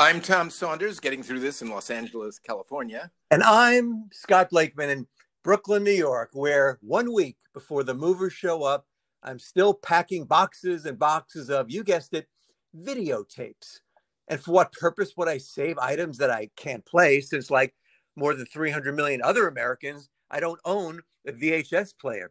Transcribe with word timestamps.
I'm 0.00 0.20
Tom 0.20 0.48
Saunders, 0.48 1.00
getting 1.00 1.24
through 1.24 1.40
this 1.40 1.60
in 1.60 1.70
Los 1.70 1.90
Angeles, 1.90 2.38
California. 2.38 3.10
And 3.32 3.42
I'm 3.42 4.04
Scott 4.12 4.50
Blakeman 4.50 4.90
in 4.90 5.08
Brooklyn, 5.42 5.82
New 5.82 5.90
York, 5.90 6.30
where 6.34 6.78
one 6.82 7.12
week 7.12 7.36
before 7.52 7.82
the 7.82 7.94
movers 7.94 8.32
show 8.32 8.62
up, 8.62 8.86
I'm 9.24 9.40
still 9.40 9.74
packing 9.74 10.24
boxes 10.24 10.86
and 10.86 10.96
boxes 11.00 11.50
of, 11.50 11.68
you 11.68 11.82
guessed 11.82 12.14
it, 12.14 12.28
videotapes. 12.76 13.80
And 14.28 14.38
for 14.38 14.52
what 14.52 14.70
purpose 14.70 15.14
would 15.16 15.26
I 15.26 15.38
save 15.38 15.78
items 15.78 16.16
that 16.18 16.30
I 16.30 16.50
can't 16.54 16.86
play 16.86 17.20
since, 17.20 17.50
like 17.50 17.74
more 18.14 18.34
than 18.34 18.46
300 18.46 18.94
million 18.94 19.20
other 19.20 19.48
Americans, 19.48 20.10
I 20.30 20.38
don't 20.38 20.60
own 20.64 21.00
a 21.26 21.32
VHS 21.32 21.94
player? 22.00 22.30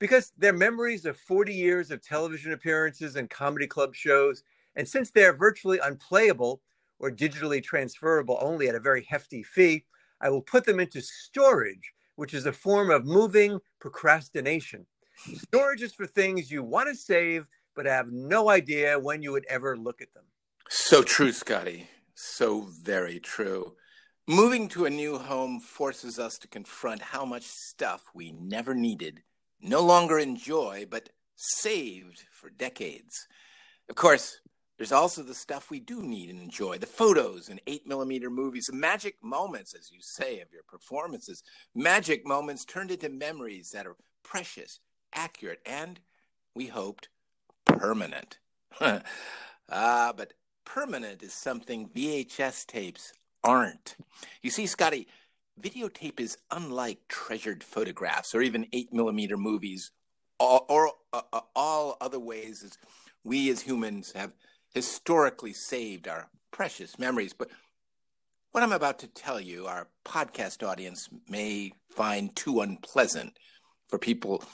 Because 0.00 0.32
they're 0.36 0.52
memories 0.52 1.06
of 1.06 1.16
40 1.16 1.54
years 1.54 1.92
of 1.92 2.02
television 2.02 2.52
appearances 2.52 3.14
and 3.14 3.30
comedy 3.30 3.68
club 3.68 3.94
shows. 3.94 4.42
And 4.74 4.88
since 4.88 5.12
they're 5.12 5.36
virtually 5.36 5.78
unplayable 5.78 6.62
or 6.98 7.10
digitally 7.10 7.62
transferable 7.62 8.38
only 8.40 8.68
at 8.68 8.74
a 8.74 8.80
very 8.80 9.04
hefty 9.08 9.42
fee, 9.42 9.84
I 10.20 10.30
will 10.30 10.42
put 10.42 10.64
them 10.64 10.80
into 10.80 11.00
storage, 11.00 11.92
which 12.16 12.34
is 12.34 12.46
a 12.46 12.52
form 12.52 12.90
of 12.90 13.04
moving 13.04 13.60
procrastination. 13.80 14.86
Storage 15.34 15.82
is 15.82 15.94
for 15.94 16.06
things 16.06 16.50
you 16.50 16.62
want 16.62 16.88
to 16.88 16.94
save, 16.94 17.46
but 17.74 17.86
have 17.86 18.10
no 18.10 18.48
idea 18.48 18.98
when 18.98 19.22
you 19.22 19.32
would 19.32 19.46
ever 19.48 19.76
look 19.76 20.00
at 20.00 20.12
them. 20.14 20.24
So 20.68 21.02
true, 21.02 21.32
Scotty. 21.32 21.88
So 22.14 22.68
very 22.82 23.20
true. 23.20 23.76
Moving 24.26 24.68
to 24.70 24.86
a 24.86 24.90
new 24.90 25.18
home 25.18 25.60
forces 25.60 26.18
us 26.18 26.38
to 26.38 26.48
confront 26.48 27.00
how 27.00 27.24
much 27.24 27.44
stuff 27.44 28.02
we 28.14 28.32
never 28.32 28.74
needed, 28.74 29.22
no 29.60 29.80
longer 29.80 30.18
enjoy, 30.18 30.86
but 30.90 31.10
saved 31.36 32.24
for 32.32 32.50
decades. 32.50 33.28
Of 33.88 33.94
course, 33.94 34.40
there's 34.76 34.92
also 34.92 35.22
the 35.22 35.34
stuff 35.34 35.70
we 35.70 35.80
do 35.80 36.02
need 36.02 36.28
and 36.28 36.40
enjoy 36.40 36.78
the 36.78 36.86
photos 36.86 37.48
and 37.48 37.60
8 37.66 37.86
millimeter 37.86 38.28
movies, 38.28 38.66
the 38.66 38.76
magic 38.76 39.16
moments, 39.22 39.74
as 39.74 39.90
you 39.90 39.98
say, 40.00 40.40
of 40.40 40.52
your 40.52 40.62
performances. 40.68 41.42
Magic 41.74 42.26
moments 42.26 42.64
turned 42.64 42.90
into 42.90 43.08
memories 43.08 43.70
that 43.70 43.86
are 43.86 43.96
precious, 44.22 44.80
accurate, 45.14 45.60
and, 45.64 46.00
we 46.54 46.66
hoped, 46.66 47.08
permanent. 47.64 48.38
ah, 48.80 50.12
but 50.14 50.34
permanent 50.64 51.22
is 51.22 51.32
something 51.32 51.88
VHS 51.88 52.66
tapes 52.66 53.14
aren't. 53.42 53.96
You 54.42 54.50
see, 54.50 54.66
Scotty, 54.66 55.06
videotape 55.60 56.20
is 56.20 56.36
unlike 56.50 56.98
treasured 57.08 57.64
photographs 57.64 58.34
or 58.34 58.42
even 58.42 58.66
8 58.72 58.92
millimeter 58.92 59.38
movies 59.38 59.90
or, 60.38 60.66
or 60.68 60.92
uh, 61.14 61.22
uh, 61.32 61.40
all 61.54 61.96
other 62.00 62.20
ways 62.20 62.76
we 63.24 63.48
as 63.50 63.62
humans 63.62 64.12
have 64.12 64.34
historically 64.76 65.54
saved 65.54 66.06
our 66.06 66.28
precious 66.50 66.98
memories. 66.98 67.32
But 67.32 67.48
what 68.52 68.62
I'm 68.62 68.72
about 68.72 68.98
to 68.98 69.06
tell 69.06 69.40
you, 69.40 69.66
our 69.66 69.88
podcast 70.04 70.62
audience 70.62 71.08
may 71.30 71.72
find 71.88 72.36
too 72.36 72.60
unpleasant 72.60 73.38
for 73.88 73.98
people 73.98 74.44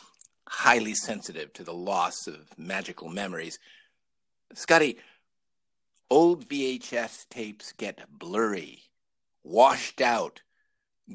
highly 0.46 0.94
sensitive 0.94 1.52
to 1.54 1.64
the 1.64 1.74
loss 1.74 2.28
of 2.28 2.56
magical 2.56 3.08
memories. 3.08 3.58
Scotty, 4.54 4.98
old 6.08 6.48
VHS 6.48 7.28
tapes 7.28 7.72
get 7.72 8.06
blurry, 8.08 8.84
washed 9.42 10.00
out. 10.00 10.42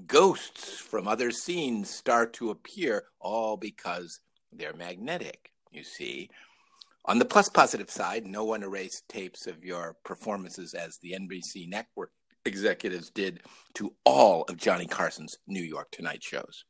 Ghosts 0.06 0.80
from 0.80 1.08
other 1.08 1.32
scenes 1.32 1.90
start 1.90 2.34
to 2.34 2.50
appear, 2.50 3.06
all 3.22 3.56
because 3.56 4.20
they're 4.52 4.74
magnetic, 4.74 5.54
you 5.72 5.86
see. 5.86 6.30
On 7.10 7.20
the 7.20 7.26
plus 7.26 7.48
positive 7.48 7.90
side, 7.90 8.26
no 8.26 8.44
one 8.44 8.64
erased 8.64 9.08
tapes 9.08 9.48
of 9.48 9.64
your 9.64 9.96
performances 10.04 10.74
as 10.74 10.98
the 10.98 11.14
NBC 11.14 11.70
network 11.70 12.12
executives 12.44 13.10
did 13.10 13.44
to 13.76 13.94
all 14.04 14.44
of 14.44 14.58
Johnny 14.58 14.88
Carson's 14.88 15.38
New 15.48 15.64
York 15.64 15.90
Tonight 15.92 16.22
shows. 16.22 16.66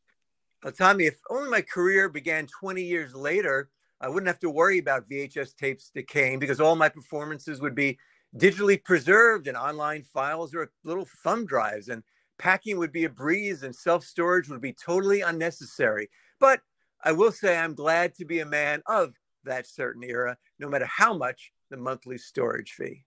Well, 0.64 0.74
Tommy, 0.74 1.06
if 1.06 1.18
only 1.32 1.50
my 1.50 1.62
career 1.62 2.08
began 2.08 2.46
20 2.60 2.84
years 2.84 3.16
later, 3.16 3.72
I 4.00 4.10
wouldn't 4.10 4.28
have 4.28 4.40
to 4.42 4.50
worry 4.52 4.78
about 4.78 5.10
VHS 5.10 5.56
tapes 5.56 5.90
decaying 5.94 6.38
because 6.38 6.62
all 6.62 6.76
my 6.76 6.90
performances 6.90 7.60
would 7.60 7.74
be 7.74 7.98
digitally 8.38 8.84
preserved 8.84 9.48
in 9.48 9.56
online 9.56 10.04
files 10.04 10.54
or 10.54 10.72
little 10.84 11.08
thumb 11.24 11.48
drives, 11.48 11.90
and 11.90 12.04
packing 12.38 12.78
would 12.78 12.92
be 12.92 13.06
a 13.06 13.10
breeze 13.10 13.64
and 13.64 13.76
self 13.76 14.04
storage 14.04 14.50
would 14.50 14.62
be 14.62 14.74
totally 14.74 15.22
unnecessary. 15.22 16.10
But 16.40 16.60
I 17.04 17.12
will 17.12 17.32
say 17.32 17.58
I'm 17.58 17.74
glad 17.74 18.14
to 18.16 18.26
be 18.26 18.42
a 18.42 18.46
man 18.46 18.84
of 18.86 19.16
that 19.48 19.68
certain 19.68 20.04
era, 20.04 20.38
no 20.60 20.70
matter 20.70 20.86
how 20.86 21.14
much 21.14 21.52
the 21.70 21.78
monthly 21.78 22.18
storage 22.18 22.72
fee. 22.72 23.04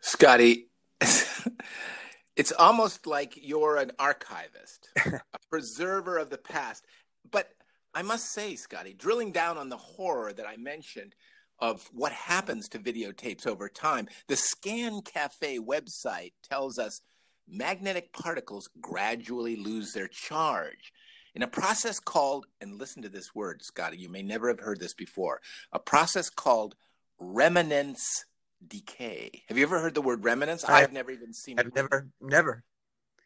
Scotty, 0.00 0.68
it's 2.36 2.52
almost 2.52 3.06
like 3.06 3.34
you're 3.36 3.76
an 3.76 3.92
archivist, 3.98 4.88
a 5.06 5.20
preserver 5.50 6.18
of 6.18 6.30
the 6.30 6.38
past. 6.38 6.84
But 7.30 7.50
I 7.94 8.02
must 8.02 8.32
say, 8.32 8.56
Scotty, 8.56 8.94
drilling 8.94 9.32
down 9.32 9.58
on 9.58 9.68
the 9.68 9.76
horror 9.76 10.32
that 10.32 10.46
I 10.46 10.56
mentioned 10.56 11.14
of 11.58 11.88
what 11.92 12.12
happens 12.12 12.68
to 12.70 12.78
videotapes 12.78 13.46
over 13.46 13.68
time, 13.68 14.08
the 14.28 14.36
Scan 14.36 15.02
Cafe 15.02 15.58
website 15.58 16.32
tells 16.48 16.78
us 16.78 17.02
magnetic 17.46 18.12
particles 18.12 18.70
gradually 18.80 19.56
lose 19.56 19.92
their 19.92 20.08
charge 20.08 20.92
in 21.34 21.42
a 21.42 21.48
process 21.48 22.00
called, 22.00 22.46
and 22.60 22.78
listen 22.78 23.02
to 23.02 23.08
this 23.08 23.34
word, 23.34 23.62
Scotty, 23.62 23.96
you 23.96 24.08
may 24.08 24.22
never 24.22 24.48
have 24.48 24.60
heard 24.60 24.80
this 24.80 24.94
before, 24.94 25.40
a 25.72 25.78
process 25.78 26.30
called 26.30 26.74
remanence 27.18 28.24
decay. 28.66 29.42
Have 29.48 29.58
you 29.58 29.64
ever 29.64 29.80
heard 29.80 29.94
the 29.94 30.02
word 30.02 30.24
remanence? 30.24 30.64
I, 30.64 30.80
have 30.80 30.92
never 30.92 31.10
even 31.10 31.32
seen 31.32 31.58
I've 31.58 31.68
it. 31.68 31.74
never, 31.74 32.08
never. 32.20 32.64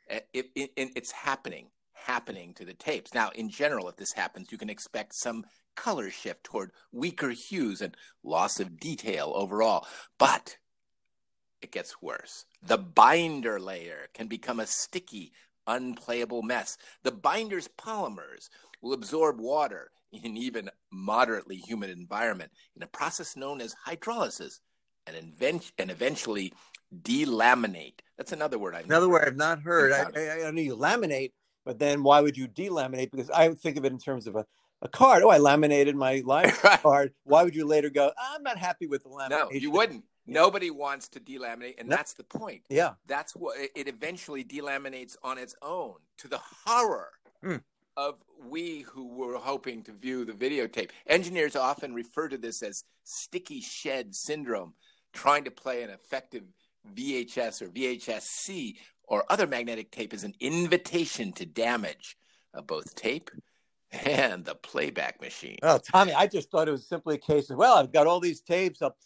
Eh, 0.08 0.20
it, 0.32 0.50
it, 0.54 0.70
it, 0.76 0.90
it's 0.96 1.12
happening, 1.12 1.68
happening 1.92 2.54
to 2.54 2.64
the 2.64 2.74
tapes. 2.74 3.14
Now, 3.14 3.30
in 3.34 3.48
general, 3.48 3.88
if 3.88 3.96
this 3.96 4.12
happens, 4.12 4.52
you 4.52 4.58
can 4.58 4.70
expect 4.70 5.14
some 5.14 5.44
color 5.74 6.10
shift 6.10 6.44
toward 6.44 6.70
weaker 6.92 7.30
hues 7.30 7.80
and 7.80 7.96
loss 8.22 8.60
of 8.60 8.78
detail 8.78 9.32
overall. 9.34 9.86
But 10.18 10.58
it 11.60 11.72
gets 11.72 12.02
worse. 12.02 12.44
The 12.62 12.78
binder 12.78 13.58
layer 13.58 14.08
can 14.12 14.28
become 14.28 14.60
a 14.60 14.66
sticky, 14.66 15.32
unplayable 15.66 16.42
mess. 16.42 16.76
The 17.02 17.12
binder's 17.12 17.68
polymers 17.68 18.48
will 18.82 18.92
absorb 18.92 19.40
water 19.40 19.90
in 20.12 20.24
an 20.24 20.36
even 20.36 20.70
moderately 20.92 21.56
humid 21.56 21.90
environment 21.90 22.52
in 22.76 22.82
a 22.82 22.86
process 22.86 23.36
known 23.36 23.60
as 23.60 23.74
hydrolysis 23.86 24.60
and, 25.06 25.16
invent- 25.16 25.72
and 25.78 25.90
eventually 25.90 26.52
delaminate. 27.02 28.00
That's 28.16 28.32
another 28.32 28.58
word 28.58 28.74
I've 28.74 28.84
another 28.84 29.08
word 29.08 29.26
I've 29.26 29.36
not 29.36 29.60
heard. 29.60 29.92
I, 29.92 30.06
I, 30.16 30.46
I 30.46 30.50
know 30.50 30.60
you 30.60 30.76
laminate, 30.76 31.32
but 31.64 31.78
then 31.78 32.02
why 32.02 32.20
would 32.20 32.36
you 32.36 32.46
delaminate? 32.46 33.10
Because 33.10 33.30
I 33.30 33.48
would 33.48 33.58
think 33.58 33.76
of 33.76 33.84
it 33.84 33.92
in 33.92 33.98
terms 33.98 34.26
of 34.26 34.36
a, 34.36 34.46
a 34.82 34.88
card. 34.88 35.22
Oh, 35.22 35.30
I 35.30 35.38
laminated 35.38 35.96
my 35.96 36.22
life 36.24 36.62
card. 36.62 37.12
Why 37.24 37.42
would 37.42 37.54
you 37.54 37.66
later 37.66 37.90
go? 37.90 38.12
I'm 38.18 38.42
not 38.42 38.58
happy 38.58 38.86
with 38.86 39.02
the 39.02 39.08
lamination. 39.08 39.30
No, 39.30 39.50
you 39.50 39.70
wouldn't. 39.70 40.04
Nobody 40.26 40.70
wants 40.70 41.08
to 41.08 41.20
delaminate, 41.20 41.78
and 41.78 41.90
that's 41.90 42.14
the 42.14 42.24
point. 42.24 42.62
Yeah, 42.70 42.92
that's 43.06 43.34
what 43.36 43.58
it 43.58 43.88
eventually 43.88 44.42
delaminates 44.42 45.16
on 45.22 45.38
its 45.38 45.54
own 45.60 45.96
to 46.18 46.28
the 46.28 46.40
horror 46.66 47.10
mm. 47.44 47.62
of 47.96 48.16
we 48.48 48.80
who 48.80 49.08
were 49.08 49.36
hoping 49.36 49.82
to 49.82 49.92
view 49.92 50.24
the 50.24 50.32
videotape. 50.32 50.90
Engineers 51.06 51.56
often 51.56 51.94
refer 51.94 52.28
to 52.28 52.38
this 52.38 52.62
as 52.62 52.84
sticky 53.04 53.60
shed 53.60 54.14
syndrome, 54.14 54.74
trying 55.12 55.44
to 55.44 55.50
play 55.50 55.82
an 55.82 55.90
effective 55.90 56.44
VHS 56.94 57.62
or 57.62 57.68
VHS-C 57.68 58.78
or 59.06 59.24
other 59.28 59.46
magnetic 59.46 59.90
tape 59.90 60.14
is 60.14 60.24
an 60.24 60.34
invitation 60.40 61.32
to 61.32 61.46
damage 61.46 62.16
of 62.52 62.66
both 62.66 62.94
tape 62.94 63.30
and 63.92 64.44
the 64.44 64.54
playback 64.54 65.20
machine. 65.20 65.58
Oh, 65.62 65.78
Tommy, 65.78 66.12
I 66.12 66.26
just 66.26 66.50
thought 66.50 66.68
it 66.68 66.72
was 66.72 66.88
simply 66.88 67.16
a 67.16 67.18
case 67.18 67.50
of 67.50 67.58
well, 67.58 67.76
I've 67.76 67.92
got 67.92 68.06
all 68.06 68.20
these 68.20 68.40
tapes. 68.40 68.82
I'll 68.82 68.96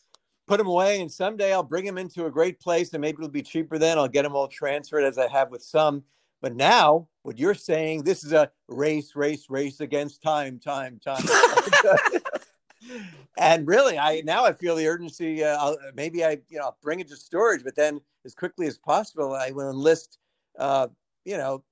put 0.48 0.58
them 0.58 0.66
away, 0.66 1.00
and 1.00 1.12
someday 1.12 1.52
I'll 1.52 1.62
bring 1.62 1.84
them 1.84 1.98
into 1.98 2.26
a 2.26 2.30
great 2.30 2.58
place, 2.58 2.92
and 2.92 3.00
maybe 3.00 3.18
it'll 3.18 3.28
be 3.28 3.42
cheaper 3.42 3.78
then. 3.78 3.98
I'll 3.98 4.08
get 4.08 4.22
them 4.22 4.34
all 4.34 4.48
transferred 4.48 5.04
as 5.04 5.18
I 5.18 5.28
have 5.28 5.50
with 5.50 5.62
some. 5.62 6.02
But 6.40 6.56
now, 6.56 7.08
what 7.22 7.38
you're 7.38 7.54
saying, 7.54 8.04
this 8.04 8.24
is 8.24 8.32
a 8.32 8.50
race, 8.68 9.14
race, 9.14 9.46
race 9.50 9.80
against 9.80 10.22
time, 10.22 10.58
time, 10.58 11.00
time. 11.04 11.24
and 13.38 13.66
really, 13.66 13.98
I 13.98 14.22
now 14.24 14.44
I 14.44 14.52
feel 14.52 14.76
the 14.76 14.86
urgency. 14.86 15.44
Uh, 15.44 15.74
maybe 15.94 16.24
I, 16.24 16.38
you 16.48 16.58
know, 16.58 16.64
I'll 16.64 16.78
bring 16.82 17.00
it 17.00 17.08
to 17.08 17.16
storage, 17.16 17.64
but 17.64 17.76
then 17.76 18.00
as 18.24 18.34
quickly 18.34 18.66
as 18.66 18.78
possible, 18.78 19.34
I 19.34 19.50
will 19.50 19.70
enlist, 19.70 20.18
uh, 20.58 20.88
you 21.24 21.36
know, 21.36 21.62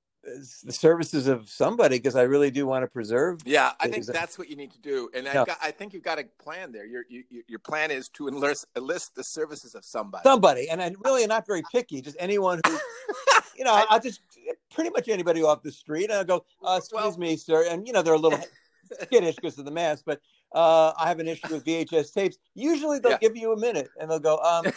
the 0.65 0.73
services 0.73 1.29
of 1.29 1.49
somebody 1.49 1.99
because 1.99 2.17
I 2.17 2.23
really 2.23 2.51
do 2.51 2.67
want 2.67 2.83
to 2.83 2.89
preserve. 2.89 3.41
Yeah, 3.45 3.73
I 3.79 3.89
think 3.89 4.07
that's 4.07 4.39
what 4.39 4.51
you 4.51 4.57
need 4.57 4.73
to 4.73 4.81
do, 4.81 5.09
and 5.15 5.25
yeah. 5.25 5.45
got, 5.45 5.59
I 5.63 5.71
think 5.71 5.93
you've 5.93 6.03
got 6.03 6.19
a 6.19 6.25
plan 6.43 6.73
there. 6.73 6.85
Your 6.85 7.05
you, 7.09 7.25
your 7.47 7.59
plan 7.59 7.91
is 7.91 8.09
to 8.11 8.29
enlist 8.29 8.67
enlist 8.77 9.15
the 9.15 9.25
services 9.25 9.75
of 9.75 9.85
somebody. 9.85 10.23
Somebody, 10.25 10.69
and 10.69 10.83
I 10.83 10.93
really 11.05 11.27
not 11.27 11.47
very 11.47 11.63
picky. 11.73 12.01
Just 12.01 12.17
anyone 12.19 12.61
who, 12.67 12.79
you 13.57 13.65
know, 13.65 13.73
I, 13.91 13.95
will 13.95 14.01
just 14.01 14.21
pretty 14.71 14.91
much 14.91 15.09
anybody 15.09 15.43
off 15.43 15.63
the 15.63 15.73
street. 15.73 16.11
And 16.11 16.19
I 16.19 16.25
go, 16.25 16.45
uh, 16.65 16.77
excuse 16.79 17.01
well, 17.01 17.17
me, 17.19 17.37
sir, 17.37 17.67
and 17.69 17.87
you 17.87 17.93
know 17.93 18.03
they're 18.03 18.15
a 18.15 18.19
little 18.19 18.41
skittish 19.03 19.37
because 19.37 19.59
of 19.59 19.65
the 19.65 19.71
mask, 19.71 20.03
but 20.05 20.21
uh, 20.53 20.93
I 20.99 21.09
have 21.09 21.21
an 21.21 21.29
issue 21.29 21.53
with 21.53 21.65
VHS 21.65 22.13
tapes. 22.13 22.39
Usually 22.55 22.99
they'll 22.99 23.13
yeah. 23.13 23.19
give 23.19 23.37
you 23.37 23.53
a 23.53 23.59
minute 23.59 23.91
and 24.01 24.11
they'll 24.11 24.19
go, 24.19 24.39
um, 24.39 24.73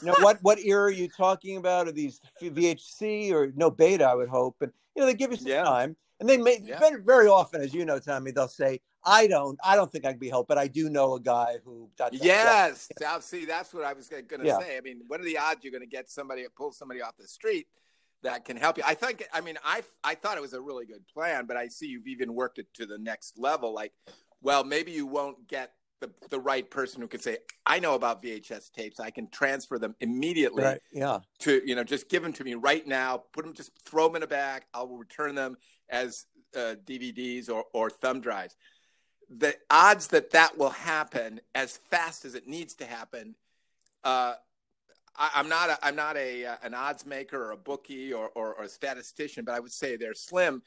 you 0.00 0.06
know 0.06 0.14
what 0.20 0.38
what 0.42 0.58
era 0.60 0.84
are 0.84 0.90
you 0.90 1.08
talking 1.08 1.56
about? 1.56 1.88
Are 1.88 1.92
these 1.92 2.20
VHC 2.40 3.32
or 3.32 3.52
no 3.54 3.70
beta? 3.70 4.04
I 4.04 4.14
would 4.14 4.28
hope, 4.28 4.56
and 4.60 4.72
you 4.94 5.00
know 5.00 5.06
they 5.06 5.14
give 5.14 5.30
you 5.30 5.36
some 5.36 5.46
Yeah. 5.46 5.64
time, 5.64 5.96
and 6.20 6.28
they 6.28 6.36
may 6.36 6.60
Yeah. 6.62 6.80
very, 7.04 7.28
often, 7.28 7.60
as 7.62 7.72
you 7.74 7.84
know, 7.84 7.98
Tommy, 7.98 8.30
they'll 8.30 8.48
say, 8.48 8.80
"I 9.04 9.26
don't, 9.26 9.58
I 9.64 9.76
don't 9.76 9.90
think 9.90 10.04
I 10.04 10.10
can 10.10 10.18
be 10.18 10.28
helped, 10.28 10.48
but 10.48 10.58
I 10.58 10.68
do 10.68 10.90
know 10.90 11.14
a 11.14 11.20
guy 11.20 11.58
who." 11.64 11.90
dot, 11.96 12.12
dot, 12.12 12.20
dot." 12.20 12.20
Yes, 12.22 12.88
now 13.00 13.18
see, 13.20 13.44
that's 13.44 13.72
what 13.74 13.84
I 13.84 13.92
was 13.92 14.08
going 14.08 14.26
to 14.26 14.46
Yeah. 14.46 14.58
say. 14.58 14.76
I 14.76 14.80
mean, 14.80 15.02
what 15.06 15.20
are 15.20 15.24
the 15.24 15.38
odds 15.38 15.64
you're 15.64 15.72
going 15.72 15.82
to 15.82 15.86
get 15.86 16.10
somebody 16.10 16.46
pull 16.56 16.72
somebody 16.72 17.00
off 17.02 17.16
the 17.16 17.28
street 17.28 17.66
that 18.22 18.44
can 18.44 18.56
help 18.56 18.76
you? 18.78 18.84
I 18.86 18.94
think. 18.94 19.26
I 19.32 19.40
mean, 19.40 19.58
I 19.64 19.82
I 20.04 20.14
thought 20.14 20.36
it 20.36 20.42
was 20.42 20.52
a 20.52 20.60
really 20.60 20.86
good 20.86 21.06
plan, 21.08 21.46
but 21.46 21.56
I 21.56 21.68
see 21.68 21.86
you've 21.86 22.06
even 22.06 22.34
worked 22.34 22.58
it 22.58 22.72
to 22.74 22.86
the 22.86 22.98
next 22.98 23.38
level. 23.38 23.72
Like, 23.74 23.92
well, 24.40 24.64
maybe 24.64 24.92
you 24.92 25.06
won't 25.06 25.48
get 25.48 25.72
the 26.02 26.10
the 26.28 26.38
right 26.38 26.70
person 26.70 27.00
who 27.00 27.08
can 27.08 27.20
say, 27.20 27.38
"I 27.64 27.78
know 27.78 27.94
about 27.94 28.22
VHS 28.22 28.70
tapes. 28.70 29.00
I 29.00 29.10
can 29.10 29.30
transfer 29.30 29.78
them 29.78 29.94
immediately 30.00 30.64
Right. 30.64 30.80
Yeah. 30.92 31.20
to 31.40 31.62
you 31.64 31.74
know 31.74 31.84
just 31.84 32.10
give 32.10 32.22
them 32.22 32.34
to 32.34 32.44
me 32.44 32.54
right 32.54 32.86
now. 32.86 33.24
Put 33.32 33.44
them, 33.46 33.54
just 33.54 33.72
throw 33.86 34.08
them 34.08 34.16
in 34.16 34.22
a 34.22 34.26
bag. 34.26 34.64
I'll 34.74 34.88
return 34.88 35.34
them 35.34 35.56
as 35.88 36.26
uh, 36.54 36.74
DVDs 36.84 37.48
or 37.48 37.64
or 37.72 37.88
thumb 37.88 38.20
drives." 38.20 38.54
the 39.34 39.56
odds 39.70 40.08
that 40.08 40.32
that 40.32 40.58
will 40.58 40.68
happen 40.68 41.40
as 41.54 41.78
fast 41.90 42.26
as 42.26 42.34
it 42.34 42.46
needs 42.46 42.74
to 42.74 42.84
happen 42.84 43.34
uh, 44.04 44.34
I, 45.16 45.30
I'm 45.34 45.48
not 45.48 45.70
a, 45.70 45.78
I'm 45.82 45.96
not 45.96 46.16
a 46.16 46.46
uh, 46.46 46.56
an 46.62 46.74
odds 46.74 47.06
maker 47.06 47.42
or 47.42 47.50
a 47.52 47.56
bookie 47.56 48.12
or, 48.12 48.28
or, 48.34 48.54
or 48.54 48.64
a 48.64 48.68
statistician, 48.68 49.44
but 49.44 49.54
I 49.54 49.60
would 49.60 49.72
say 49.72 49.96
they're 49.96 50.14
slim. 50.14 50.62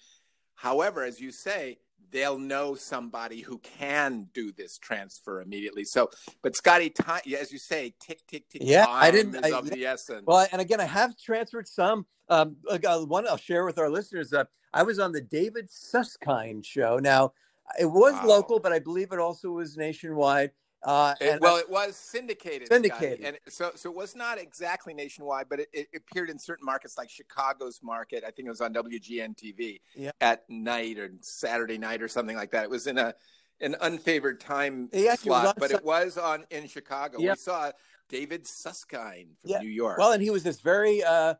However, 0.55 1.03
as 1.03 1.19
you 1.19 1.31
say, 1.31 1.79
they'll 2.11 2.39
know 2.39 2.75
somebody 2.75 3.41
who 3.41 3.57
can 3.59 4.29
do 4.33 4.51
this 4.51 4.77
transfer 4.77 5.41
immediately. 5.41 5.83
So, 5.83 6.09
but 6.41 6.55
Scotty, 6.55 6.89
time, 6.89 7.21
as 7.37 7.51
you 7.51 7.57
say, 7.59 7.93
tick 7.99 8.21
tick 8.27 8.47
tick. 8.49 8.61
Yeah, 8.63 8.85
I 8.87 9.11
didn't- 9.11 9.43
I- 9.43 9.51
of 9.51 9.69
the 9.69 9.85
essence. 9.85 10.23
Well, 10.25 10.47
and 10.51 10.61
again, 10.61 10.79
I 10.79 10.85
have 10.85 11.17
transferred 11.17 11.67
some. 11.67 12.05
Um, 12.29 12.57
like, 12.63 12.85
uh, 12.85 12.99
one 13.01 13.27
I'll 13.27 13.37
share 13.37 13.65
with 13.65 13.77
our 13.77 13.89
listeners. 13.89 14.33
Uh, 14.33 14.45
I 14.73 14.83
was 14.83 14.97
on 14.99 15.11
the 15.11 15.21
David 15.21 15.69
Susskind 15.69 16.65
show. 16.65 16.97
Now, 16.97 17.33
it 17.79 17.85
was 17.85 18.13
Wow. 18.13 18.25
local, 18.27 18.59
but 18.59 18.71
I 18.73 18.79
believe 18.79 19.11
it 19.11 19.19
also 19.19 19.49
was 19.51 19.77
nationwide. 19.77 20.51
Uh, 20.85 21.15
It- 21.19 21.27
and 21.29 21.41
well, 21.41 21.57
it 21.57 21.69
was 21.69 21.95
syndicated. 21.95 22.67
Scotty, 22.67 22.89
Syndicated. 22.89 23.25
and 23.25 23.39
so 23.49 23.71
so 23.75 23.89
it 23.89 23.95
was 23.95 24.15
not 24.15 24.37
exactly 24.37 24.93
nationwide, 24.93 25.49
but 25.49 25.59
it, 25.61 25.69
it 25.73 25.87
appeared 25.95 26.29
in 26.29 26.37
certain 26.37 26.63
markets 26.65 26.97
like 26.97 27.09
Chicago's 27.09 27.79
market. 27.81 28.23
I 28.25 28.29
think 28.31 28.45
it 28.47 28.51
was 28.51 28.61
on 28.61 28.71
WGN 28.73 29.35
TV 29.35 29.81
Yeah. 29.95 30.11
at 30.21 30.47
night 30.49 30.99
or 30.99 31.09
Saturday 31.21 31.77
night 31.79 32.01
or 32.03 32.07
something 32.07 32.35
like 32.37 32.51
that. 32.51 32.65
It 32.65 32.69
was 32.69 32.85
in 32.87 32.97
a 32.99 33.15
an 33.61 33.75
unfavored 33.81 34.39
time 34.39 34.89
was 34.93 35.19
slot, 35.21 35.55
but 35.57 35.71
it 35.71 35.83
was 35.83 36.17
on 36.17 36.45
in 36.51 36.67
Chicago. 36.67 37.19
Yeah. 37.19 37.31
We 37.31 37.37
saw 37.37 37.71
David 38.09 38.45
Susskind 38.45 39.37
from 39.39 39.49
Yeah. 39.51 39.59
New 39.61 39.69
York. 39.69 39.97
well, 39.97 40.11
and 40.11 40.21
he 40.21 40.29
was 40.29 40.43
this 40.43 40.59
very, 40.59 41.03
uh, 41.03 41.35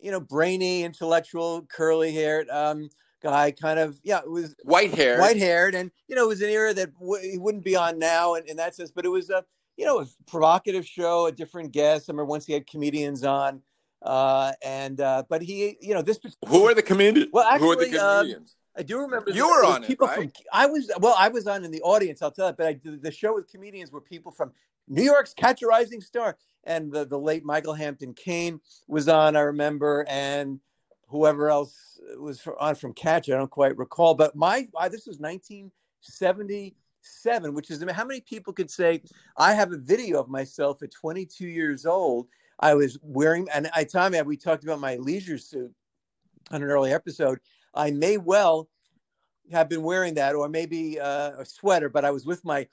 you 0.00 0.10
know, 0.12 0.20
brainy, 0.20 0.84
intellectual, 0.84 1.62
curly-haired 1.66 2.48
um, 2.50 2.88
guy. 3.22 3.50
Kind 3.50 3.78
of, 3.78 3.98
yeah, 4.02 4.18
it 4.18 4.30
was 4.30 4.54
white 4.62 4.94
hair. 4.94 5.20
white-haired, 5.20 5.74
and 5.74 5.90
you 6.08 6.16
know, 6.16 6.24
it 6.24 6.28
was 6.28 6.42
an 6.42 6.50
era 6.50 6.74
that 6.74 6.92
w- 6.98 7.32
he 7.32 7.38
wouldn't 7.38 7.64
be 7.64 7.76
on 7.76 7.98
now 7.98 8.34
in, 8.34 8.44
in 8.48 8.56
that 8.56 8.74
sense. 8.74 8.90
But 8.90 9.04
it 9.04 9.10
was 9.10 9.30
a, 9.30 9.44
you 9.76 9.84
know, 9.84 10.00
a 10.00 10.06
provocative 10.26 10.86
show, 10.86 11.26
a 11.26 11.32
different 11.32 11.72
guest. 11.72 12.08
I 12.08 12.12
remember 12.12 12.26
once 12.30 12.46
he 12.46 12.52
had 12.52 12.66
comedians 12.66 13.24
on, 13.24 13.62
uh, 14.02 14.52
and 14.64 15.00
uh, 15.00 15.24
but 15.28 15.42
he, 15.42 15.76
you 15.80 15.94
know, 15.94 16.02
this. 16.02 16.18
Who 16.48 16.66
are 16.66 16.74
the 16.74 16.82
comedians? 16.82 17.28
Well, 17.32 17.58
Who 17.58 17.70
are 17.70 17.76
the 17.76 17.84
actually, 17.84 18.34
um. 18.34 18.46
I 18.78 18.82
do 18.82 19.00
remember 19.00 19.30
You 19.30 19.48
were 19.48 19.64
on 19.64 19.84
it, 19.84 19.86
people 19.86 20.06
right? 20.06 20.16
from. 20.16 20.32
I 20.52 20.66
was 20.66 20.90
well. 21.00 21.14
I 21.18 21.28
was 21.28 21.46
on 21.46 21.64
in 21.64 21.70
the 21.70 21.80
audience. 21.80 22.20
I'll 22.20 22.30
tell 22.30 22.48
you, 22.48 22.54
but 22.58 22.66
I, 22.66 22.80
the, 22.84 22.98
the 22.98 23.10
show 23.10 23.34
with 23.34 23.48
comedians 23.48 23.90
were 23.90 24.02
people 24.02 24.30
from 24.30 24.52
New 24.86 25.02
York's 25.02 25.32
Catch 25.32 25.62
a 25.62 25.66
Rising 25.66 26.02
Star, 26.02 26.36
and 26.64 26.92
the 26.92 27.06
the 27.06 27.18
late 27.18 27.42
Michael 27.42 27.72
Hampton 27.72 28.12
Kane 28.12 28.60
was 28.86 29.08
on. 29.08 29.34
I 29.34 29.40
remember, 29.40 30.04
and 30.10 30.60
whoever 31.06 31.50
else 31.50 31.98
was 32.18 32.46
on 32.58 32.74
from 32.74 32.92
Catch. 32.92 33.30
I 33.30 33.36
don't 33.36 33.50
quite 33.50 33.76
recall, 33.76 34.14
but 34.14 34.34
my 34.34 34.66
this 34.90 35.06
was 35.06 35.18
1977, 35.18 37.54
which 37.54 37.70
is 37.70 37.84
how 37.90 38.04
many 38.04 38.20
people 38.20 38.52
could 38.52 38.70
say 38.70 39.02
I 39.36 39.54
have 39.54 39.72
a 39.72 39.78
video 39.78 40.20
of 40.20 40.28
myself 40.28 40.82
at 40.82 40.92
22 40.92 41.46
years 41.46 41.86
old. 41.86 42.26
I 42.58 42.74
was 42.74 42.98
wearing, 43.02 43.46
and 43.52 43.70
I 43.74 43.84
Tommy, 43.84 44.20
we 44.22 44.36
talked 44.36 44.64
about 44.64 44.80
my 44.80 44.96
leisure 44.96 45.38
suit 45.38 45.72
on 46.50 46.62
an 46.62 46.68
early 46.68 46.92
episode. 46.92 47.38
I 47.74 47.90
may 47.90 48.16
well 48.16 48.68
have 49.52 49.68
been 49.68 49.82
wearing 49.82 50.14
that, 50.14 50.34
or 50.34 50.48
maybe 50.48 50.98
uh, 50.98 51.32
a 51.38 51.44
sweater, 51.44 51.88
but 51.88 52.04
I 52.04 52.10
was 52.10 52.26
with 52.26 52.44
my 52.44 52.66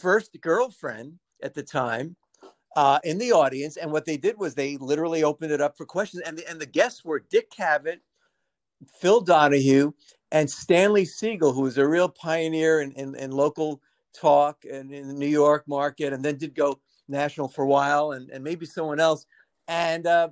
first 0.00 0.36
girlfriend 0.40 1.18
at 1.42 1.54
the 1.54 1.62
time 1.62 2.16
uh, 2.76 3.00
in 3.02 3.18
the 3.18 3.32
audience. 3.32 3.76
And 3.76 3.90
what 3.90 4.04
they 4.04 4.16
did 4.16 4.38
was 4.38 4.54
they 4.54 4.76
literally 4.76 5.24
opened 5.24 5.50
it 5.50 5.60
up 5.60 5.76
for 5.76 5.86
questions. 5.86 6.22
And 6.24 6.38
the, 6.38 6.48
and 6.48 6.60
the 6.60 6.66
guests 6.66 7.04
were 7.04 7.18
Dick 7.18 7.50
Cavett, 7.50 8.00
Phil 9.00 9.22
Donahue, 9.22 9.92
and 10.30 10.48
Stanley 10.48 11.06
Siegel, 11.06 11.52
who 11.52 11.62
was 11.62 11.78
a 11.78 11.88
real 11.88 12.08
pioneer 12.08 12.82
in, 12.82 12.92
in, 12.92 13.14
in 13.16 13.30
local 13.30 13.80
talk 14.14 14.64
and 14.70 14.92
in 14.92 15.08
the 15.08 15.14
New 15.14 15.26
York 15.26 15.66
market, 15.66 16.12
and 16.12 16.24
then 16.24 16.36
did 16.36 16.54
go 16.54 16.78
national 17.08 17.48
for 17.48 17.62
a 17.62 17.68
while, 17.68 18.12
and, 18.12 18.30
and 18.30 18.44
maybe 18.44 18.66
someone 18.66 19.00
else. 19.00 19.26
And 19.68 20.06
uh, 20.06 20.28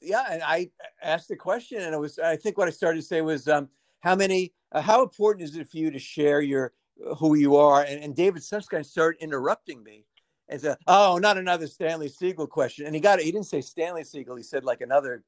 yeah, 0.00 0.24
and 0.30 0.42
I 0.42 0.70
asked 1.02 1.28
the 1.28 1.36
question, 1.36 1.82
and 1.82 1.94
it 1.94 1.98
was 1.98 2.18
I 2.18 2.36
think 2.36 2.56
what 2.58 2.68
I 2.68 2.70
started 2.70 3.00
to 3.00 3.06
say 3.06 3.20
was, 3.22 3.48
um, 3.48 3.68
how 4.00 4.14
many, 4.14 4.52
uh, 4.70 4.80
how 4.80 5.02
important 5.02 5.44
is 5.44 5.56
it 5.56 5.68
for 5.68 5.78
you 5.78 5.90
to 5.90 5.98
share 5.98 6.40
your 6.40 6.72
who 7.16 7.34
you 7.34 7.56
are? 7.56 7.82
And, 7.82 8.04
and 8.04 8.14
David 8.14 8.44
Susskind 8.44 8.86
started 8.86 9.22
interrupting 9.22 9.82
me 9.82 10.04
and 10.48 10.60
said, 10.60 10.76
"Oh, 10.86 11.18
not 11.18 11.36
another 11.38 11.66
Stanley 11.66 12.08
Siegel 12.08 12.46
question." 12.46 12.86
And 12.86 12.94
he 12.94 13.00
got 13.00 13.18
it. 13.18 13.24
He 13.24 13.32
didn't 13.32 13.46
say 13.46 13.60
Stanley 13.60 14.04
Siegel. 14.04 14.36
He 14.36 14.42
said 14.42 14.64
like 14.64 14.80
another 14.80 15.22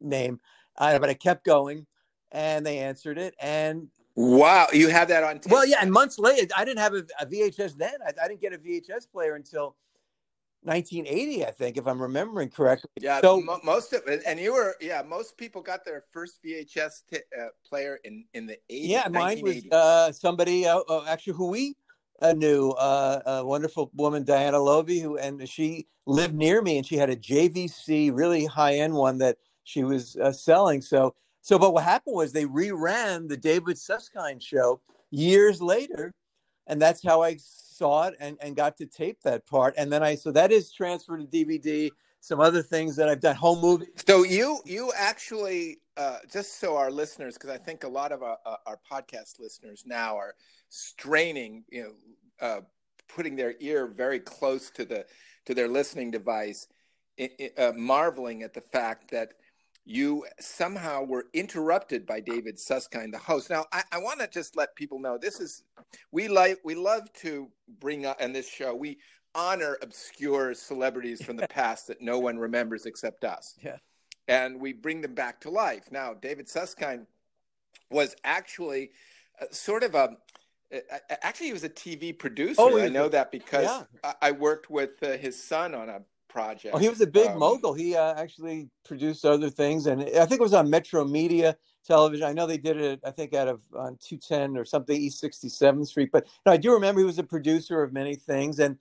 name, 0.00 0.40
uh, 0.76 0.98
but 0.98 1.08
I 1.08 1.14
kept 1.14 1.44
going, 1.44 1.86
and 2.32 2.64
they 2.66 2.78
answered 2.78 3.18
it. 3.18 3.34
And 3.40 3.88
Wow, 4.16 4.66
you 4.72 4.88
have 4.88 5.06
that 5.08 5.22
on 5.22 5.38
tape. 5.38 5.52
well, 5.52 5.64
yeah, 5.64 5.78
and 5.80 5.92
months 5.92 6.18
later, 6.18 6.48
I 6.56 6.64
didn't 6.64 6.80
have 6.80 6.94
a, 6.94 7.04
a 7.20 7.26
VHS 7.26 7.76
then. 7.76 7.94
I, 8.04 8.12
I 8.22 8.26
didn't 8.26 8.40
get 8.40 8.52
a 8.52 8.58
VHS 8.58 9.08
player 9.12 9.36
until 9.36 9.76
1980, 10.62 11.46
I 11.46 11.50
think, 11.52 11.76
if 11.76 11.86
I'm 11.86 12.02
remembering 12.02 12.48
correctly. 12.50 12.90
Yeah, 13.00 13.20
So- 13.20 13.40
mo- 13.40 13.60
most 13.62 13.92
of 13.92 14.06
it, 14.08 14.22
and 14.26 14.40
you 14.40 14.54
were, 14.54 14.74
yeah, 14.80 15.02
most 15.06 15.36
people 15.36 15.62
got 15.62 15.84
their 15.84 16.02
first 16.10 16.40
VHS 16.44 17.04
t- 17.12 17.18
uh, 17.40 17.46
player 17.64 18.00
in 18.02 18.24
in 18.34 18.46
the 18.46 18.54
80s. 18.54 18.58
Yeah, 18.68 19.08
mine 19.08 19.40
was 19.40 19.64
uh, 19.70 20.10
somebody 20.10 20.66
uh, 20.66 20.80
uh, 20.88 21.04
actually 21.06 21.34
who 21.34 21.46
we 21.46 21.76
knew, 22.32 22.70
uh, 22.70 23.20
a 23.26 23.46
wonderful 23.46 23.90
woman, 23.94 24.24
Diana 24.24 24.58
Lovey, 24.58 25.00
who 25.00 25.16
and 25.16 25.48
she 25.48 25.86
lived 26.06 26.34
near 26.34 26.62
me, 26.62 26.78
and 26.78 26.86
she 26.86 26.96
had 26.96 27.10
a 27.10 27.16
JVC, 27.16 28.10
really 28.14 28.44
high 28.46 28.76
end 28.76 28.94
one 28.94 29.18
that 29.18 29.36
she 29.64 29.84
was 29.84 30.16
uh, 30.16 30.32
selling. 30.32 30.82
So, 30.82 31.14
so, 31.42 31.58
but 31.58 31.72
what 31.72 31.84
happened 31.84 32.16
was 32.16 32.32
they 32.32 32.44
reran 32.44 33.28
the 33.28 33.36
David 33.36 33.78
Susskind 33.78 34.42
show 34.42 34.80
years 35.10 35.62
later, 35.62 36.12
and 36.66 36.80
that's 36.80 37.04
how 37.04 37.22
I 37.22 37.36
saw 37.38 38.08
it 38.08 38.14
and 38.18 38.36
and 38.40 38.56
got 38.56 38.76
to 38.78 38.86
tape 38.86 39.22
that 39.22 39.46
part. 39.46 39.74
And 39.76 39.92
then 39.92 40.02
I 40.02 40.16
so 40.16 40.32
that 40.32 40.50
is 40.50 40.72
transferred 40.72 41.20
to 41.20 41.26
DVD. 41.26 41.90
Some 42.20 42.40
other 42.40 42.62
things 42.62 42.96
that 42.96 43.08
I've 43.08 43.20
done, 43.20 43.36
home 43.36 43.60
movie. 43.60 43.86
So 44.04 44.24
you 44.24 44.58
you 44.64 44.92
actually 44.96 45.78
uh, 45.98 46.18
just 46.32 46.60
so 46.60 46.76
our 46.76 46.90
listeners, 46.90 47.34
because 47.34 47.50
I 47.50 47.58
think 47.58 47.84
a 47.84 47.88
lot 47.88 48.12
of 48.12 48.22
our, 48.22 48.38
uh, 48.46 48.56
our 48.66 48.78
podcast 48.90 49.38
listeners 49.40 49.82
now 49.84 50.16
are 50.16 50.34
straining, 50.68 51.64
you 51.70 51.82
know, 51.82 52.46
uh, 52.46 52.60
putting 53.08 53.36
their 53.36 53.54
ear 53.60 53.86
very 53.86 54.20
close 54.20 54.70
to 54.70 54.84
the 54.84 55.04
to 55.46 55.54
their 55.54 55.68
listening 55.68 56.10
device, 56.10 56.68
i- 57.18 57.30
i- 57.40 57.60
uh, 57.62 57.72
marveling 57.72 58.42
at 58.42 58.52
the 58.54 58.60
fact 58.60 59.10
that 59.10 59.32
you 59.84 60.26
somehow 60.38 61.02
were 61.02 61.24
interrupted 61.32 62.06
by 62.06 62.20
David 62.20 62.58
Susskind, 62.58 63.12
the 63.14 63.18
host. 63.18 63.48
Now, 63.48 63.64
I, 63.72 63.82
I 63.90 63.98
want 63.98 64.20
to 64.20 64.28
just 64.28 64.54
let 64.56 64.76
people 64.76 64.98
know 64.98 65.16
this 65.16 65.40
is 65.40 65.64
we 66.12 66.28
like 66.28 66.58
we 66.64 66.74
love 66.74 67.10
to 67.14 67.48
bring 67.80 68.04
up 68.06 68.20
in 68.20 68.32
this 68.32 68.48
show 68.48 68.74
we 68.74 68.98
honor 69.34 69.78
obscure 69.82 70.54
celebrities 70.54 71.22
from 71.24 71.36
the 71.36 71.48
past 71.58 71.86
that 71.86 72.00
no 72.00 72.18
one 72.18 72.38
remembers 72.38 72.86
except 72.86 73.24
us. 73.24 73.56
Yeah. 73.62 73.76
And 74.28 74.60
we 74.60 74.72
bring 74.72 75.00
them 75.00 75.14
back 75.14 75.40
to 75.40 75.50
life. 75.50 75.90
Now, 75.90 76.14
David 76.14 76.48
Susskind 76.48 77.06
was 77.90 78.14
actually 78.24 78.90
uh, 79.40 79.46
sort 79.50 79.82
of 79.82 79.94
a 79.94 80.16
actually 81.22 81.46
he 81.46 81.52
was 81.52 81.64
a 81.64 81.68
TV 81.70 82.16
producer. 82.16 82.60
Oh, 82.60 82.78
I 82.78 82.88
know 82.88 83.06
a- 83.06 83.10
that 83.10 83.32
because 83.32 83.64
yeah. 83.64 83.82
I, 84.04 84.28
I 84.28 84.30
worked 84.32 84.70
with 84.70 85.02
uh, 85.02 85.16
his 85.16 85.42
son 85.42 85.74
on 85.74 85.88
a 85.88 86.02
project. 86.28 86.74
Oh, 86.74 86.78
he 86.78 86.88
was 86.88 87.00
a 87.00 87.06
big 87.06 87.28
Um, 87.28 87.38
mogul. 87.38 87.72
He 87.72 87.96
uh, 87.96 88.14
actually 88.14 88.68
produced 88.84 89.24
other 89.24 89.50
things, 89.50 89.86
and 89.86 90.02
I 90.02 90.26
think 90.26 90.40
it 90.40 90.42
was 90.42 90.54
on 90.54 90.68
Metromedia 90.68 91.54
Television. 91.86 92.26
I 92.26 92.32
know 92.32 92.46
they 92.46 92.58
did 92.58 92.76
it. 92.76 93.00
I 93.04 93.10
think 93.10 93.34
out 93.34 93.48
of 93.48 93.62
on 93.74 93.96
two 94.00 94.18
ten 94.18 94.56
or 94.56 94.64
something, 94.64 94.94
East 94.94 95.20
Sixty 95.20 95.48
Seventh 95.48 95.88
Street. 95.88 96.10
But 96.12 96.26
no, 96.44 96.52
I 96.52 96.58
do 96.58 96.72
remember 96.72 97.00
he 97.00 97.06
was 97.06 97.18
a 97.18 97.24
producer 97.24 97.82
of 97.82 97.92
many 97.92 98.14
things, 98.14 98.58
and 98.58 98.76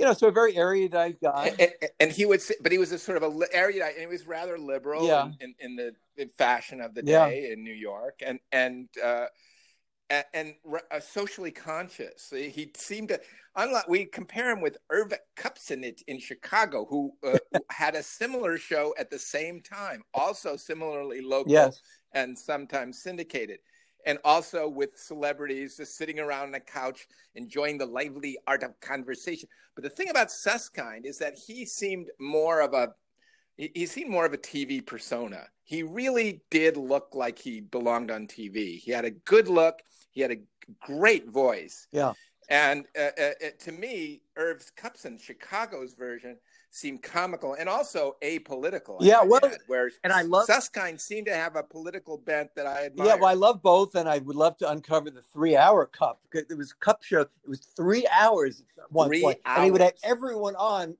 you 0.00 0.06
know, 0.06 0.14
so 0.14 0.28
a 0.28 0.32
very 0.32 0.56
erudite 0.56 1.20
guy. 1.20 1.54
and, 1.58 1.72
and- 2.00 2.10
he 2.10 2.24
would 2.24 2.40
say, 2.40 2.54
but 2.62 2.72
he 2.72 2.78
was 2.78 2.90
a 2.90 2.98
sort 2.98 3.22
of 3.22 3.22
a 3.22 3.54
erudite, 3.54 3.92
and 3.92 4.00
he 4.00 4.06
was 4.06 4.26
rather 4.26 4.58
liberal 4.58 5.06
Yeah. 5.06 5.30
in, 5.40 5.54
in, 5.60 5.76
the 5.76 5.92
in 6.16 6.30
fashion 6.30 6.80
of 6.80 6.94
the 6.94 7.02
Yeah. 7.04 7.28
day 7.28 7.52
in 7.52 7.62
New 7.62 7.74
York, 7.74 8.20
and 8.24 8.40
and 8.50 8.88
uh, 9.04 9.26
and, 10.32 10.54
uh, 10.90 10.98
socially 11.00 11.50
conscious. 11.50 12.32
He 12.34 12.72
seemed 12.76 13.10
to, 13.10 13.20
unlike 13.54 13.88
we 13.88 14.06
compare 14.06 14.50
him 14.50 14.60
with 14.62 14.78
Irv 14.88 15.12
Kupcinet 15.36 16.02
in 16.08 16.18
Chicago, 16.18 16.86
who, 16.88 17.12
uh, 17.22 17.38
had 17.70 17.94
a 17.94 18.02
similar 18.02 18.56
show 18.56 18.94
at 18.98 19.10
the 19.10 19.18
same 19.18 19.60
time, 19.60 20.02
also 20.14 20.56
similarly 20.56 21.20
local 21.20 21.52
yes. 21.52 21.82
and 22.12 22.36
sometimes 22.38 23.02
syndicated. 23.02 23.58
And 24.06 24.18
also 24.24 24.68
with 24.68 24.98
celebrities 24.98 25.76
just 25.76 25.96
sitting 25.96 26.18
around 26.18 26.48
on 26.48 26.54
a 26.54 26.60
couch 26.60 27.06
enjoying 27.34 27.78
the 27.78 27.86
lively 27.86 28.38
art 28.46 28.62
of 28.62 28.78
conversation. 28.80 29.48
But 29.74 29.84
the 29.84 29.90
thing 29.90 30.08
about 30.08 30.30
Susskind 30.30 31.06
is 31.06 31.18
that 31.18 31.34
he 31.34 31.66
seemed 31.66 32.08
more 32.18 32.60
of 32.60 32.74
a 32.74 32.90
he 33.56 33.84
seemed 33.84 34.10
more 34.10 34.24
of 34.24 34.32
a 34.32 34.38
TV 34.38 34.84
persona. 34.84 35.44
He 35.64 35.82
really 35.82 36.40
did 36.50 36.78
look 36.78 37.08
like 37.12 37.38
he 37.38 37.60
belonged 37.60 38.10
on 38.10 38.26
TV. 38.26 38.78
He 38.78 38.90
had 38.90 39.04
a 39.04 39.10
good 39.10 39.48
look. 39.48 39.80
He 40.10 40.22
had 40.22 40.30
a 40.30 40.38
great 40.80 41.28
voice. 41.28 41.86
Yeah. 41.92 42.14
And 42.48 42.86
uh, 42.98 43.10
uh, 43.20 43.30
to 43.60 43.72
me, 43.72 44.22
Irv 44.36 44.64
Kupcinet, 44.76 45.20
Chicago's 45.20 45.94
version, 45.94 46.36
seemed 46.70 47.02
comical 47.02 47.54
and 47.54 47.68
also 47.68 48.16
apolitical. 48.22 48.96
Yeah, 49.00 49.22
well, 49.22 49.40
where 49.66 49.90
and 50.04 50.12
I 50.12 50.22
love 50.22 50.46
Susskind 50.46 51.00
seemed 51.00 51.26
to 51.26 51.34
have 51.34 51.56
a 51.56 51.62
political 51.62 52.16
bent 52.16 52.54
that 52.54 52.66
I 52.66 52.86
admire. 52.86 53.08
Yeah, 53.08 53.14
well, 53.16 53.26
I 53.26 53.34
love 53.34 53.60
both, 53.60 53.96
and 53.96 54.08
I 54.08 54.18
would 54.18 54.36
love 54.36 54.56
to 54.58 54.70
uncover 54.70 55.10
the 55.10 55.22
three-hour 55.22 55.86
cup. 55.86 56.20
It 56.32 56.56
was 56.56 56.72
cup 56.72 57.02
show. 57.02 57.22
It 57.22 57.28
was 57.46 57.60
three 57.76 58.06
hours 58.08 58.62
one 58.90 59.08
three 59.08 59.22
point, 59.22 59.38
hours. 59.44 59.56
and 59.56 59.64
he 59.64 59.70
would 59.72 59.80
have 59.80 59.94
everyone 60.04 60.54
on. 60.56 60.96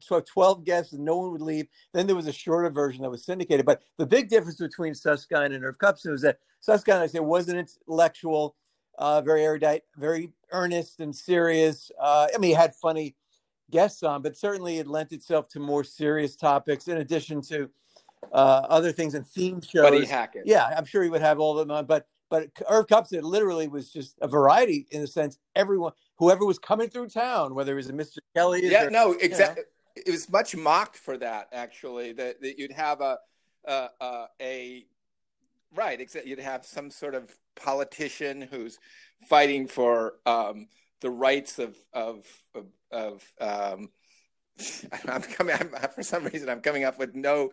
So 0.00 0.20
twelve 0.20 0.64
guests, 0.64 0.92
and 0.92 1.04
no 1.04 1.18
one 1.18 1.32
would 1.32 1.42
leave. 1.42 1.68
Then 1.92 2.06
there 2.06 2.16
was 2.16 2.26
a 2.26 2.32
shorter 2.32 2.70
version 2.70 3.02
that 3.02 3.10
was 3.10 3.24
syndicated. 3.24 3.64
But 3.64 3.82
the 3.96 4.06
big 4.06 4.28
difference 4.28 4.58
between 4.58 4.94
Susskind 4.94 5.54
and 5.54 5.64
Irv 5.64 5.78
Kupcinet 5.78 6.10
was 6.10 6.22
that 6.22 6.38
Susskind, 6.60 6.98
I 6.98 7.06
say, 7.06 7.20
wasn't 7.20 7.58
intellectual, 7.58 8.56
uh, 8.98 9.20
very 9.20 9.44
erudite, 9.44 9.82
very 9.96 10.32
earnest 10.50 11.00
and 11.00 11.14
serious. 11.14 11.90
Uh, 12.00 12.26
I 12.34 12.38
mean, 12.38 12.50
he 12.50 12.54
had 12.54 12.74
funny 12.74 13.14
guests 13.70 14.02
on, 14.02 14.22
but 14.22 14.36
certainly 14.36 14.78
it 14.78 14.86
lent 14.86 15.12
itself 15.12 15.48
to 15.50 15.60
more 15.60 15.84
serious 15.84 16.36
topics 16.36 16.88
in 16.88 16.98
addition 16.98 17.42
to 17.42 17.70
uh, 18.32 18.66
other 18.68 18.92
things 18.92 19.14
and 19.14 19.26
theme 19.26 19.60
shows. 19.60 19.82
Buddy 19.82 20.04
Hackett. 20.04 20.42
Yeah, 20.46 20.64
I'm 20.64 20.84
sure 20.84 21.02
he 21.02 21.08
would 21.08 21.20
have 21.20 21.38
all 21.38 21.58
of 21.58 21.66
them 21.66 21.76
on, 21.76 21.86
but 21.86 22.06
but 22.30 22.48
Irv 22.68 22.86
Kupcinet 22.88 23.22
literally 23.22 23.68
was 23.68 23.90
just 23.90 24.16
a 24.20 24.28
variety 24.28 24.86
in 24.90 25.02
a 25.02 25.06
sense. 25.06 25.38
Everyone, 25.56 25.92
whoever 26.16 26.44
was 26.44 26.58
coming 26.58 26.90
through 26.90 27.08
town, 27.08 27.54
whether 27.54 27.72
it 27.72 27.76
was 27.76 27.88
a 27.88 27.92
Mr. 27.92 28.18
Kelly, 28.36 28.60
yeah, 28.64 28.84
or, 28.84 28.90
no, 28.90 29.12
exactly. 29.12 29.62
You 29.62 30.02
know. 30.02 30.02
It 30.06 30.10
was 30.12 30.30
much 30.30 30.54
mocked 30.54 30.96
for 30.96 31.16
that, 31.18 31.48
actually. 31.52 32.12
That, 32.12 32.40
that 32.42 32.58
you'd 32.58 32.72
have 32.72 33.00
a 33.00 33.18
uh, 33.66 33.88
uh, 34.00 34.26
a 34.40 34.86
right, 35.74 36.00
except 36.00 36.26
you'd 36.26 36.38
have 36.38 36.64
some 36.64 36.90
sort 36.90 37.14
of 37.14 37.36
politician 37.56 38.42
who's 38.42 38.78
fighting 39.28 39.66
for 39.66 40.14
um, 40.26 40.68
the 41.00 41.10
rights 41.10 41.58
of 41.58 41.76
of 41.92 42.24
of, 42.54 42.66
of 42.90 43.24
um, 43.40 43.90
I'm 45.08 45.22
coming 45.22 45.54
I'm, 45.54 45.70
for 45.94 46.02
some 46.02 46.24
reason 46.24 46.48
I'm 46.48 46.60
coming 46.60 46.84
up 46.84 46.98
with 46.98 47.14
no 47.14 47.50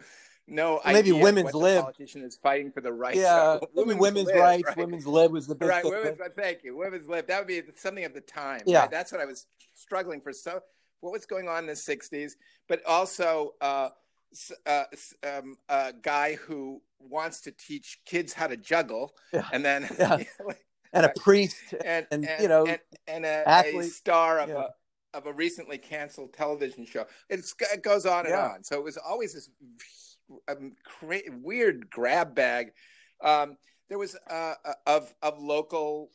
no 0.48 0.80
maybe 0.86 1.12
women's 1.12 1.54
lib 1.54 1.84
politician 1.84 2.24
is 2.24 2.36
fighting 2.36 2.72
for 2.72 2.82
the 2.82 2.94
rights 2.94 3.18
yeah 3.18 3.58
women's, 3.74 4.00
women's 4.00 4.28
lib, 4.28 4.36
rights 4.36 4.68
right? 4.68 4.78
women's 4.78 5.08
lib 5.08 5.32
was 5.32 5.48
the 5.48 5.56
best 5.56 5.70
right 5.70 5.84
women's 5.84 6.20
thank 6.36 6.64
you 6.64 6.78
women's 6.78 7.08
lib 7.08 7.28
that 7.28 7.40
would 7.40 7.48
be 7.48 7.62
something 7.76 8.06
of 8.06 8.14
the 8.14 8.22
time 8.22 8.62
yeah 8.66 8.82
right? 8.82 8.92
that's 8.92 9.12
what 9.12 9.22
I 9.22 9.26
was 9.26 9.48
struggling 9.74 10.22
for 10.22 10.32
so 10.32 10.60
what 11.02 11.12
was 11.12 11.26
going 11.26 11.48
on 11.48 11.60
in 11.60 11.66
the 11.68 11.74
60s 11.74 12.34
but 12.68 12.86
also 12.86 13.54
uh, 13.62 13.90
uh, 14.66 14.84
um, 15.24 15.58
a 15.70 15.94
guy 16.00 16.36
who 16.36 16.82
wants 17.00 17.42
to 17.42 17.52
teach 17.52 18.00
kids 18.06 18.34
how 18.34 18.48
to 18.48 18.58
juggle 18.58 19.14
yeah. 19.34 19.48
and 19.52 19.64
then 19.64 19.88
yeah. 19.98 20.24
and 20.96 21.06
a 21.06 21.14
priest 21.20 21.58
and, 21.86 22.08
and, 22.12 22.26
and 22.26 22.42
you 22.42 22.48
know 22.48 22.66
and, 22.66 22.80
and 23.08 23.26
a, 23.26 23.48
athlete. 23.48 23.82
a, 23.82 23.84
star 23.84 24.40
of 24.40 24.50
yeah. 24.50 24.64
a 25.14 25.18
of 25.18 25.28
a 25.28 25.34
recently 25.34 25.78
canceled 25.78 26.34
television 26.34 26.86
show. 26.86 27.06
It's, 27.30 27.56
it 27.74 27.84
goes 27.84 28.06
on 28.06 28.26
and 28.26 28.30
yeah. 28.30 28.50
on. 28.50 28.64
So 28.64 28.76
it 28.76 28.84
was 28.84 28.98
always 28.98 29.34
this 29.34 29.50
um, 30.50 30.74
cra- 30.84 31.22
weird 31.42 31.90
grab 31.90 32.36
bag. 32.36 32.74
Um, 33.24 33.58
there 33.88 33.98
was 33.98 34.18
uh, 34.30 34.56
of 34.86 35.14
of 35.22 35.40
local 35.40 36.10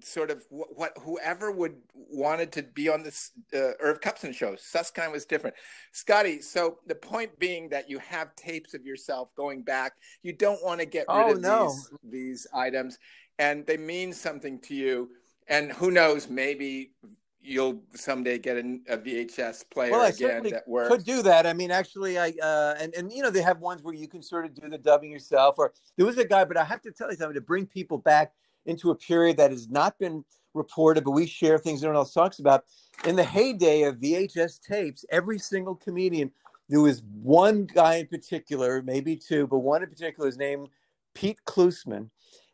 sort 0.00 0.30
of 0.30 0.42
what, 0.48 0.68
what, 0.74 0.92
whoever 1.02 1.52
would 1.52 1.76
wanted 1.94 2.50
to 2.52 2.62
be 2.62 2.88
on 2.88 3.02
this 3.02 3.32
uh, 3.54 3.72
Irv 3.80 4.00
Kupcinet 4.00 4.34
show. 4.34 4.56
Susskind 4.56 5.12
was 5.12 5.26
different. 5.26 5.54
Scotty, 5.92 6.40
so 6.40 6.78
the 6.86 6.94
point 6.94 7.38
being 7.38 7.68
that 7.68 7.90
you 7.90 7.98
have 7.98 8.34
tapes 8.34 8.74
of 8.74 8.84
yourself 8.84 9.34
going 9.36 9.62
back. 9.62 9.92
You 10.22 10.32
don't 10.32 10.64
want 10.64 10.80
to 10.80 10.86
get 10.86 11.06
rid 11.08 11.26
oh, 11.26 11.32
of 11.32 11.40
no. 11.40 11.64
these 11.68 11.90
these 12.02 12.46
items 12.54 12.98
and 13.42 13.66
they 13.66 13.76
mean 13.76 14.12
something 14.12 14.60
to 14.60 14.74
you. 14.74 15.10
And 15.48 15.72
who 15.72 15.90
knows, 15.90 16.28
maybe 16.28 16.92
you'll 17.40 17.82
someday 17.94 18.38
get 18.38 18.56
a, 18.56 18.78
a 18.88 18.96
VHS 18.96 19.68
player 19.68 19.90
well, 19.90 20.02
I 20.02 20.08
again 20.08 20.44
that 20.44 20.68
works. 20.68 20.88
Could 20.88 21.04
do 21.04 21.22
that. 21.22 21.44
I 21.44 21.52
mean, 21.52 21.72
actually, 21.72 22.18
I 22.18 22.32
uh, 22.40 22.76
and 22.78 22.94
and 22.94 23.12
you 23.12 23.22
know 23.22 23.30
they 23.30 23.42
have 23.42 23.58
ones 23.58 23.82
where 23.82 23.94
you 23.94 24.06
can 24.06 24.22
sort 24.22 24.44
of 24.44 24.54
do 24.54 24.68
the 24.68 24.78
dubbing 24.78 25.10
yourself. 25.10 25.56
Or 25.58 25.72
there 25.96 26.06
was 26.06 26.18
a 26.18 26.24
guy, 26.24 26.44
but 26.44 26.56
I 26.56 26.64
have 26.64 26.80
to 26.82 26.92
tell 26.92 27.10
you 27.10 27.16
something 27.16 27.34
to 27.34 27.40
bring 27.40 27.66
people 27.66 27.98
back 27.98 28.32
into 28.64 28.92
a 28.92 28.94
period 28.94 29.36
that 29.38 29.50
has 29.50 29.68
not 29.68 29.98
been 29.98 30.24
reported, 30.54 31.02
but 31.02 31.10
we 31.10 31.26
share 31.26 31.58
things 31.58 31.82
no 31.82 31.88
one 31.88 31.96
else 31.96 32.14
talks 32.14 32.38
about. 32.38 32.64
In 33.04 33.16
the 33.16 33.24
heyday 33.24 33.82
of 33.82 33.96
VHS 33.96 34.60
tapes, 34.60 35.04
every 35.10 35.38
single 35.40 35.74
comedian, 35.74 36.30
there 36.68 36.80
was 36.80 37.02
one 37.20 37.64
guy 37.66 37.96
in 37.96 38.06
particular, 38.06 38.82
maybe 38.82 39.16
two, 39.16 39.48
but 39.48 39.58
one 39.58 39.82
in 39.82 39.88
particular 39.88 40.28
is 40.28 40.36
named 40.36 40.68
Pete 41.14 41.40
Klusman. 41.44 42.10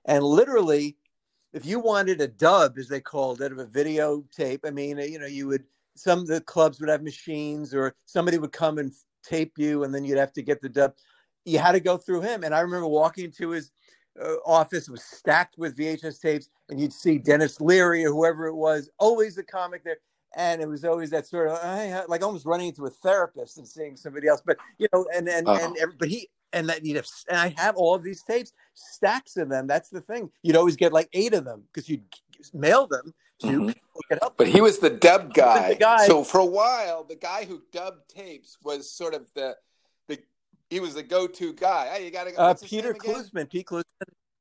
And 0.08 0.24
literally, 0.24 0.96
if 1.52 1.66
you 1.66 1.78
wanted 1.78 2.20
a 2.20 2.26
dub, 2.26 2.78
as 2.78 2.88
they 2.88 3.00
called 3.00 3.42
it, 3.42 3.52
of 3.52 3.58
a 3.58 3.66
videotape, 3.66 4.60
I 4.66 4.70
mean, 4.70 4.98
you 4.98 5.18
know, 5.18 5.26
you 5.26 5.46
would, 5.46 5.64
some 5.96 6.20
of 6.20 6.26
the 6.26 6.40
clubs 6.40 6.80
would 6.80 6.88
have 6.88 7.02
machines 7.02 7.74
or 7.74 7.94
somebody 8.06 8.38
would 8.38 8.52
come 8.52 8.78
and 8.78 8.90
tape 9.22 9.52
you 9.58 9.84
and 9.84 9.94
then 9.94 10.04
you'd 10.04 10.18
have 10.18 10.32
to 10.32 10.42
get 10.42 10.62
the 10.62 10.68
dub. 10.68 10.94
You 11.44 11.58
had 11.58 11.72
to 11.72 11.80
go 11.80 11.98
through 11.98 12.22
him. 12.22 12.42
And 12.42 12.54
I 12.54 12.60
remember 12.60 12.88
walking 12.88 13.26
into 13.26 13.50
his 13.50 13.70
uh, 14.20 14.36
office, 14.46 14.88
it 14.88 14.92
was 14.92 15.04
stacked 15.04 15.58
with 15.58 15.76
VHS 15.76 16.20
tapes, 16.20 16.48
and 16.70 16.80
you'd 16.80 16.92
see 16.92 17.18
Denis 17.18 17.60
Leary 17.60 18.04
or 18.04 18.10
whoever 18.10 18.46
it 18.46 18.54
was, 18.54 18.88
always 18.98 19.34
the 19.34 19.42
comic 19.42 19.84
there. 19.84 19.98
And 20.36 20.62
it 20.62 20.68
was 20.68 20.84
always 20.84 21.10
that 21.10 21.26
sort 21.26 21.48
of 21.48 22.08
like 22.08 22.22
almost 22.22 22.46
running 22.46 22.68
into 22.68 22.84
a 22.86 22.90
therapist 22.90 23.58
and 23.58 23.66
seeing 23.66 23.96
somebody 23.96 24.28
else. 24.28 24.42
But 24.44 24.58
you 24.76 24.86
know, 24.92 25.06
and 25.14 25.26
and 25.26 25.48
oh. 25.48 25.74
and 25.80 25.98
but 25.98 26.08
he 26.08 26.28
and 26.52 26.68
that 26.68 26.84
you'd 26.84 26.96
have, 26.96 27.06
and 27.28 27.38
I 27.38 27.54
have 27.56 27.76
all 27.76 27.94
of 27.94 28.02
these 28.02 28.22
tapes, 28.22 28.52
stacks 28.74 29.36
of 29.36 29.48
them. 29.48 29.66
That's 29.66 29.88
the 29.90 30.00
thing. 30.00 30.30
You'd 30.42 30.56
always 30.56 30.76
get 30.76 30.92
like 30.92 31.08
eight 31.12 31.34
of 31.34 31.44
them 31.44 31.64
because 31.72 31.88
you'd 31.88 32.04
mail 32.54 32.86
them 32.86 33.14
to 33.40 33.46
mm-hmm. 33.46 34.28
But 34.36 34.48
he 34.48 34.60
was 34.60 34.78
the 34.78 34.90
dub 34.90 35.34
guy. 35.34 35.70
The 35.70 35.78
guy. 35.78 36.06
So 36.06 36.24
for 36.24 36.38
a 36.38 36.46
while, 36.46 37.04
the 37.04 37.16
guy 37.16 37.44
who 37.44 37.62
dubbed 37.72 38.08
tapes 38.08 38.56
was 38.64 38.90
sort 38.90 39.14
of 39.14 39.26
the 39.34 39.56
the 40.08 40.18
he 40.70 40.80
was 40.80 40.94
the 40.94 41.02
go-to 41.02 41.52
guy. 41.52 41.88
Hey, 41.92 42.04
you 42.04 42.10
got 42.10 42.24
to 42.24 42.32
go. 42.32 42.38
Uh, 42.38 42.54
Peter 42.62 42.94
Klusman. 42.94 43.50
Pete 43.50 43.66
Klusman. 43.66 43.84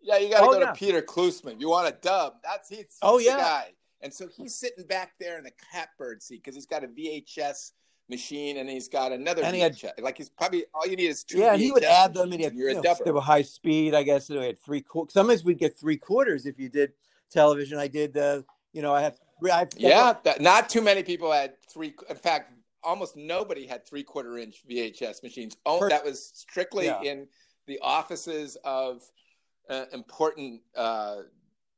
Yeah, 0.01 0.17
you 0.17 0.29
got 0.29 0.39
to 0.39 0.45
Oh, 0.45 0.53
go 0.53 0.59
yeah. 0.59 0.67
to 0.67 0.73
Peter 0.73 1.01
Klusman. 1.01 1.59
You 1.59 1.69
want 1.69 1.87
a 1.87 1.97
dub? 1.99 2.35
That's 2.43 2.69
he's, 2.69 2.77
he's 2.77 2.97
Oh, 3.01 3.17
the 3.17 3.25
yeah. 3.25 3.37
guy. 3.37 3.73
And 4.01 4.13
so 4.13 4.27
he's 4.27 4.55
sitting 4.55 4.85
back 4.85 5.13
there 5.19 5.37
in 5.37 5.43
the 5.43 5.51
catbird 5.71 6.21
seat 6.21 6.43
because 6.43 6.55
he's 6.55 6.67
got 6.67 6.83
a 6.83 6.87
VHS 6.87 7.71
machine 8.09 8.57
and 8.57 8.69
he's 8.69 8.87
got 8.87 9.11
another 9.11 9.43
And 9.43 9.55
he 9.55 9.61
had- 9.61 9.73
VHS. 9.75 10.01
like 10.01 10.17
he's 10.17 10.29
probably 10.29 10.65
all 10.73 10.85
you 10.87 10.95
need 10.95 11.07
is 11.07 11.23
two. 11.23 11.39
Yeah, 11.39 11.53
and 11.53 11.61
he 11.61 11.71
would 11.71 11.83
add 11.83 12.13
them, 12.13 12.31
and 12.31 12.39
he 12.39 12.43
had, 12.43 12.53
you're 12.53 12.69
you 12.69 12.79
a 12.79 12.81
know, 12.81 12.95
they 13.03 13.11
were 13.11 13.21
high 13.21 13.41
speed. 13.41 13.93
I 13.93 14.03
guess 14.03 14.27
so 14.27 14.39
we 14.39 14.45
had 14.45 14.59
three 14.59 14.81
quarters. 14.81 15.13
Sometimes 15.13 15.43
we'd 15.43 15.57
get 15.59 15.77
three 15.77 15.97
quarters 15.97 16.45
if 16.45 16.57
you 16.59 16.69
did 16.69 16.93
television. 17.29 17.77
I 17.77 17.87
did, 17.87 18.17
uh, 18.17 18.41
you 18.73 18.81
know, 18.81 18.93
I 18.93 19.01
have. 19.01 19.17
I 19.51 19.59
have 19.59 19.69
Yeah, 19.77 20.13
that, 20.23 20.41
not 20.41 20.67
too 20.69 20.81
many 20.81 21.03
people 21.03 21.31
had 21.31 21.53
three. 21.71 21.93
In 22.09 22.15
fact, 22.15 22.53
almost 22.83 23.15
nobody 23.15 23.67
had 23.67 23.85
three 23.85 24.03
quarter 24.03 24.37
inch 24.37 24.63
VHS 24.67 25.21
machines. 25.21 25.57
Oh, 25.65 25.87
that 25.89 26.03
was 26.03 26.31
strictly 26.33 26.85
Yeah. 26.85 27.01
in 27.01 27.27
the 27.67 27.77
offices 27.81 28.57
of 28.63 29.03
uh, 29.69 29.85
important, 29.91 30.61
uh, 30.75 31.17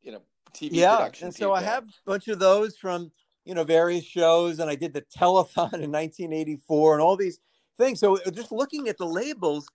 you 0.04 0.12
know, 0.12 0.22
TV 0.54 0.70
yeah 0.78 0.96
production. 0.98 1.26
and 1.28 1.36
so 1.36 1.54
i 1.54 1.62
have 1.62 1.84
a 1.86 1.92
bunch 2.06 2.28
of 2.28 2.40
those 2.40 2.76
from 2.78 3.12
you 3.46 3.54
know 3.56 3.64
various 3.64 4.04
shows 4.06 4.60
and 4.60 4.70
i 4.70 4.76
did 4.76 4.94
the 4.94 5.02
telethon 5.18 5.74
in 5.82 5.92
1984 5.92 6.94
and 6.94 7.02
all 7.02 7.16
these 7.18 7.40
things 7.78 8.00
so 8.00 8.18
uh, 8.18 8.32
just 8.32 8.52
looking 8.52 8.88
at 8.88 8.98
the 8.98 9.06
labels 9.06 9.68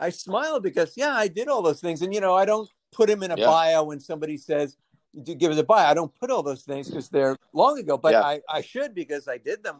i 0.00 0.10
smile 0.10 0.60
because 0.60 0.94
yeah 0.96 1.14
i 1.14 1.28
did 1.28 1.48
all 1.48 1.62
those 1.62 1.80
things 1.80 2.02
and 2.02 2.14
you 2.14 2.20
know 2.20 2.34
i 2.34 2.44
don't 2.44 2.68
put 2.92 3.08
them 3.08 3.22
in 3.22 3.30
a 3.30 3.36
Yeah. 3.36 3.46
bio 3.46 3.84
when 3.84 4.00
somebody 4.00 4.36
says 4.36 4.76
"Do- 5.22 5.34
give 5.34 5.52
us 5.52 5.58
a 5.58 5.64
bio 5.64 5.86
i 5.90 5.94
don't 5.94 6.14
put 6.18 6.30
all 6.30 6.42
those 6.42 6.62
things 6.62 6.88
because 6.88 7.08
they're 7.08 7.36
long 7.52 7.78
ago 7.78 7.96
but 7.98 8.12
Yeah. 8.12 8.22
I, 8.22 8.40
I 8.48 8.60
should 8.62 8.94
because 8.94 9.28
i 9.28 9.38
did 9.38 9.62
them 9.62 9.78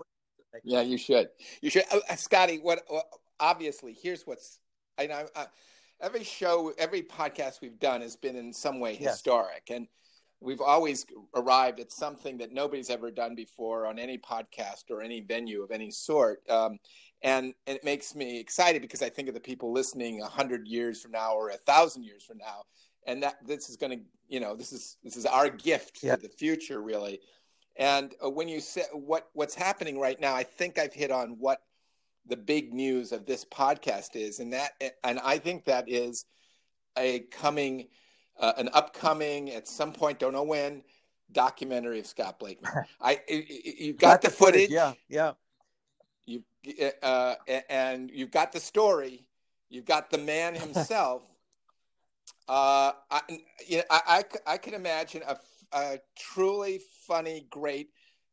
Yeah, 0.63 0.83
you 0.83 0.97
should. 0.99 1.31
You 1.63 1.71
should, 1.71 1.83
uh, 1.93 1.99
uh, 2.09 2.15
Scotty. 2.15 2.59
What? 2.63 2.85
what 2.87 3.07
obviously, 3.41 3.93
here's 3.93 4.23
what's. 4.25 4.61
I 4.97 5.07
know. 5.07 5.27
Uh, 5.35 5.47
every 6.01 6.23
show, 6.23 6.73
every 6.79 7.03
podcast 7.03 7.61
we've 7.61 7.81
done 7.81 8.03
has 8.03 8.15
been 8.15 8.37
in 8.37 8.53
some 8.53 8.79
way 8.79 8.93
Yes. 9.01 9.15
historic, 9.15 9.65
and 9.71 9.89
we've 10.45 10.61
always 10.61 11.07
arrived 11.35 11.81
at 11.81 11.91
something 11.91 12.39
that 12.39 12.53
nobody's 12.53 12.91
ever 12.91 13.11
done 13.11 13.35
before 13.35 13.87
on 13.87 13.99
any 13.99 14.19
podcast 14.19 14.91
or 14.91 15.03
any 15.03 15.21
venue 15.21 15.63
of 15.63 15.71
any 15.71 15.91
sort. 15.91 16.49
Um, 16.49 16.79
and, 17.23 17.55
and 17.67 17.77
it 17.77 17.85
makes 17.85 18.15
me 18.15 18.39
excited 18.39 18.83
because 18.83 19.03
I 19.03 19.09
think 19.09 19.29
of 19.29 19.35
the 19.35 19.41
people 19.41 19.73
listening 19.73 20.21
a 20.21 20.27
hundred 20.27 20.69
years 20.69 21.01
from 21.01 21.13
now 21.13 21.35
or 21.35 21.49
a 21.51 21.57
thousand 21.57 22.03
years 22.05 22.23
from 22.23 22.39
now, 22.39 22.65
and 23.07 23.23
that 23.23 23.37
this 23.47 23.69
is 23.71 23.77
going 23.77 23.99
to 23.99 24.05
you 24.29 24.41
know 24.41 24.55
this 24.57 24.73
is 24.73 24.97
this 25.03 25.17
is 25.17 25.27
our 25.27 25.49
gift 25.49 25.99
Yeah. 26.03 26.17
to 26.17 26.23
the 26.23 26.29
future 26.31 26.81
really 26.81 27.21
and 27.77 28.15
uh, 28.25 28.31
when 28.31 28.49
you 28.49 28.61
say 28.61 28.85
what 28.93 29.29
what's 29.35 29.55
happening 29.55 29.99
right 30.01 30.19
now 30.19 30.35
i 30.35 30.43
think 30.43 30.79
i've 30.79 30.95
hit 30.95 31.11
on 31.11 31.37
what 31.39 31.59
the 32.27 32.37
big 32.37 32.73
news 32.73 33.13
of 33.13 33.27
this 33.27 33.45
podcast 33.45 34.17
is 34.17 34.41
and 34.41 34.55
that 34.55 34.71
and 35.05 35.19
i 35.21 35.37
think 35.37 35.67
that 35.67 35.91
is 35.91 36.25
a 36.97 37.21
coming 37.31 37.89
uh, 38.39 38.53
an 38.57 38.69
upcoming 38.73 39.51
at 39.51 39.69
some 39.69 39.93
point 39.93 40.19
don't 40.19 40.33
know 40.33 40.43
when 40.43 40.83
documentary 41.33 41.99
of 42.01 42.07
scott 42.07 42.39
blakeman. 42.39 42.71
I 43.01 43.21
I- 43.29 43.47
you've 43.79 43.99
got, 43.99 44.23
the 44.23 44.31
footage. 44.31 44.71
Yeah, 44.71 44.93
yeah. 45.09 45.33
you 46.27 46.43
uh, 47.03 47.35
and 47.69 48.11
you've 48.13 48.31
got 48.31 48.53
the 48.53 48.61
story. 48.61 49.27
You've 49.69 49.85
got 49.87 50.11
the 50.11 50.19
man 50.19 50.55
himself. 50.67 51.23
Uh, 52.49 52.93
I, 53.11 53.21
you 53.67 53.79
know, 53.79 53.85
I, 53.91 54.25
I, 54.47 54.53
I 54.55 54.59
can 54.59 54.75
imagine 54.75 55.23
a, 55.27 55.37
a 55.73 55.99
truly 56.19 56.81
funny 57.07 57.47
great 57.51 57.89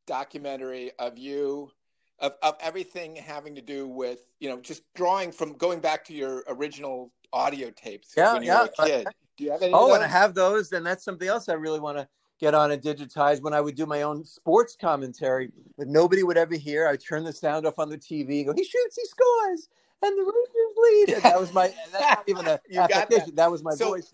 documentary 0.07 0.91
of 0.99 1.17
you 1.17 1.71
of, 2.19 2.33
of 2.43 2.55
everything 2.59 3.15
having 3.15 3.55
to 3.55 3.61
do 3.61 3.87
with 3.87 4.19
you 4.39 4.49
know 4.49 4.59
just 4.59 4.83
drawing 4.93 5.31
from 5.31 5.53
going 5.53 5.79
back 5.79 6.03
to 6.05 6.13
your 6.13 6.43
original 6.47 7.11
audio 7.33 7.69
tapes 7.71 8.13
Yeah, 8.15 8.33
when 8.33 8.43
you 8.43 8.49
yeah. 8.49 8.63
were 8.63 8.69
a 8.79 8.85
kid 8.85 9.07
do 9.41 9.45
you 9.47 9.51
have 9.51 9.61
any 9.63 9.73
Oh, 9.73 9.93
and 9.95 10.03
I 10.03 10.07
have 10.07 10.33
those, 10.35 10.69
then 10.69 10.83
that's 10.83 11.03
something 11.03 11.27
else 11.27 11.49
I 11.49 11.53
really 11.53 11.79
want 11.79 11.97
to 11.97 12.07
get 12.39 12.53
on 12.53 12.71
and 12.71 12.81
digitize. 12.81 13.41
When 13.41 13.53
I 13.53 13.59
would 13.61 13.75
do 13.75 13.85
my 13.87 14.03
own 14.03 14.23
sports 14.23 14.77
commentary 14.79 15.51
that 15.77 15.87
nobody 15.87 16.21
would 16.23 16.37
ever 16.37 16.55
hear, 16.55 16.87
I 16.87 16.95
turn 16.95 17.23
the 17.23 17.33
sound 17.33 17.65
off 17.65 17.79
on 17.79 17.89
the 17.89 17.97
TV 17.97 18.37
and 18.39 18.47
go, 18.47 18.53
"He 18.53 18.63
shoots, 18.63 18.95
he 18.95 19.05
scores, 19.05 19.67
and 20.03 20.17
the 20.17 20.21
Rangers 20.23 20.77
lead." 20.77 21.09
And 21.15 21.23
that 21.23 21.39
was 21.39 21.53
my. 21.53 21.73
That's 21.91 22.01
not 22.17 22.23
even 22.27 22.47
a 22.47 22.59
You 22.69 22.75
got 22.87 23.09
that. 23.09 23.35
That. 23.35 23.51
was 23.51 23.63
my 23.63 23.73
So- 23.73 23.89
voice. 23.89 24.13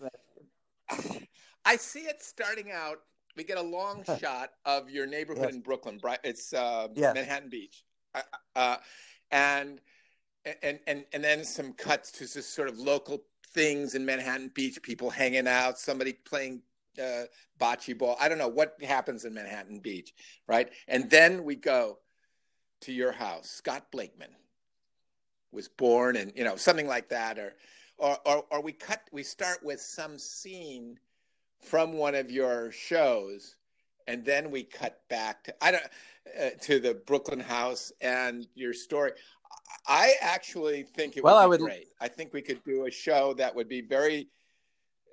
I 1.64 1.76
see 1.76 2.00
it 2.00 2.22
starting 2.22 2.70
out. 2.72 3.00
We 3.36 3.44
get 3.44 3.58
a 3.58 3.62
long 3.62 4.02
shot 4.20 4.50
of 4.64 4.88
your 4.88 5.06
neighborhood 5.06 5.44
Yes. 5.48 5.54
in 5.54 5.60
Brooklyn. 5.60 6.00
It's 6.24 6.52
uh, 6.54 6.88
Yes. 6.94 7.14
Manhattan 7.14 7.50
Beach, 7.50 7.84
uh, 8.14 8.22
uh, 8.56 8.76
and 9.30 9.80
and 10.62 10.80
and 10.86 11.04
and 11.12 11.22
then 11.22 11.44
some 11.44 11.74
cuts 11.74 12.10
to 12.12 12.20
just 12.20 12.54
sort 12.54 12.68
of 12.68 12.78
local 12.78 13.24
things 13.58 13.96
in 13.96 14.06
Manhattan 14.06 14.52
Beach. 14.54 14.80
People 14.82 15.10
hanging 15.10 15.48
out, 15.48 15.80
somebody 15.80 16.12
playing 16.12 16.62
uh, 16.96 17.24
bocce 17.60 17.98
ball. 17.98 18.16
I 18.20 18.28
don't 18.28 18.38
know 18.38 18.46
what 18.46 18.80
happens 18.80 19.24
in 19.24 19.34
Manhattan 19.34 19.80
Beach, 19.80 20.14
right? 20.46 20.70
And 20.86 21.10
then 21.10 21.42
we 21.42 21.56
go 21.56 21.98
to 22.82 22.92
your 22.92 23.10
house. 23.10 23.50
Scott 23.50 23.90
Blakeman 23.90 24.30
was 25.50 25.66
born, 25.66 26.14
and 26.14 26.32
you 26.36 26.44
know 26.44 26.54
something 26.54 26.86
like 26.86 27.08
that, 27.08 27.36
or 27.36 27.54
or 27.98 28.16
or, 28.24 28.44
or 28.52 28.62
we 28.62 28.70
cut. 28.70 29.02
We 29.10 29.24
start 29.24 29.58
with 29.64 29.80
some 29.80 30.18
scene 30.18 31.00
from 31.60 31.94
one 31.94 32.14
of 32.14 32.30
your 32.30 32.70
shows 32.70 33.56
and 34.06 34.24
then 34.24 34.50
we 34.52 34.62
cut 34.62 35.00
back 35.08 35.42
to 35.42 35.54
i 35.60 35.72
don't 35.72 35.82
uh, 36.40 36.50
to 36.60 36.78
the 36.78 36.94
brooklyn 37.06 37.40
house 37.40 37.90
and 38.00 38.46
your 38.54 38.72
story 38.72 39.10
i 39.86 40.14
actually 40.20 40.82
think 40.82 41.16
it 41.16 41.24
Well, 41.24 41.34
would 41.36 41.40
be 41.40 41.44
I 41.44 41.46
would- 41.46 41.60
great 41.60 41.88
i 42.00 42.08
think 42.08 42.32
we 42.32 42.42
could 42.42 42.62
do 42.64 42.86
a 42.86 42.90
show 42.90 43.34
that 43.34 43.54
would 43.54 43.68
be 43.68 43.80
very 43.80 44.28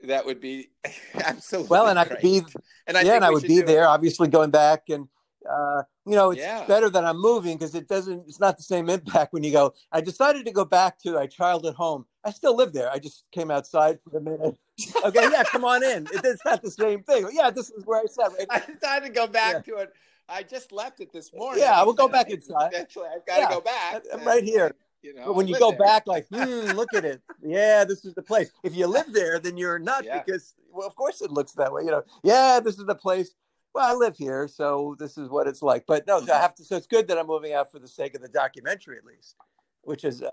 that 0.03 0.25
would 0.25 0.41
be 0.41 0.69
absolutely 1.15 1.69
Well, 1.69 1.87
and 1.87 1.97
I 1.97 2.05
could 2.05 2.19
be 2.21 2.37
and 2.85 2.97
I 2.97 3.01
yeah, 3.01 3.03
think 3.03 3.15
and 3.15 3.25
I 3.25 3.29
would 3.31 3.41
be 3.43 3.47
do 3.47 3.59
it. 3.61 3.65
there, 3.67 3.87
obviously 3.87 4.27
going 4.27 4.51
back 4.51 4.89
and. 4.89 5.07
Uh, 5.47 5.83
you 6.07 6.15
know, 6.15 6.31
it's 6.31 6.41
Yeah. 6.41 6.65
better 6.65 6.89
that 6.89 7.05
I'm 7.05 7.19
moving 7.21 7.55
because 7.55 7.75
it 7.75 7.87
doesn't. 7.87 8.23
It's 8.27 8.39
not 8.39 8.57
the 8.57 8.63
same 8.63 8.89
impact 8.89 9.31
when 9.31 9.43
you 9.43 9.51
go. 9.51 9.73
I 9.91 10.01
decided 10.01 10.43
to 10.47 10.51
go 10.51 10.65
back 10.65 10.97
to 11.03 11.11
my 11.13 11.27
childhood 11.27 11.75
home. 11.75 12.07
I 12.23 12.31
still 12.31 12.55
live 12.55 12.73
there. 12.73 12.89
I 12.91 12.97
just 12.97 13.25
came 13.31 13.51
outside 13.51 13.99
for 14.03 14.17
a 14.17 14.21
minute. 14.21 14.57
Okay, 15.05 15.29
yeah, 15.31 15.43
come 15.43 15.63
on 15.63 15.83
in. 15.83 16.07
It, 16.07 16.21
it's 16.25 16.43
not 16.43 16.63
the 16.63 16.71
same 16.71 17.03
thing. 17.03 17.29
Yeah, 17.31 17.51
this 17.51 17.69
is 17.69 17.85
where 17.85 18.01
I 18.01 18.05
sat. 18.07 18.31
Right? 18.33 18.47
i 18.49 18.59
decided 18.59 19.05
to 19.05 19.13
go 19.13 19.27
back 19.27 19.63
to 19.65 19.75
it 19.77 19.93
i 20.29 20.43
just 20.43 20.71
left 20.71 20.99
it 20.99 21.11
this 21.13 21.31
morning 21.33 21.63
Yeah, 21.63 21.83
we'll 21.83 21.93
go 21.93 22.07
back 22.07 22.29
inside. 22.37 22.71
eventually 22.73 23.07
i've 23.13 23.25
got 23.25 23.35
to 23.35 23.41
Yeah, 23.41 23.49
go 23.49 23.61
back 23.61 24.03
I'm 24.11 24.19
and, 24.19 24.27
right 24.27 24.43
here. 24.43 24.75
you 25.01 25.13
know 25.13 25.25
But 25.27 25.35
when 25.35 25.47
you 25.47 25.57
go 25.59 25.69
there. 25.71 25.79
back, 25.79 26.07
like, 26.07 26.27
hmm, 26.33 26.71
look 26.71 26.93
at 26.95 27.05
it. 27.05 27.21
Yeah, 27.43 27.85
this 27.85 28.05
is 28.05 28.13
the 28.15 28.23
place. 28.23 28.49
If 28.63 28.75
you 28.75 28.87
live 28.87 29.13
there, 29.19 29.39
then 29.39 29.55
you're 29.57 29.77
not 29.79 30.03
Yeah. 30.03 30.19
because, 30.19 30.55
well, 30.71 30.87
of 30.87 30.95
course 30.95 31.21
it 31.21 31.29
looks 31.31 31.51
that 31.53 31.71
way. 31.71 31.83
You 31.83 31.91
know, 31.91 32.03
yeah, 32.23 32.59
this 32.59 32.79
is 32.79 32.85
the 32.85 32.95
place. 32.95 33.35
Well, 33.73 33.85
I 33.85 33.93
live 33.93 34.15
here, 34.17 34.47
so 34.47 34.95
this 34.97 35.17
is 35.17 35.29
what 35.29 35.47
it's 35.47 35.61
like. 35.61 35.85
But 35.85 36.07
no. 36.07 36.21
I 36.21 36.39
have 36.39 36.55
to. 36.55 36.63
So 36.63 36.75
it's 36.75 36.87
good 36.87 37.07
that 37.09 37.17
I'm 37.19 37.27
moving 37.27 37.53
out 37.53 37.71
for 37.71 37.77
the 37.77 37.87
sake 37.87 38.15
of 38.15 38.21
the 38.21 38.29
documentary, 38.29 38.97
at 38.97 39.05
least, 39.05 39.35
which 39.83 40.03
is, 40.05 40.21
uh, 40.23 40.29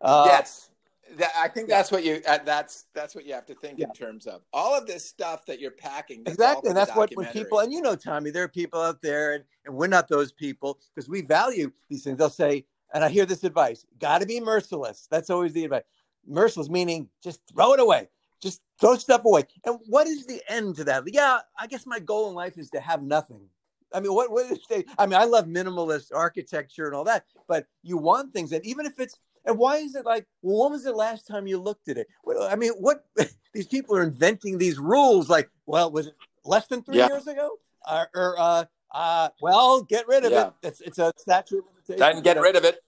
uh, 0.00 0.24
yes 0.28 0.70
that, 1.18 1.32
i 1.36 1.48
think 1.48 1.68
that's 1.68 1.90
what 1.90 2.04
you 2.04 2.20
uh, 2.26 2.38
that's 2.44 2.86
that's 2.94 3.14
what 3.14 3.26
you 3.26 3.32
have 3.34 3.46
to 3.46 3.54
think 3.54 3.78
Yeah. 3.78 3.86
in 3.86 3.92
terms 3.92 4.26
of 4.26 4.42
all 4.52 4.76
of 4.76 4.86
this 4.86 5.04
stuff 5.04 5.44
that 5.46 5.60
you're 5.60 5.70
packing 5.70 6.22
exactly. 6.26 6.68
And 6.68 6.76
that's 6.76 6.94
what 6.94 7.10
when 7.14 7.26
people, 7.26 7.60
and 7.60 7.72
you 7.72 7.80
know, 7.82 7.96
Tommy, 7.96 8.30
there 8.30 8.44
are 8.44 8.48
people 8.48 8.80
out 8.80 9.00
there, 9.00 9.34
and, 9.34 9.44
and 9.64 9.74
we're 9.74 9.86
not 9.86 10.08
those 10.08 10.32
people 10.32 10.78
because 10.94 11.08
we 11.08 11.22
value 11.22 11.72
these 11.88 12.04
things. 12.04 12.18
They'll 12.18 12.30
say, 12.30 12.66
and 12.92 13.04
I 13.04 13.08
hear 13.08 13.26
this 13.26 13.44
advice: 13.44 13.84
got 13.98 14.20
to 14.20 14.26
be 14.26 14.40
merciless. 14.40 15.06
That's 15.10 15.30
always 15.30 15.52
the 15.52 15.64
advice. 15.64 15.82
Merciless 16.26 16.68
meaning 16.68 17.08
just 17.22 17.40
throw 17.52 17.72
it 17.74 17.80
away. 17.80 18.08
Just 18.40 18.60
throw 18.80 18.96
stuff 18.96 19.24
away. 19.24 19.44
And 19.64 19.78
what 19.86 20.06
is 20.06 20.26
the 20.26 20.40
end 20.48 20.76
to 20.76 20.84
that? 20.84 21.04
Yeah, 21.06 21.40
I 21.58 21.66
guess 21.66 21.86
my 21.86 21.98
goal 21.98 22.28
in 22.28 22.34
life 22.34 22.58
is 22.58 22.70
to 22.70 22.80
have 22.80 23.02
nothing. 23.02 23.48
I 23.92 24.00
mean, 24.00 24.12
what, 24.12 24.30
what 24.30 24.50
is 24.50 24.58
they, 24.68 24.84
I 24.98 25.06
mean, 25.06 25.18
I 25.18 25.24
love 25.24 25.46
minimalist 25.46 26.10
architecture 26.12 26.86
and 26.86 26.94
all 26.94 27.04
that, 27.04 27.24
but 27.46 27.66
you 27.82 27.96
want 27.96 28.32
things, 28.32 28.52
and 28.52 28.64
even 28.66 28.86
if 28.86 28.98
it's, 28.98 29.18
and 29.44 29.58
why 29.58 29.76
is 29.78 29.94
it 29.94 30.04
like, 30.04 30.26
well, 30.42 30.62
when 30.64 30.72
was 30.72 30.84
the 30.84 30.92
last 30.92 31.26
time 31.26 31.46
you 31.46 31.58
looked 31.60 31.88
at 31.88 31.96
it? 31.98 32.08
Well, 32.24 32.42
I 32.50 32.56
mean, 32.56 32.72
what 32.78 33.04
these 33.52 33.66
people 33.66 33.96
are 33.96 34.02
inventing 34.02 34.58
these 34.58 34.78
rules, 34.78 35.28
like, 35.28 35.50
well, 35.66 35.90
was 35.90 36.08
it 36.08 36.14
less 36.44 36.66
than 36.66 36.82
three 36.82 36.98
Yeah. 36.98 37.08
years 37.08 37.26
ago? 37.26 37.50
Or, 37.90 38.08
or 38.14 38.34
uh, 38.38 38.64
uh, 38.92 39.28
well, 39.40 39.82
get 39.82 40.08
rid 40.08 40.24
of 40.24 40.32
Yeah. 40.32 40.46
it. 40.48 40.52
It's, 40.62 40.80
it's 40.80 40.98
a 40.98 41.12
statute 41.18 41.58
of 41.58 41.64
limitations. 41.66 42.00
then 42.00 42.22
get 42.22 42.40
rid 42.40 42.56
of 42.56 42.64
it 42.64 42.82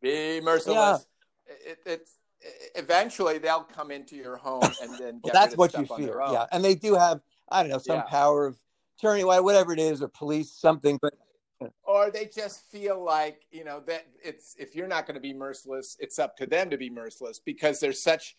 be 0.00 0.40
merciless 0.40 1.08
it, 1.66 1.78
it's 1.84 2.12
eventually 2.76 3.38
they'll 3.38 3.62
come 3.64 3.90
into 3.90 4.14
your 4.14 4.36
home 4.36 4.62
and 4.80 4.92
then 4.92 5.20
Well, 5.20 5.20
get 5.24 5.32
that's 5.32 5.46
rid 5.46 5.52
of 5.54 5.58
what 5.58 5.78
you 5.78 5.86
fear. 5.96 6.20
Yeah. 6.30 6.46
And 6.52 6.64
they 6.64 6.74
do 6.76 6.94
have, 6.94 7.20
I 7.48 7.62
don't 7.62 7.70
know, 7.72 7.78
some 7.78 7.96
Yeah. 7.96 8.02
power 8.02 8.46
of 8.46 8.58
attorney, 8.98 9.24
wha- 9.24 9.40
whatever 9.40 9.72
it 9.72 9.80
is, 9.80 10.02
or 10.02 10.08
police, 10.08 10.52
something. 10.52 10.98
But 11.02 11.14
or 11.84 12.10
they 12.10 12.26
just 12.26 12.62
feel 12.70 13.02
like 13.02 13.42
you 13.50 13.64
know 13.64 13.80
that 13.86 14.06
it's 14.22 14.54
if 14.58 14.74
you're 14.76 14.86
not 14.86 15.06
going 15.06 15.14
to 15.14 15.20
be 15.20 15.32
merciless 15.34 15.96
it's 15.98 16.18
up 16.18 16.36
to 16.36 16.46
them 16.46 16.70
to 16.70 16.76
be 16.76 16.88
merciless 16.90 17.40
because 17.44 17.80
they're 17.80 17.92
such 17.92 18.36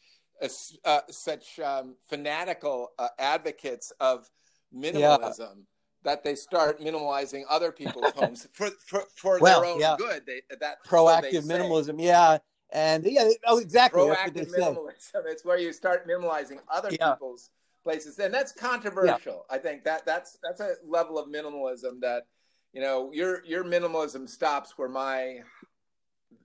uh, 0.86 1.02
such 1.10 1.60
um, 1.60 1.96
fanatical 2.10 2.92
uh, 2.98 3.10
advocates 3.20 3.92
of 4.00 4.30
minimalism 4.74 5.64
that 6.04 6.24
they 6.24 6.34
start 6.36 6.80
minimalizing 6.80 7.44
other 7.50 7.72
people's 7.74 8.12
homes 8.16 8.48
for 8.54 8.70
for, 8.86 9.04
for 9.16 9.40
Well, 9.40 9.62
their 9.62 9.70
own 9.72 9.80
yeah. 9.82 9.96
good 9.98 10.26
they 10.26 10.42
that 10.62 10.78
proactive 10.88 11.44
say. 11.44 11.54
minimalism. 11.54 12.02
Yeah. 12.02 12.38
And 12.72 13.04
yeah, 13.04 13.28
oh, 13.48 13.58
exactly. 13.58 14.08
That's 14.08 14.26
what 14.26 14.34
they 14.34 14.42
proactive 14.42 14.50
say. 14.50 14.60
minimalism. 14.62 15.26
It's 15.26 15.44
where 15.44 15.58
you 15.58 15.74
start 15.74 16.08
minimalizing 16.08 16.60
other 16.72 16.90
Yeah. 16.92 17.14
people's 17.14 17.50
places, 17.84 18.20
and 18.20 18.34
that's 18.34 18.52
controversial. 18.52 19.46
I 19.50 19.58
think 19.58 19.84
that 19.86 20.06
that's 20.06 20.38
that's 20.44 20.62
a 20.62 20.76
level 20.88 21.18
of 21.18 21.28
minimalism 21.30 22.00
that 22.02 22.28
you 22.74 22.82
know 22.82 23.12
your 23.14 23.44
your 23.46 23.64
minimalism 23.64 24.28
stops 24.30 24.78
where 24.78 24.90
my 24.90 25.40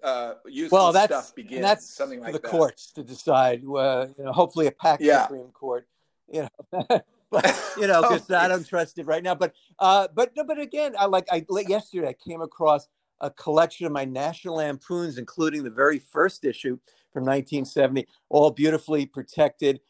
uh, 0.02 0.34
Well, 0.70 0.92
that's 0.92 1.12
stuff 1.12 1.34
begins. 1.34 1.62
that's 1.62 1.88
something 1.88 2.20
like 2.20 2.32
that. 2.32 2.38
for 2.38 2.42
the 2.42 2.48
that. 2.48 2.56
courts 2.56 2.92
to 2.92 3.02
decide. 3.02 3.62
Uh, 3.64 4.06
you 4.18 4.24
know, 4.24 4.32
hopefully 4.32 4.66
a 4.66 4.72
packed 4.72 5.02
Yeah. 5.02 5.22
Supreme 5.22 5.48
Court. 5.48 5.86
You 6.30 6.42
know, 6.72 6.86
but 7.30 7.74
you 7.78 7.86
know, 7.86 8.02
because 8.02 8.22
Oh, 8.30 8.36
I 8.36 8.48
don't 8.48 8.66
trust 8.66 8.98
it 8.98 9.06
right 9.06 9.22
now. 9.22 9.34
But 9.34 9.54
uh, 9.78 10.08
but 10.14 10.32
no, 10.36 10.44
but 10.44 10.58
again, 10.58 10.94
I 10.98 11.06
like 11.06 11.26
I 11.30 11.44
yesterday 11.68 12.08
I 12.08 12.12
came 12.14 12.40
across 12.42 12.88
a 13.20 13.30
collection 13.30 13.86
of 13.86 13.92
my 13.92 14.04
National 14.04 14.56
Lampoons, 14.56 15.18
including 15.18 15.64
the 15.64 15.70
very 15.70 15.98
first 15.98 16.44
issue 16.44 16.78
from 17.12 17.22
1970, 17.24 18.06
all 18.28 18.50
beautifully 18.50 19.06
protected. 19.06 19.80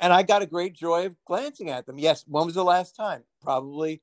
And 0.00 0.12
I 0.12 0.22
got 0.22 0.42
a 0.42 0.46
great 0.46 0.72
joy 0.74 1.06
of 1.06 1.16
glancing 1.26 1.70
at 1.70 1.86
them. 1.86 1.98
Yes, 1.98 2.24
when 2.26 2.46
was 2.46 2.54
the 2.54 2.64
last 2.64 2.96
time? 2.96 3.22
Probably 3.40 4.00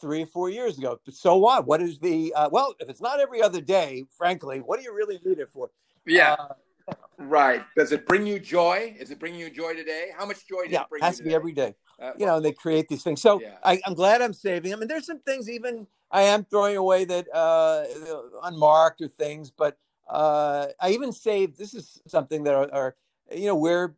three 0.00 0.22
or 0.22 0.26
four 0.26 0.50
years 0.50 0.78
ago. 0.78 0.98
So 1.10 1.36
what? 1.36 1.66
What 1.66 1.80
is 1.80 1.98
the 1.98 2.32
uh, 2.34 2.48
well? 2.50 2.74
If 2.80 2.88
it's 2.88 3.00
not 3.00 3.20
every 3.20 3.42
other 3.42 3.60
day, 3.60 4.04
frankly, 4.16 4.58
what 4.58 4.78
do 4.78 4.84
you 4.84 4.94
really 4.94 5.18
need 5.24 5.38
it 5.38 5.50
for? 5.50 5.70
Yeah, 6.06 6.36
Uh, 6.38 6.94
right. 7.18 7.62
Does 7.76 7.92
it 7.92 8.06
bring 8.06 8.26
you 8.26 8.38
joy? 8.38 8.96
Is 8.98 9.10
it 9.10 9.18
bringing 9.18 9.40
you 9.40 9.50
joy 9.50 9.74
today? 9.74 10.10
How 10.16 10.26
much 10.26 10.46
joy 10.46 10.64
does 10.64 10.72
yeah, 10.72 10.82
it 10.82 10.90
bring 10.90 11.02
it 11.02 11.06
has 11.06 11.18
you 11.18 11.24
to 11.24 11.28
be 11.30 11.34
every 11.34 11.52
day. 11.52 11.74
Uh, 12.00 12.12
You 12.18 12.26
know, 12.26 12.36
and 12.36 12.44
they 12.44 12.52
create 12.52 12.88
these 12.88 13.02
things. 13.02 13.22
So 13.22 13.40
Yeah. 13.40 13.56
I, 13.62 13.80
I'm 13.86 13.94
glad 13.94 14.20
I'm 14.20 14.34
saving 14.34 14.70
them. 14.70 14.82
And 14.82 14.90
there's 14.90 15.06
some 15.06 15.20
things 15.20 15.48
even 15.48 15.86
I 16.10 16.22
am 16.22 16.44
throwing 16.44 16.76
away 16.76 17.04
that 17.06 17.26
uh, 17.34 17.84
unmarked 18.44 19.00
or 19.00 19.08
things, 19.08 19.50
but 19.50 19.78
uh, 20.08 20.66
I 20.80 20.90
even 20.90 21.12
saved. 21.12 21.58
This 21.58 21.74
is 21.74 22.00
something 22.06 22.44
that 22.44 22.54
are, 22.54 22.72
are 22.72 22.96
you 23.32 23.46
know, 23.46 23.56
we're 23.56 23.94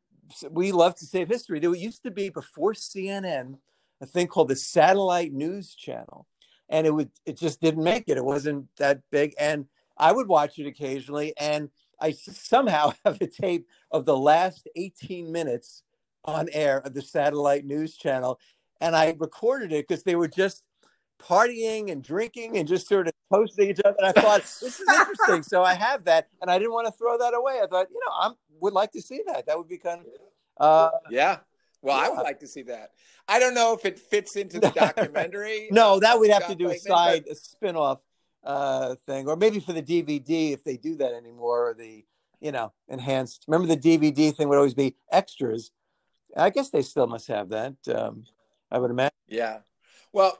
we 0.50 0.72
love 0.72 0.94
to 0.96 1.06
save 1.06 1.28
history. 1.28 1.60
There 1.60 1.74
used 1.74 2.02
to 2.04 2.10
be 2.10 2.30
before 2.30 2.72
CNN 2.72 3.58
a 4.00 4.06
thing 4.06 4.26
called 4.26 4.48
the 4.48 4.56
Satellite 4.56 5.32
News 5.32 5.74
Channel, 5.74 6.26
and 6.68 6.86
it 6.86 6.90
would 6.90 7.10
it 7.24 7.38
just 7.38 7.60
didn't 7.60 7.84
make 7.84 8.04
it. 8.08 8.16
It 8.16 8.24
wasn't 8.24 8.66
that 8.78 9.00
big, 9.10 9.34
and 9.38 9.66
I 9.96 10.12
would 10.12 10.28
watch 10.28 10.58
it 10.58 10.66
occasionally, 10.66 11.34
and 11.38 11.70
i 12.00 12.12
somehow 12.12 12.92
have 13.04 13.20
a 13.20 13.26
tape 13.26 13.66
of 13.90 14.04
the 14.04 14.16
last 14.16 14.68
18 14.76 15.32
minutes 15.32 15.82
on 16.24 16.48
air 16.52 16.78
of 16.78 16.92
the 16.92 17.02
satellite 17.02 17.64
news 17.64 17.96
channel, 17.96 18.38
and 18.80 18.94
I 18.94 19.16
recorded 19.18 19.72
it 19.72 19.86
because 19.88 20.04
they 20.04 20.16
were 20.16 20.28
just 20.28 20.62
partying 21.18 21.90
and 21.90 22.04
drinking 22.04 22.58
and 22.58 22.68
just 22.68 22.86
sort 22.86 23.08
of 23.08 23.14
posting 23.32 23.70
each 23.70 23.80
other. 23.84 23.96
And 23.98 24.08
I 24.08 24.12
thought 24.12 24.42
this 24.42 24.80
is 24.80 24.88
interesting, 24.88 25.42
so 25.42 25.62
I 25.62 25.74
have 25.74 26.04
that, 26.04 26.28
and 26.42 26.50
I 26.50 26.58
didn't 26.58 26.72
want 26.72 26.86
to 26.86 26.92
throw 26.92 27.16
that 27.18 27.34
away. 27.34 27.60
I 27.62 27.66
thought, 27.66 27.86
you 27.90 28.00
know, 28.06 28.12
I 28.12 28.30
would 28.60 28.74
like 28.74 28.92
to 28.92 29.00
see 29.00 29.22
that. 29.26 29.46
That 29.46 29.56
would 29.56 29.68
be 29.68 29.78
kind 29.78 30.00
of 30.00 30.06
uh, 30.58 30.90
yeah. 31.10 31.38
Well, 31.86 31.96
yeah. 31.96 32.06
I 32.06 32.08
would 32.08 32.22
like 32.22 32.40
to 32.40 32.48
see 32.48 32.62
that. 32.62 32.90
I 33.28 33.38
don't 33.38 33.54
know 33.54 33.72
if 33.72 33.84
it 33.84 33.96
fits 33.96 34.34
into 34.34 34.58
the 34.58 34.70
documentary. 34.70 35.68
no, 35.70 36.00
that 36.00 36.18
we'd 36.18 36.32
have 36.32 36.48
to 36.48 36.56
do 36.56 36.68
a 36.68 36.76
side 36.76 37.22
but... 37.28 37.32
a 37.32 37.36
spin-off 37.36 38.00
uh, 38.42 38.96
thing, 39.06 39.28
or 39.28 39.36
maybe 39.36 39.60
for 39.60 39.72
the 39.72 39.82
DVD 39.82 40.52
if 40.52 40.64
they 40.64 40.76
do 40.76 40.96
that 40.96 41.14
anymore. 41.14 41.70
Or 41.70 41.74
the 41.74 42.04
you 42.40 42.50
know 42.50 42.72
enhanced. 42.88 43.44
Remember 43.46 43.72
the 43.72 43.80
DVD 43.80 44.34
thing 44.34 44.48
would 44.48 44.58
always 44.58 44.74
be 44.74 44.96
extras. 45.12 45.70
I 46.36 46.50
guess 46.50 46.70
they 46.70 46.82
still 46.82 47.06
must 47.06 47.28
have 47.28 47.50
that. 47.50 47.76
Um, 47.94 48.24
I 48.68 48.80
would 48.80 48.90
imagine. 48.90 49.14
Yeah. 49.28 49.58
Well, 50.12 50.38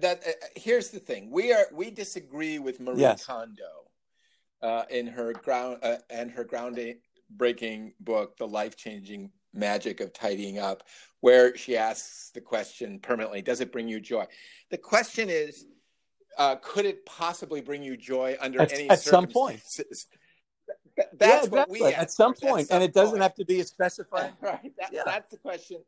that 0.00 0.22
uh, 0.24 0.46
here's 0.54 0.90
the 0.90 1.00
thing: 1.00 1.32
we 1.32 1.52
are 1.52 1.66
we 1.72 1.90
disagree 1.90 2.60
with 2.60 2.78
Marie 2.78 3.00
yes. 3.00 3.26
Kondo 3.26 3.90
uh, 4.62 4.84
in 4.88 5.08
her 5.08 5.32
ground 5.32 5.78
uh, 5.82 5.96
and 6.10 6.30
her 6.30 6.44
groundbreaking 6.44 7.94
book, 7.98 8.36
"The 8.36 8.46
Life 8.46 8.76
Changing 8.76 9.32
Magic 9.56 10.00
of 10.00 10.12
Tidying 10.12 10.58
Up," 10.58 10.82
where 11.20 11.56
she 11.56 11.76
asks 11.76 12.30
the 12.30 12.40
question 12.40 12.98
permanently: 12.98 13.42
Does 13.42 13.60
it 13.60 13.72
bring 13.72 13.88
you 13.88 14.00
joy? 14.00 14.26
The 14.70 14.78
question 14.78 15.28
is, 15.30 15.64
uh, 16.36 16.56
could 16.56 16.84
it 16.84 17.06
possibly 17.06 17.60
bring 17.60 17.82
you 17.82 17.96
joy 17.96 18.36
under 18.40 18.60
at, 18.60 18.72
any 18.72 18.90
at 18.90 19.00
some 19.00 19.26
point? 19.26 19.60
That's 20.96 21.20
yeah, 21.20 21.36
exactly. 21.44 21.50
what 21.50 21.70
we 21.70 21.84
at 21.84 22.10
some 22.10 22.34
point, 22.34 22.68
some 22.68 22.76
and 22.76 22.84
it 22.84 22.94
doesn't 22.94 23.20
have 23.20 23.34
to 23.34 23.44
be 23.44 23.60
a 23.60 23.64
specified. 23.64 24.32
Right. 24.40 24.72
That, 24.78 24.92
yeah. 24.92 25.02
That's 25.04 25.30
the 25.30 25.38
question. 25.38 25.78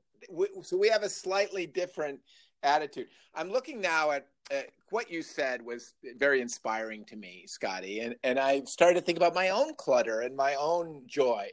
So 0.62 0.76
we 0.76 0.88
have 0.88 1.02
a 1.02 1.08
slightly 1.08 1.66
different 1.66 2.20
attitude. 2.62 3.08
I'm 3.34 3.50
looking 3.50 3.80
now 3.80 4.10
at, 4.10 4.26
at, 4.50 4.70
what 4.90 5.10
you 5.10 5.22
said 5.22 5.62
was 5.62 5.94
very 6.16 6.40
inspiring 6.40 7.04
to 7.06 7.16
me, 7.16 7.44
Scotty, 7.46 8.00
and 8.00 8.16
and 8.24 8.38
I 8.38 8.62
started 8.64 9.00
to 9.00 9.04
think 9.04 9.18
about 9.18 9.34
my 9.34 9.50
own 9.50 9.74
clutter 9.74 10.20
and 10.20 10.34
my 10.34 10.54
own 10.54 11.02
joy. 11.06 11.50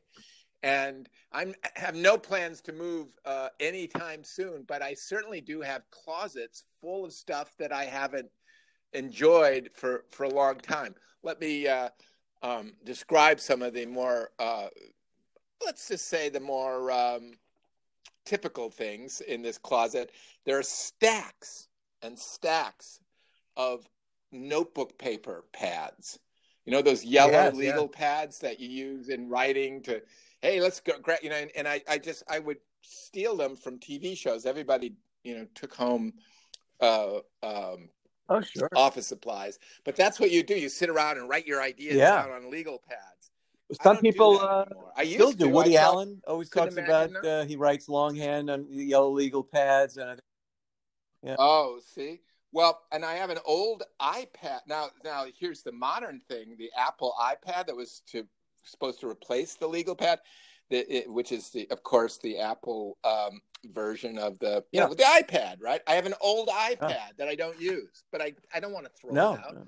And 0.65 1.07
I 1.31 1.53
have 1.75 1.93
no 1.93 2.17
plans 2.17 2.59
to 2.61 2.73
move 2.73 3.09
uh, 3.23 3.49
anytime 3.59 4.23
soon, 4.23 4.63
but 4.67 4.81
I 4.81 4.95
certainly 4.95 5.39
do 5.39 5.61
have 5.61 5.83
closets 5.91 6.63
full 6.81 7.05
of 7.05 7.13
stuff 7.13 7.55
that 7.59 7.71
I 7.71 7.83
haven't 7.85 8.31
enjoyed 8.91 9.69
for 9.75 10.05
for 10.09 10.23
a 10.23 10.29
long 10.29 10.57
time. 10.57 10.95
Let 11.21 11.39
me 11.39 11.67
uh, 11.67 11.89
um, 12.41 12.73
describe 12.83 13.39
some 13.39 13.61
of 13.61 13.75
the 13.75 13.85
more, 13.85 14.31
uh, 14.39 14.69
let's 15.63 15.87
just 15.87 16.07
say, 16.07 16.29
the 16.29 16.39
more 16.39 16.89
um, 16.89 17.33
typical 18.25 18.71
things 18.71 19.21
in 19.21 19.43
this 19.43 19.59
closet. 19.59 20.13
There 20.47 20.57
are 20.57 20.63
stacks 20.63 21.67
and 22.01 22.17
stacks 22.17 22.99
of 23.55 23.87
notebook 24.31 24.97
paper 24.97 25.45
pads. 25.53 26.17
You 26.65 26.71
know 26.71 26.81
those 26.81 27.05
yellow 27.05 27.31
yes, 27.31 27.53
legal 27.53 27.83
yeah. 27.93 27.99
pads 27.99 28.39
that 28.39 28.59
you 28.59 28.67
use 28.67 29.09
in 29.09 29.29
writing 29.29 29.83
to, 29.83 30.01
hey, 30.45 30.61
let's 30.61 30.79
go. 30.79 30.93
Great, 31.01 31.23
you 31.23 31.29
know, 31.29 31.35
and, 31.35 31.51
and 31.55 31.67
I, 31.67 31.81
I 31.87 31.97
just 31.97 32.23
I 32.29 32.39
would 32.39 32.57
steal 32.81 33.35
them 33.35 33.55
from 33.55 33.79
TV 33.79 34.15
shows. 34.15 34.45
Everybody, 34.45 34.93
you 35.23 35.37
know, 35.37 35.47
took 35.55 35.73
home 35.73 36.13
uh, 36.79 37.17
um, 37.41 37.89
oh 38.29 38.41
sure 38.41 38.69
office 38.75 39.07
supplies, 39.07 39.59
but 39.83 39.95
that's 39.95 40.19
what 40.19 40.31
you 40.31 40.43
do. 40.43 40.55
You 40.55 40.69
sit 40.69 40.89
around 40.89 41.17
and 41.17 41.27
write 41.27 41.47
your 41.47 41.61
ideas 41.61 41.95
yeah. 41.95 42.23
down 42.23 42.31
on 42.31 42.51
legal 42.51 42.81
pads. 42.87 43.81
Some 43.81 43.97
people 43.97 44.39
uh, 44.39 44.65
I 44.95 45.05
still 45.05 45.31
do. 45.31 45.49
Woody 45.49 45.77
Allen 45.77 46.21
always 46.27 46.49
talks 46.49 46.77
about 46.77 47.25
uh, 47.25 47.45
he 47.45 47.55
writes 47.55 47.89
longhand 47.89 48.49
on 48.49 48.67
yellow 48.69 49.09
legal 49.09 49.43
pads, 49.43 49.97
and 49.97 50.19
yeah. 51.23 51.35
Oh, 51.39 51.79
see, 51.95 52.21
well, 52.51 52.81
and 52.91 53.03
I 53.03 53.15
have 53.15 53.31
an 53.31 53.39
old 53.43 53.81
iPad 53.99 54.59
now. 54.67 54.89
Now 55.03 55.25
here's 55.39 55.63
the 55.63 55.71
modern 55.71 56.21
thing: 56.29 56.55
the 56.59 56.69
Apple 56.77 57.15
iPad 57.19 57.65
that 57.65 57.75
was 57.75 58.03
to 58.11 58.27
supposed 58.65 58.99
to 59.01 59.09
replace 59.09 59.55
the 59.55 59.67
legal 59.67 59.95
pad, 59.95 60.19
the, 60.69 60.97
it, 60.97 61.11
which 61.11 61.31
is 61.31 61.49
the, 61.49 61.67
of 61.71 61.83
course, 61.83 62.17
the 62.17 62.39
Apple 62.39 62.97
um, 63.03 63.41
version 63.71 64.17
of 64.17 64.37
the 64.39 64.63
you 64.71 64.79
yeah. 64.79 64.87
know 64.87 64.93
the 64.93 65.03
iPad. 65.03 65.61
Right? 65.61 65.81
I 65.87 65.93
have 65.93 66.05
an 66.05 66.15
old 66.21 66.49
iPad 66.49 66.77
oh. 66.81 67.13
that 67.17 67.27
I 67.27 67.35
don't 67.35 67.59
use, 67.59 68.03
but 68.11 68.21
I 68.21 68.33
I 68.53 68.59
don't 68.59 68.73
want 68.73 68.85
to 68.85 68.91
throw 68.91 69.11
no, 69.11 69.33
it 69.33 69.39
out. 69.39 69.55
No. 69.55 69.67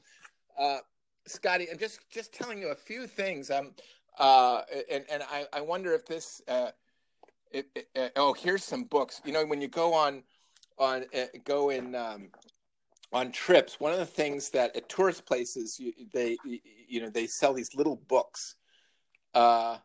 Uh, 0.57 0.79
Scotty, 1.27 1.67
I'm 1.71 1.77
just 1.77 1.99
just 2.09 2.33
telling 2.33 2.59
you 2.59 2.69
a 2.69 2.75
few 2.75 3.07
things. 3.07 3.51
Um, 3.51 3.73
uh, 4.19 4.61
and 4.91 5.05
and 5.11 5.23
I, 5.23 5.45
I 5.53 5.61
wonder 5.61 5.93
if 5.93 6.05
this. 6.05 6.41
Uh, 6.47 6.71
it, 7.51 7.67
it, 7.75 7.87
uh, 7.95 8.09
oh, 8.17 8.33
here's 8.33 8.63
some 8.63 8.83
books. 8.83 9.21
You 9.23 9.31
know, 9.31 9.45
when 9.45 9.61
you 9.61 9.67
go 9.67 9.93
on 9.93 10.23
on 10.77 11.05
uh, 11.15 11.25
go 11.45 11.69
in 11.69 11.95
um, 11.95 12.29
on 13.13 13.31
trips, 13.31 13.79
one 13.79 13.93
of 13.93 13.99
the 13.99 14.05
things 14.05 14.49
that 14.49 14.75
at 14.75 14.89
tourist 14.89 15.25
places 15.25 15.79
you, 15.79 15.93
they 16.13 16.37
you 16.87 17.01
know 17.01 17.09
they 17.09 17.27
sell 17.27 17.53
these 17.53 17.73
little 17.75 17.95
books, 18.07 18.55
uh, 19.37 19.77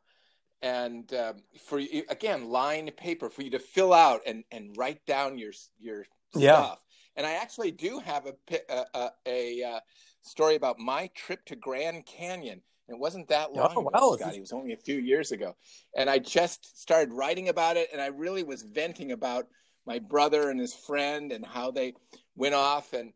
and 0.63 1.13
um, 1.15 1.37
for 1.67 1.79
you 1.79 2.05
again 2.09 2.49
lined 2.49 2.97
paper 2.97 3.29
for 3.29 3.43
you 3.43 3.51
to 3.51 3.59
fill 3.59 3.93
out 3.93 4.21
and 4.27 4.45
and 4.51 4.75
write 4.77 5.05
down 5.07 5.39
your 5.39 5.53
your 5.79 6.07
yeah. 6.35 6.63
stuff. 6.63 6.79
And 7.17 7.27
I 7.27 7.33
actually 7.33 7.73
do 7.73 7.99
have 7.99 8.27
a 8.27 8.35
a, 8.71 8.85
a, 8.95 9.11
a 9.27 9.63
uh, 9.65 9.81
story 10.23 10.55
about 10.55 10.79
my 10.79 11.11
trip 11.15 11.45
to 11.47 11.57
Grand 11.57 12.07
Canyon. 12.07 12.63
It 12.89 12.99
wasn't 12.99 13.29
that 13.29 13.53
long 13.53 13.73
oh, 13.77 13.81
ago, 13.81 13.91
wow. 13.93 14.17
Scott. 14.17 14.35
It 14.35 14.41
was 14.41 14.53
only 14.53 14.73
a 14.73 14.77
few 14.77 14.97
years 14.97 15.33
ago. 15.33 15.55
And 15.97 16.11
I 16.11 16.19
just 16.19 16.81
started 16.81 17.13
writing 17.13 17.49
about 17.49 17.77
it, 17.77 17.89
and 17.93 18.01
I 18.01 18.07
really 18.07 18.43
was 18.43 18.63
venting 18.63 19.13
about 19.13 19.47
my 19.87 19.99
brother 19.99 20.51
and 20.51 20.61
his 20.61 20.75
friend 20.75 21.33
and 21.33 21.45
how 21.45 21.71
they 21.71 21.95
went 22.37 22.55
off 22.55 22.93
and 22.93 23.13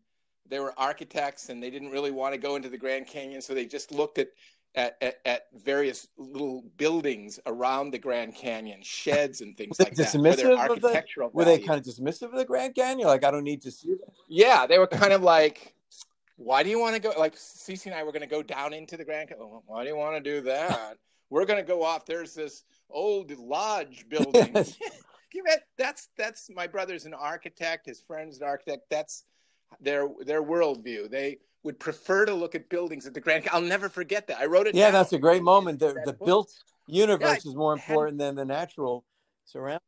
they 0.49 0.61
were 0.61 0.72
architects 0.79 1.49
and 1.49 1.62
they 1.62 1.70
didn't 1.70 1.90
really 1.90 2.11
want 2.11 2.33
to 2.35 2.38
go 2.38 2.57
into 2.57 2.68
the 2.68 2.79
Grand 2.79 3.07
Canyon, 3.07 3.42
so 3.42 3.55
they 3.55 3.66
just 3.66 3.92
looked 3.92 4.18
at 4.18 4.29
at, 4.76 4.96
at, 5.00 5.20
at 5.24 5.46
various 5.54 6.06
little 6.18 6.62
buildings 6.76 7.40
around 7.46 7.90
the 7.90 7.98
Grand 7.98 8.34
Canyon, 8.34 8.80
sheds 8.82 9.40
and 9.40 9.56
things 9.56 9.78
like 9.80 9.94
that. 9.94 10.06
Dismissive 10.06 10.56
architectural. 10.56 11.30
The, 11.30 11.36
were 11.36 11.44
they 11.44 11.58
kind 11.58 11.80
of 11.80 11.86
dismissive 11.86 12.24
of 12.24 12.36
the 12.36 12.44
Grand 12.44 12.74
Canyon? 12.74 13.08
Like, 13.08 13.24
I 13.24 13.30
don't 13.30 13.44
need 13.44 13.62
to 13.62 13.70
see 13.70 13.94
that. 13.94 14.12
Yeah, 14.28 14.66
they 14.66 14.78
were 14.78 14.86
kind 14.86 15.12
of 15.12 15.22
like, 15.22 15.74
why 16.36 16.62
do 16.62 16.70
you 16.70 16.78
want 16.78 16.94
to 16.94 17.00
go? 17.00 17.12
Like 17.18 17.34
Cece 17.34 17.86
and 17.86 17.94
I 17.94 18.02
were 18.02 18.12
going 18.12 18.20
to 18.20 18.28
go 18.28 18.42
down 18.42 18.74
into 18.74 18.96
the 18.96 19.04
Grand. 19.04 19.34
Oh, 19.40 19.62
why 19.66 19.82
do 19.82 19.88
you 19.88 19.96
want 19.96 20.22
to 20.22 20.30
do 20.30 20.42
that? 20.42 20.98
we're 21.30 21.46
going 21.46 21.58
to 21.58 21.66
go 21.66 21.82
off. 21.82 22.04
There's 22.04 22.34
this 22.34 22.64
old 22.90 23.30
lodge 23.38 24.06
building. 24.10 24.52
that's 25.78 26.08
that's 26.16 26.50
my 26.54 26.66
brother's 26.66 27.06
an 27.06 27.14
architect. 27.14 27.86
His 27.86 28.00
friend's 28.00 28.38
an 28.38 28.46
architect. 28.46 28.84
That's 28.90 29.24
their 29.81 30.09
their 30.24 30.42
worldview. 30.42 31.11
They 31.11 31.38
would 31.62 31.79
prefer 31.79 32.24
to 32.24 32.35
look 32.35 32.55
at 32.55 32.68
buildings 32.68 33.07
at 33.07 33.14
the 33.14 33.20
Grand. 33.20 33.48
I'll 33.52 33.61
never 33.61 33.88
forget 33.88 34.26
that. 34.29 34.38
I 34.38 34.46
wrote 34.46 34.66
it. 34.66 34.74
Yeah, 34.74 34.90
that's 34.90 35.12
a 35.12 35.18
great 35.18 35.42
moment. 35.42 35.81
The, 35.81 36.00
the 36.05 36.12
built 36.12 36.50
universe 36.87 37.44
yeah, 37.44 37.50
is 37.50 37.57
more 37.57 37.72
important 37.72 38.20
had... 38.20 38.29
than 38.29 38.35
the 38.37 38.44
natural 38.44 39.05
surroundings. 39.44 39.83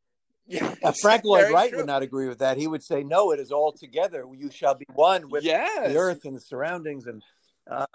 Yeah, 0.47 0.73
uh, 0.83 0.91
Frank 1.01 1.23
Lloyd 1.23 1.51
Wright 1.51 1.69
true. 1.69 1.79
would 1.79 1.87
not 1.87 2.01
agree 2.01 2.27
with 2.27 2.39
that. 2.39 2.57
He 2.57 2.67
would 2.67 2.83
say, 2.83 3.03
"No, 3.03 3.31
it 3.31 3.39
is 3.39 3.51
all 3.51 3.71
together. 3.71 4.25
You 4.35 4.51
shall 4.51 4.75
be 4.75 4.85
one 4.93 5.29
with 5.29 5.43
yes. 5.43 5.91
the 5.91 5.97
earth 5.97 6.25
and 6.25 6.35
the 6.35 6.41
surroundings." 6.41 7.05
And 7.05 7.23
uh, 7.69 7.85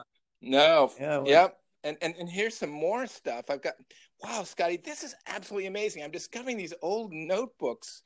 no, 0.41 0.91
yeah, 0.99 1.19
well, 1.19 1.29
yep. 1.29 1.59
And, 1.83 1.99
and 2.01 2.15
and 2.19 2.29
here's 2.29 2.57
some 2.57 2.71
more 2.71 3.07
stuff. 3.07 3.51
I've 3.51 3.63
got. 3.63 3.75
Wow, 4.23 4.45
Scotty, 4.45 4.79
this 4.79 5.03
is 5.03 5.15
absolutely 5.27 5.67
amazing. 5.67 6.03
I'm 6.03 6.11
discovering 6.11 6.57
these 6.57 6.73
old 6.81 7.13
notebooks 7.13 8.03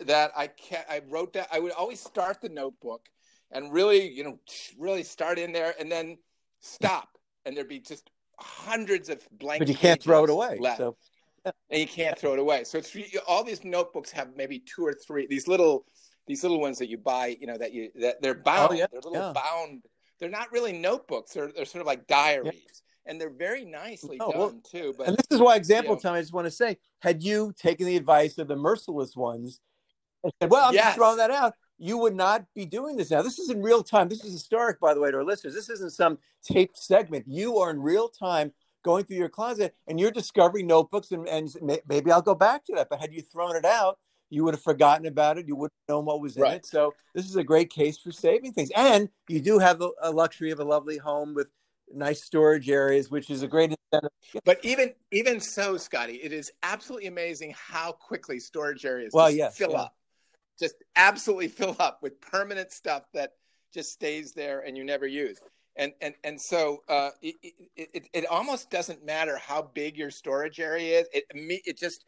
that 0.00 0.32
I 0.36 0.48
can 0.48 0.84
I 0.88 1.02
wrote 1.08 1.32
that 1.34 1.48
I 1.52 1.58
would 1.58 1.72
always 1.72 2.00
start 2.00 2.40
the 2.40 2.48
notebook 2.48 3.08
and 3.50 3.72
really, 3.72 4.08
you 4.08 4.24
know, 4.24 4.38
really 4.78 5.02
start 5.02 5.38
in 5.38 5.52
there 5.52 5.74
and 5.78 5.90
then 5.90 6.18
stop, 6.60 7.08
and 7.44 7.56
there'd 7.56 7.68
be 7.68 7.80
just 7.80 8.10
hundreds 8.38 9.08
of 9.08 9.26
blank. 9.32 9.60
But 9.60 9.68
you 9.68 9.74
can't 9.74 10.02
throw 10.02 10.24
it 10.24 10.30
away. 10.30 10.58
Left. 10.60 10.78
So 10.78 10.96
and 11.70 11.80
you 11.80 11.86
can't 11.86 12.18
throw 12.18 12.32
it 12.32 12.38
away. 12.38 12.64
So 12.64 12.78
it's 12.78 12.96
all 13.26 13.44
these 13.44 13.64
notebooks 13.64 14.10
have 14.12 14.36
maybe 14.36 14.58
two 14.58 14.84
or 14.84 14.92
three 14.92 15.26
these 15.26 15.48
little 15.48 15.84
these 16.26 16.42
little 16.42 16.60
ones 16.60 16.78
that 16.78 16.88
you 16.88 16.98
buy, 16.98 17.36
you 17.40 17.46
know, 17.46 17.56
that 17.56 17.72
you 17.72 17.90
that 18.00 18.20
they're 18.20 18.38
oh, 18.38 18.44
bound. 18.44 18.72
Oh, 18.72 18.74
yeah. 18.74 18.86
They're 18.90 19.00
little 19.00 19.28
yeah. 19.28 19.32
bound. 19.32 19.82
They're 20.18 20.28
not 20.28 20.50
really 20.52 20.72
notebooks. 20.72 21.32
They're 21.32 21.52
they're 21.54 21.64
sort 21.64 21.82
of 21.82 21.86
like 21.86 22.06
diaries. 22.06 22.82
And 23.06 23.20
they're 23.20 23.30
very 23.30 23.64
nicely 23.64 24.18
oh, 24.20 24.32
done 24.32 24.40
well, 24.40 24.60
too. 24.68 24.94
But 24.96 25.08
and 25.08 25.16
this 25.16 25.26
is 25.30 25.40
why 25.40 25.56
example 25.56 25.92
you 25.92 25.96
know, 25.96 26.00
time. 26.00 26.14
I 26.14 26.20
just 26.20 26.32
want 26.32 26.46
to 26.46 26.50
say, 26.50 26.78
had 27.00 27.22
you 27.22 27.52
taken 27.56 27.86
the 27.86 27.96
advice 27.96 28.38
of 28.38 28.48
the 28.48 28.56
merciless 28.56 29.14
ones 29.14 29.60
and 30.24 30.32
said, 30.40 30.50
"Well, 30.50 30.68
I'm 30.68 30.74
yes. 30.74 30.86
just 30.86 30.96
throwing 30.96 31.18
that 31.18 31.30
out," 31.30 31.54
you 31.78 31.98
would 31.98 32.14
not 32.14 32.44
be 32.54 32.64
doing 32.64 32.96
this 32.96 33.10
now. 33.10 33.22
This 33.22 33.38
is 33.38 33.50
in 33.50 33.62
real 33.62 33.82
time. 33.82 34.08
This 34.08 34.24
is 34.24 34.32
historic, 34.32 34.80
by 34.80 34.94
the 34.94 35.00
way, 35.00 35.10
to 35.10 35.18
our 35.18 35.24
listeners. 35.24 35.54
This 35.54 35.68
isn't 35.70 35.92
some 35.92 36.18
taped 36.42 36.78
segment. 36.78 37.26
You 37.28 37.58
are 37.58 37.70
in 37.70 37.80
real 37.80 38.08
time 38.08 38.52
going 38.82 39.04
through 39.04 39.16
your 39.16 39.28
closet 39.28 39.74
and 39.88 39.98
you're 39.98 40.12
discovering 40.12 40.66
notebooks 40.66 41.10
and, 41.10 41.26
and 41.28 41.52
maybe 41.88 42.12
I'll 42.12 42.22
go 42.22 42.36
back 42.36 42.64
to 42.66 42.74
that. 42.76 42.88
But 42.88 43.00
had 43.00 43.12
you 43.12 43.20
thrown 43.20 43.56
it 43.56 43.64
out, 43.64 43.98
you 44.30 44.44
would 44.44 44.54
have 44.54 44.62
forgotten 44.62 45.06
about 45.06 45.38
it. 45.38 45.48
You 45.48 45.56
wouldn't 45.56 45.74
know 45.88 46.00
what 46.00 46.20
was 46.20 46.36
in 46.36 46.42
right. 46.42 46.54
it. 46.54 46.66
So 46.66 46.94
this 47.14 47.26
is 47.26 47.36
a 47.36 47.44
great 47.44 47.68
case 47.68 47.98
for 47.98 48.12
saving 48.12 48.52
things. 48.52 48.70
And 48.76 49.08
you 49.28 49.40
do 49.40 49.58
have 49.58 49.82
a 50.02 50.10
luxury 50.10 50.52
of 50.52 50.60
a 50.60 50.64
lovely 50.64 50.98
home 50.98 51.34
with 51.34 51.50
nice 51.92 52.24
storage 52.24 52.68
areas, 52.68 53.10
which 53.10 53.30
is 53.30 53.42
a 53.42 53.48
great 53.48 53.74
incentive. 53.92 54.10
But 54.44 54.58
even 54.64 54.94
even 55.10 55.40
so, 55.40 55.76
Scotty, 55.76 56.14
it 56.14 56.32
is 56.32 56.52
absolutely 56.62 57.08
amazing 57.08 57.54
how 57.56 57.92
quickly 57.92 58.38
storage 58.38 58.84
areas 58.84 59.12
Well, 59.12 59.30
yes, 59.30 59.56
fill 59.56 59.72
yeah. 59.72 59.82
up, 59.82 59.96
just 60.58 60.74
absolutely 60.96 61.48
fill 61.48 61.76
up 61.78 62.02
with 62.02 62.20
permanent 62.20 62.72
stuff 62.72 63.04
that 63.14 63.32
just 63.72 63.90
stays 63.90 64.32
there 64.32 64.60
and 64.60 64.76
you 64.76 64.84
never 64.84 65.06
use. 65.06 65.38
And 65.76 65.92
and 66.00 66.14
and 66.24 66.40
so 66.40 66.82
uh, 66.88 67.10
it, 67.20 67.34
it 67.42 67.90
it 67.94 68.08
it 68.12 68.26
almost 68.26 68.70
doesn't 68.70 69.04
matter 69.04 69.36
how 69.36 69.62
big 69.74 69.96
your 69.96 70.10
storage 70.10 70.58
area 70.58 71.00
is. 71.00 71.08
It 71.12 71.24
it 71.34 71.78
just 71.78 72.04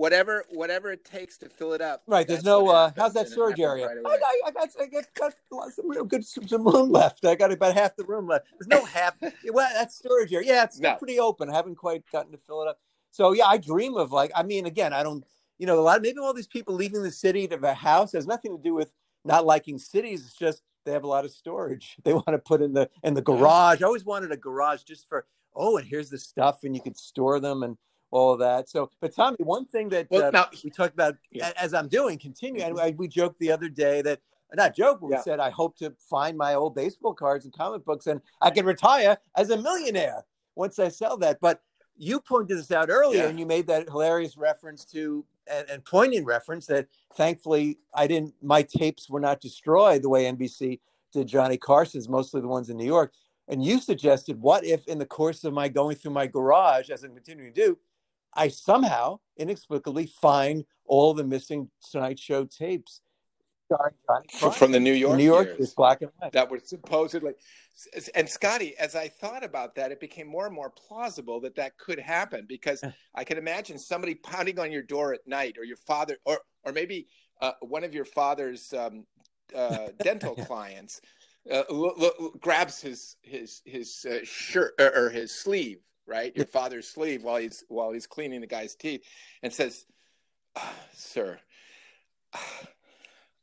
whatever 0.00 0.44
whatever 0.48 0.90
it 0.90 1.04
takes 1.04 1.36
to 1.36 1.48
fill 1.50 1.74
it 1.74 1.82
up. 1.82 2.02
Right. 2.06 2.26
There's 2.26 2.42
no. 2.42 2.68
Uh, 2.70 2.90
how's 2.96 3.12
that 3.12 3.28
storage 3.28 3.60
area? 3.60 3.86
right 3.86 3.96
I. 4.04 4.08
I, 4.08 4.48
I 4.48 4.50
got, 4.50 4.68
I 4.80 4.86
got, 4.86 5.04
got 5.14 5.72
some 5.74 5.90
real 5.90 6.04
good 6.04 6.24
some, 6.24 6.48
some 6.48 6.66
room 6.66 6.90
left. 6.90 7.24
I 7.26 7.34
got 7.34 7.52
about 7.52 7.74
half 7.74 7.96
the 7.96 8.04
room 8.04 8.26
left. 8.26 8.46
There's 8.58 8.66
no 8.66 8.84
half. 8.86 9.16
well, 9.52 9.68
that's 9.74 9.96
storage 9.96 10.32
area. 10.32 10.48
Yeah, 10.48 10.64
it's 10.64 10.80
No. 10.80 10.94
pretty 10.96 11.20
open. 11.20 11.50
I 11.50 11.54
haven't 11.54 11.74
quite 11.76 12.02
gotten 12.10 12.32
to 12.32 12.38
fill 12.38 12.62
it 12.62 12.68
up. 12.68 12.78
So 13.10 13.32
yeah, 13.32 13.46
I 13.46 13.58
dream 13.58 13.96
of 13.96 14.10
like. 14.10 14.32
I 14.34 14.42
mean, 14.42 14.64
again, 14.66 14.92
I 14.94 15.02
don't. 15.02 15.22
You 15.58 15.66
know, 15.66 15.78
a 15.78 15.82
lot. 15.82 16.00
Maybe 16.00 16.18
all 16.18 16.32
these 16.32 16.46
people 16.46 16.74
leaving 16.74 17.02
the 17.02 17.10
city 17.10 17.46
to 17.48 17.58
the 17.58 17.74
house 17.74 18.12
has 18.12 18.26
nothing 18.26 18.56
to 18.56 18.62
do 18.62 18.72
with 18.72 18.94
not 19.26 19.44
liking 19.44 19.78
cities. 19.78 20.24
It's 20.24 20.34
just 20.36 20.62
they 20.86 20.92
have 20.92 21.04
a 21.04 21.08
lot 21.08 21.26
of 21.26 21.30
storage. 21.30 21.96
They 22.04 22.14
want 22.14 22.28
to 22.28 22.38
put 22.38 22.62
in 22.62 22.72
the 22.72 22.88
in 23.02 23.12
the 23.12 23.20
garage. 23.22 23.82
I 23.82 23.84
always 23.86 24.06
wanted 24.06 24.32
a 24.32 24.36
garage 24.38 24.82
just 24.82 25.06
for. 25.06 25.26
Oh, 25.54 25.76
and 25.76 25.86
here's 25.86 26.08
the 26.10 26.18
stuff, 26.18 26.60
and 26.62 26.74
you 26.76 26.80
could 26.80 26.96
store 26.96 27.40
them 27.40 27.64
and 27.64 27.76
all 28.10 28.32
of 28.32 28.38
that. 28.40 28.68
So, 28.68 28.90
but 29.00 29.14
Tommy, 29.14 29.36
one 29.40 29.66
thing 29.66 29.88
that 29.90 30.08
Well, 30.10 30.24
uh, 30.24 30.30
now 30.30 30.46
we 30.64 30.70
talked 30.70 30.94
about 30.94 31.16
Yeah. 31.30 31.52
as 31.56 31.74
I'm 31.74 31.88
doing, 31.88 32.18
continue. 32.18 32.62
And 32.62 32.78
I, 32.78 32.90
we 32.90 33.08
joked 33.08 33.38
the 33.38 33.52
other 33.52 33.68
day 33.68 34.02
that 34.02 34.20
not 34.52 34.74
joke. 34.74 35.00
We 35.00 35.12
Yeah. 35.12 35.22
said 35.22 35.38
I 35.38 35.50
hope 35.50 35.76
to 35.78 35.94
find 36.08 36.36
my 36.36 36.54
old 36.54 36.74
baseball 36.74 37.14
cards 37.14 37.44
and 37.44 37.54
comic 37.54 37.84
books, 37.84 38.06
and 38.08 38.20
I 38.40 38.50
can 38.50 38.66
retire 38.66 39.16
as 39.36 39.50
a 39.50 39.56
millionaire 39.56 40.24
once 40.56 40.78
I 40.78 40.88
sell 40.88 41.16
that. 41.18 41.38
But 41.40 41.62
you 41.96 42.18
pointed 42.20 42.58
this 42.58 42.70
out 42.72 42.90
earlier, 42.90 43.22
Yeah. 43.24 43.28
and 43.28 43.38
you 43.38 43.46
made 43.46 43.66
that 43.68 43.88
hilarious 43.88 44.36
reference 44.36 44.84
to 44.86 45.24
and, 45.46 45.68
and 45.68 45.84
poignant 45.84 46.26
reference 46.26 46.66
that 46.66 46.86
thankfully 47.14 47.78
I 47.94 48.06
didn't. 48.06 48.34
My 48.42 48.62
tapes 48.62 49.08
were 49.10 49.20
not 49.20 49.40
destroyed 49.40 50.02
the 50.02 50.08
way 50.08 50.24
NBC 50.26 50.80
did 51.12 51.26
Johnny 51.26 51.56
Carson's, 51.56 52.08
mostly 52.08 52.40
the 52.40 52.46
ones 52.48 52.70
in 52.70 52.76
New 52.76 52.84
York. 52.84 53.12
And 53.48 53.64
you 53.64 53.80
suggested, 53.80 54.40
what 54.40 54.64
if 54.64 54.86
in 54.86 54.98
the 54.98 55.06
course 55.06 55.42
of 55.42 55.52
my 55.52 55.68
going 55.68 55.96
through 55.96 56.12
my 56.12 56.28
garage, 56.28 56.88
as 56.88 57.02
I'm 57.02 57.14
continuing 57.14 57.52
to 57.52 57.60
do, 57.66 57.78
I 58.34 58.48
somehow 58.48 59.18
inexplicably 59.36 60.06
find 60.06 60.64
all 60.84 61.14
the 61.14 61.24
missing 61.24 61.70
Tonight 61.90 62.18
Show 62.18 62.44
tapes 62.44 63.00
starring 63.66 63.94
Johnny 64.06 64.26
F- 64.34 64.40
Carson. 64.40 64.58
from 64.58 64.72
the 64.72 64.80
New 64.80 64.92
York 64.92 65.16
New 65.16 65.24
York, 65.24 65.46
years. 65.46 65.60
it's 65.60 65.74
black 65.74 66.02
and 66.02 66.10
white. 66.18 66.32
that 66.32 66.50
were 66.50 66.58
supposedly 66.58 67.32
and 68.16 68.28
scotty 68.28 68.76
as 68.78 68.96
i 68.96 69.06
thought 69.08 69.44
about 69.44 69.76
that 69.76 69.92
it 69.92 70.00
became 70.00 70.26
more 70.26 70.44
and 70.46 70.54
more 70.54 70.70
plausible 70.70 71.40
that 71.40 71.54
that 71.54 71.78
could 71.78 71.98
happen 72.00 72.44
because 72.48 72.82
i 73.14 73.22
can 73.22 73.38
imagine 73.38 73.78
somebody 73.78 74.14
pounding 74.16 74.58
on 74.58 74.72
your 74.72 74.82
door 74.82 75.14
at 75.14 75.20
night 75.26 75.56
or 75.56 75.64
your 75.64 75.76
father 75.76 76.16
or 76.24 76.40
or 76.64 76.72
maybe 76.72 77.06
uh, 77.40 77.52
one 77.60 77.84
of 77.84 77.94
your 77.94 78.04
father's 78.04 78.74
um, 78.74 79.06
uh, 79.56 79.86
dental 80.02 80.34
clients 80.34 81.00
uh, 81.50 81.62
lo- 81.70 81.94
lo- 81.96 82.32
grabs 82.40 82.80
his 82.82 83.16
his 83.22 83.62
his 83.64 84.04
uh, 84.10 84.18
shirt 84.24 84.74
or, 84.80 85.06
or 85.06 85.10
his 85.10 85.32
sleeve 85.32 85.78
right 86.10 86.34
your 86.36 86.46
father's 86.46 86.88
sleeve 86.88 87.22
while 87.22 87.36
he's 87.36 87.62
while 87.68 87.92
he's 87.92 88.06
cleaning 88.06 88.40
the 88.40 88.46
guy's 88.46 88.74
teeth 88.74 89.02
and 89.42 89.52
says 89.52 89.86
"Ah, 90.56 90.74
sir 90.92 91.38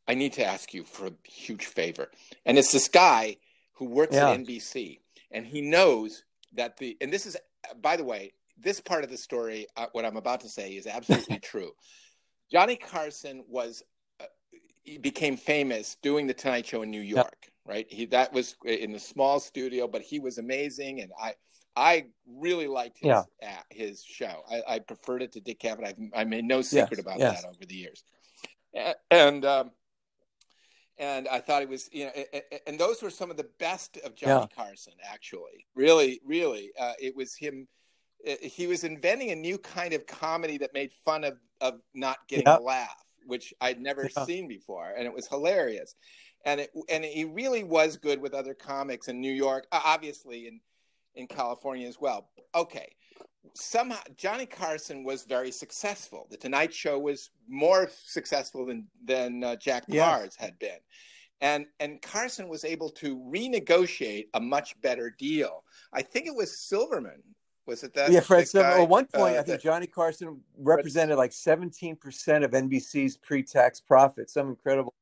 I 0.08 0.14
need 0.14 0.34
to 0.34 0.46
ask 0.46 0.74
you 0.74 0.84
for 0.86 1.08
a 1.08 1.12
huge 1.26 1.66
favor. 1.66 2.10
And 2.46 2.58
it's 2.58 2.72
this 2.72 2.88
guy 2.88 3.38
who 3.74 3.86
works 3.86 4.16
Yeah. 4.16 4.30
at 4.30 4.40
NBC, 4.40 5.02
and 5.32 5.46
he 5.46 5.62
knows 5.62 6.24
that 6.54 6.78
the 6.78 6.96
and 7.02 7.12
this 7.12 7.26
is 7.26 7.36
by 7.82 7.98
the 7.98 8.06
way, 8.06 8.32
this 8.58 8.80
part 8.80 9.04
of 9.04 9.10
the 9.10 9.18
story, 9.18 9.68
uh, 9.76 9.88
what 9.92 10.06
I'm 10.06 10.16
about 10.16 10.40
to 10.42 10.50
say, 10.50 10.72
is 10.78 10.88
absolutely 10.88 11.40
true. 11.52 11.72
Johnny 12.50 12.78
Carson 12.78 13.44
was 13.50 13.84
uh, 14.22 14.26
he 14.84 14.98
became 14.98 15.36
famous 15.36 15.98
doing 16.02 16.26
the 16.28 16.34
Tonight 16.34 16.66
Show 16.66 16.82
in 16.84 16.90
New 16.92 17.02
York, 17.02 17.52
right? 17.66 17.86
He 17.90 18.06
that 18.06 18.32
was 18.32 18.56
in 18.64 18.94
the 18.94 19.00
small 19.00 19.42
studio, 19.42 19.88
but 19.90 20.02
he 20.02 20.20
was 20.20 20.38
amazing, 20.38 21.02
and 21.02 21.12
I 21.22 21.34
I 21.78 22.08
really 22.26 22.68
liked 22.68 22.98
his 22.98 23.08
Yeah. 23.08 23.62
his 23.70 24.04
show. 24.04 24.44
I, 24.50 24.76
I 24.76 24.80
preferred 24.80 25.22
it 25.22 25.32
to 25.34 25.40
Dick 25.40 25.60
Cavett. 25.60 25.86
I've, 25.86 26.00
I 26.16 26.24
made 26.24 26.44
no 26.46 26.62
secret 26.62 27.00
about 27.00 27.20
yes. 27.20 27.44
that 27.44 27.48
over 27.48 27.66
the 27.66 27.76
years, 27.76 28.04
A- 28.76 28.96
and. 29.12 29.46
Um, 29.46 29.72
and 31.00 31.28
I 31.28 31.42
thought 31.42 31.62
it 31.62 31.70
was, 31.70 31.88
you 31.94 32.06
know, 32.06 32.12
and 32.66 32.80
those 32.80 33.04
were 33.04 33.12
some 33.12 33.30
of 33.30 33.38
the 33.38 33.48
best 33.60 33.98
of 33.98 34.16
Johnny 34.16 34.48
Carson. 34.56 34.94
Actually, 35.08 35.68
really, 35.76 36.20
really, 36.26 36.72
uh, 36.80 36.94
it 37.00 37.16
was 37.16 37.36
him. 37.36 37.68
uh, 38.28 38.34
He 38.42 38.66
was 38.66 38.84
inventing 38.84 39.30
a 39.30 39.36
new 39.36 39.60
kind 39.60 39.94
of 39.94 40.08
comedy 40.08 40.58
that 40.58 40.74
made 40.74 40.92
fun 41.06 41.24
of 41.24 41.38
of 41.62 41.82
not 41.94 42.18
getting 42.28 42.48
Yeah. 42.48 42.58
a 42.58 42.62
laugh, 42.62 43.04
which 43.28 43.54
I'd 43.62 43.80
never 43.80 44.10
Yeah. 44.18 44.26
seen 44.26 44.48
before, 44.48 44.92
and 44.98 45.06
it 45.06 45.14
was 45.14 45.28
hilarious. 45.28 45.94
And 46.46 46.62
it 46.62 46.72
and 46.90 47.06
he 47.06 47.26
really 47.26 47.64
was 47.64 47.98
good 47.98 48.20
with 48.20 48.34
other 48.34 48.56
comics 48.56 49.08
in 49.08 49.22
New 49.22 49.32
York, 49.34 49.68
obviously 49.72 50.48
in 50.48 50.62
in 51.18 51.28
California 51.28 51.88
as 51.88 52.00
well. 52.00 52.30
Okay, 52.56 52.90
somehow 53.54 54.00
Johnny 54.16 54.46
Carson 54.46 55.04
was 55.04 55.24
very 55.24 55.52
successful. 55.52 56.28
The 56.30 56.38
Tonight 56.38 56.74
Show 56.74 57.00
was 57.00 57.32
more 57.48 57.90
successful 58.06 58.66
than 58.66 58.88
than 59.04 59.44
uh, 59.44 59.56
Jack. 59.58 59.88
Paar's 59.88 60.36
had 60.36 60.58
been, 60.60 60.80
and 61.42 61.66
and 61.80 62.02
Carson 62.02 62.48
was 62.48 62.64
able 62.64 62.90
to 62.92 63.18
renegotiate 63.18 64.28
a 64.34 64.40
much 64.40 64.80
better 64.82 65.14
deal. 65.18 65.64
I 65.94 66.02
think 66.02 66.28
it 66.28 66.36
was 66.36 66.60
Silverman. 66.60 67.24
Was 67.66 67.84
it 67.84 67.94
that? 67.96 68.12
yeah, 68.12 68.22
Fred. 68.22 68.48
guy, 68.54 68.82
at 68.82 68.88
one 68.88 69.08
point, 69.08 69.36
uh, 69.36 69.40
I 69.40 69.44
think 69.44 69.48
that- 69.48 69.62
Johnny 69.62 69.88
Carson 69.88 70.40
represented 70.58 71.18
like 71.18 71.32
17% 71.32 71.98
of 72.46 72.52
NBC's 72.52 73.18
pre-tax 73.18 73.82
profit. 73.82 74.30
Some 74.30 74.48
incredible 74.48 74.94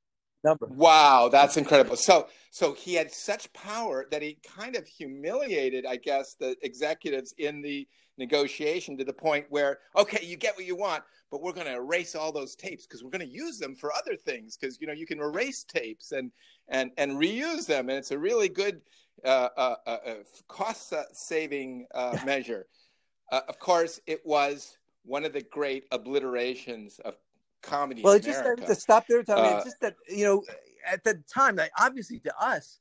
number. 0.45 0.67
Wow, 0.67 1.29
that's 1.29 1.57
incredible. 1.57 1.97
So 1.97 2.27
so 2.51 2.73
he 2.73 2.93
had 2.93 3.11
such 3.11 3.51
power 3.51 4.07
that 4.11 4.21
he 4.21 4.37
kind 4.57 4.77
of 4.77 4.87
humiliated, 4.87 5.85
I 5.85 5.97
guess, 5.97 6.35
the 6.39 6.55
executives 6.61 7.33
in 7.37 7.61
the 7.61 7.85
negotiation 8.17 8.97
to 8.97 9.03
the 9.03 9.11
point 9.11 9.45
where, 9.49 9.79
okay, 9.97 10.25
you 10.25 10.37
get 10.37 10.55
what 10.55 10.65
you 10.65 10.77
want, 10.77 11.03
but 11.31 11.41
we're 11.41 11.51
going 11.51 11.67
to 11.67 11.75
erase 11.75 12.15
all 12.15 12.31
those 12.31 12.55
tapes 12.55 12.85
because 12.85 13.03
we're 13.03 13.09
going 13.09 13.27
to 13.27 13.33
use 13.33 13.57
them 13.59 13.75
for 13.75 13.91
other 13.93 14.15
things 14.15 14.55
because 14.55 14.79
you 14.79 14.87
know 14.87 14.93
you 14.93 15.05
can 15.05 15.19
erase 15.19 15.65
tapes 15.65 16.13
and 16.13 16.31
and 16.69 16.91
and 16.97 17.13
reuse 17.13 17.65
them, 17.65 17.89
and 17.89 17.97
it's 17.97 18.11
a 18.11 18.17
really 18.17 18.47
good 18.47 18.81
uh, 19.23 19.49
uh, 19.57 19.75
uh, 19.85 19.97
uh, 20.07 20.13
cost 20.47 20.93
saving 21.13 21.87
uh, 21.93 22.17
measure. 22.25 22.67
Uh, 23.31 23.41
of 23.49 23.59
course, 23.59 23.99
it 24.07 24.21
was 24.23 24.77
one 25.03 25.25
of 25.25 25.33
the 25.33 25.41
great 25.41 25.89
obliterations 25.91 26.99
of 27.01 27.17
comedy. 27.61 28.01
Well, 28.03 28.19
just 28.19 28.43
to 28.43 28.75
stop 28.75 29.05
there, 29.07 29.23
Tommy. 29.23 29.41
Uh, 29.41 29.55
it's 29.57 29.65
just 29.65 29.81
that 29.81 29.95
you 30.09 30.25
know, 30.25 30.43
at 30.85 31.03
the 31.03 31.21
time, 31.33 31.55
like, 31.55 31.71
obviously 31.77 32.19
to 32.19 32.33
us, 32.39 32.79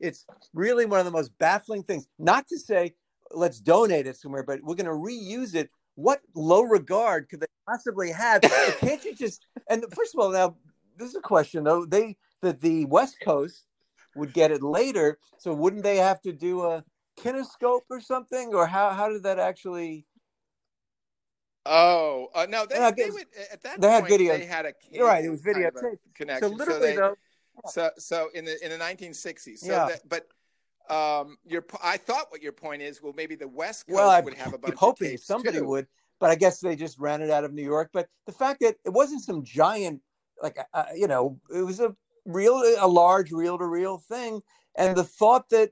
it's 0.00 0.26
really 0.52 0.86
one 0.86 0.98
of 0.98 1.04
the 1.04 1.12
most 1.12 1.36
baffling 1.38 1.82
things. 1.82 2.06
Not 2.18 2.46
to 2.48 2.58
say 2.58 2.94
let's 3.30 3.60
donate 3.60 4.06
it 4.06 4.16
somewhere, 4.16 4.42
but 4.42 4.60
we're 4.62 4.74
going 4.74 4.86
to 4.86 4.92
reuse 4.92 5.54
it. 5.54 5.70
What 5.96 6.20
low 6.34 6.62
regard 6.62 7.28
could 7.28 7.40
they 7.40 7.46
possibly 7.68 8.10
have? 8.10 8.42
Can't 8.80 9.04
you 9.04 9.14
just? 9.14 9.46
And 9.68 9.84
first 9.94 10.14
of 10.14 10.20
all, 10.20 10.30
now 10.30 10.56
this 10.98 11.10
is 11.10 11.16
a 11.16 11.20
question 11.20 11.64
though. 11.64 11.86
They 11.86 12.16
that 12.42 12.60
the 12.60 12.84
West 12.86 13.16
Coast 13.22 13.66
would 14.16 14.32
get 14.32 14.50
it 14.50 14.62
later, 14.62 15.18
so 15.38 15.54
wouldn't 15.54 15.84
they 15.84 15.96
have 15.96 16.20
to 16.22 16.32
do 16.32 16.62
a 16.62 16.84
kinescope 17.18 17.82
or 17.90 18.00
something, 18.00 18.54
or 18.54 18.66
how 18.66 18.90
how 18.90 19.08
did 19.08 19.22
that 19.22 19.38
actually? 19.38 20.06
Oh 21.66 22.28
uh, 22.34 22.46
no, 22.48 22.66
they, 22.66 22.76
Yeah, 22.76 22.90
they 22.90 23.10
would 23.10 23.26
at 23.50 23.62
that 23.62 23.80
they 23.80 23.88
had 23.90 24.00
point 24.00 24.10
video- 24.10 24.38
they 24.38 24.44
had 24.44 24.66
a 24.66 24.74
You're 24.90 25.06
right, 25.06 25.24
it 25.24 25.30
was 25.30 25.42
cable 25.42 25.60
kind 25.60 25.66
of 25.66 25.98
connection. 26.14 26.50
So 26.50 26.56
literally 26.56 26.80
they, 26.90 26.96
though, 26.96 27.14
so 27.66 27.90
so 27.98 28.28
in 28.34 28.44
the 28.44 28.62
in 28.64 28.70
the 28.70 28.78
1960s. 28.78 29.60
So 29.60 29.68
Yeah. 29.68 29.86
that, 29.86 30.08
but 30.08 30.28
um, 30.90 31.38
your 31.46 31.64
I 31.82 31.96
thought 31.96 32.30
what 32.30 32.42
your 32.42 32.52
point 32.52 32.82
is. 32.82 33.02
Well, 33.02 33.14
maybe 33.16 33.34
the 33.34 33.48
West 33.48 33.86
Coast 33.86 33.96
Well, 33.96 34.10
I 34.10 34.20
would 34.20 34.34
have 34.34 34.52
a 34.52 34.58
bunch 34.58 34.78
hoping 34.78 35.06
of 35.06 35.12
tapes 35.12 35.26
somebody 35.26 35.58
too. 35.58 35.66
would, 35.66 35.86
but 36.20 36.30
I 36.30 36.34
guess 36.34 36.60
they 36.60 36.76
just 36.76 36.98
ran 36.98 37.22
it 37.22 37.30
out 37.30 37.44
of 37.44 37.54
New 37.54 37.62
York. 37.64 37.90
But 37.92 38.08
the 38.26 38.32
fact 38.32 38.60
that 38.60 38.76
it 38.84 38.90
wasn't 38.90 39.22
some 39.22 39.42
giant, 39.42 40.02
like 40.42 40.58
uh, 40.74 40.84
you 40.94 41.06
know, 41.06 41.40
it 41.54 41.62
was 41.62 41.80
a 41.80 41.96
real, 42.26 42.62
a 42.78 42.86
large 42.86 43.32
reel 43.32 43.56
to 43.56 43.64
reel 43.66 43.96
thing, 43.98 44.42
and 44.76 44.94
the 44.96 45.04
thought 45.04 45.48
that, 45.50 45.70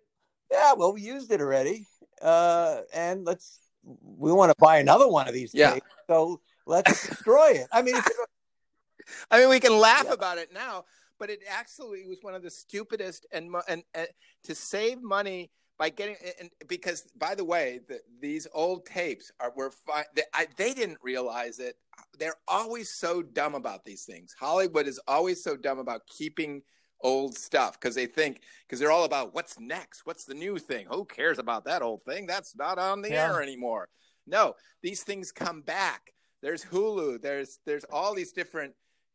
yeah, 0.50 0.72
well, 0.74 0.94
we 0.94 1.02
used 1.02 1.30
it 1.30 1.40
already, 1.40 1.86
uh, 2.22 2.80
and 2.94 3.24
let's, 3.26 3.58
we 3.84 4.32
want 4.32 4.50
to 4.50 4.56
buy 4.58 4.78
another 4.78 5.08
one 5.08 5.28
of 5.28 5.34
these 5.34 5.52
Yeah. 5.54 5.74
tapes, 5.74 5.86
so 6.08 6.40
let's 6.66 7.06
destroy 7.08 7.50
it. 7.50 7.66
I 7.72 7.82
mean, 7.82 7.96
I 9.30 9.38
mean, 9.38 9.48
we 9.48 9.60
can 9.60 9.76
laugh 9.78 10.04
Yeah. 10.06 10.12
about 10.12 10.38
it 10.38 10.52
now, 10.52 10.84
but 11.18 11.30
it 11.30 11.40
actually 11.48 12.06
was 12.06 12.18
one 12.22 12.34
of 12.34 12.42
the 12.42 12.50
stupidest 12.50 13.26
and 13.32 13.54
and, 13.68 13.82
and 13.94 14.08
to 14.44 14.54
save 14.54 15.02
money 15.02 15.50
by 15.78 15.88
getting 15.88 16.16
and 16.38 16.50
because 16.68 17.08
by 17.16 17.34
the 17.34 17.44
way, 17.44 17.80
the, 17.88 18.00
these 18.20 18.46
old 18.52 18.86
tapes 18.86 19.32
are 19.40 19.52
were 19.56 19.70
fi- 19.70 20.06
they, 20.14 20.22
I, 20.32 20.46
they 20.56 20.74
didn't 20.74 20.98
realize 21.02 21.58
it. 21.58 21.76
They're 22.18 22.36
always 22.46 22.90
so 22.90 23.22
dumb 23.22 23.54
about 23.54 23.84
these 23.84 24.04
things. 24.04 24.34
Hollywood 24.38 24.86
is 24.86 25.00
always 25.08 25.42
so 25.42 25.56
dumb 25.56 25.78
about 25.78 26.06
keeping 26.06 26.62
old 27.02 27.36
stuff 27.36 27.78
because 27.80 27.94
they 27.94 28.06
think 28.06 28.40
because 28.66 28.78
they're 28.80 28.90
all 28.90 29.04
about 29.04 29.34
what's 29.34 29.58
next, 29.58 30.06
what's 30.06 30.24
the 30.24 30.34
new 30.34 30.58
thing. 30.58 30.86
Who 30.88 31.04
cares 31.04 31.38
about 31.38 31.64
that 31.64 31.82
old 31.82 32.02
thing? 32.02 32.26
That's 32.26 32.56
not 32.56 32.78
on 32.78 33.02
the 33.02 33.10
Yeah. 33.10 33.26
air 33.26 33.42
anymore. 33.42 33.88
No, 34.26 34.54
these 34.82 35.02
things 35.02 35.32
come 35.32 35.62
back. 35.62 36.12
There's 36.42 36.64
Hulu. 36.64 37.20
There's 37.20 37.58
there's 37.66 37.84
all 37.92 38.14
these 38.14 38.32
different. 38.32 38.74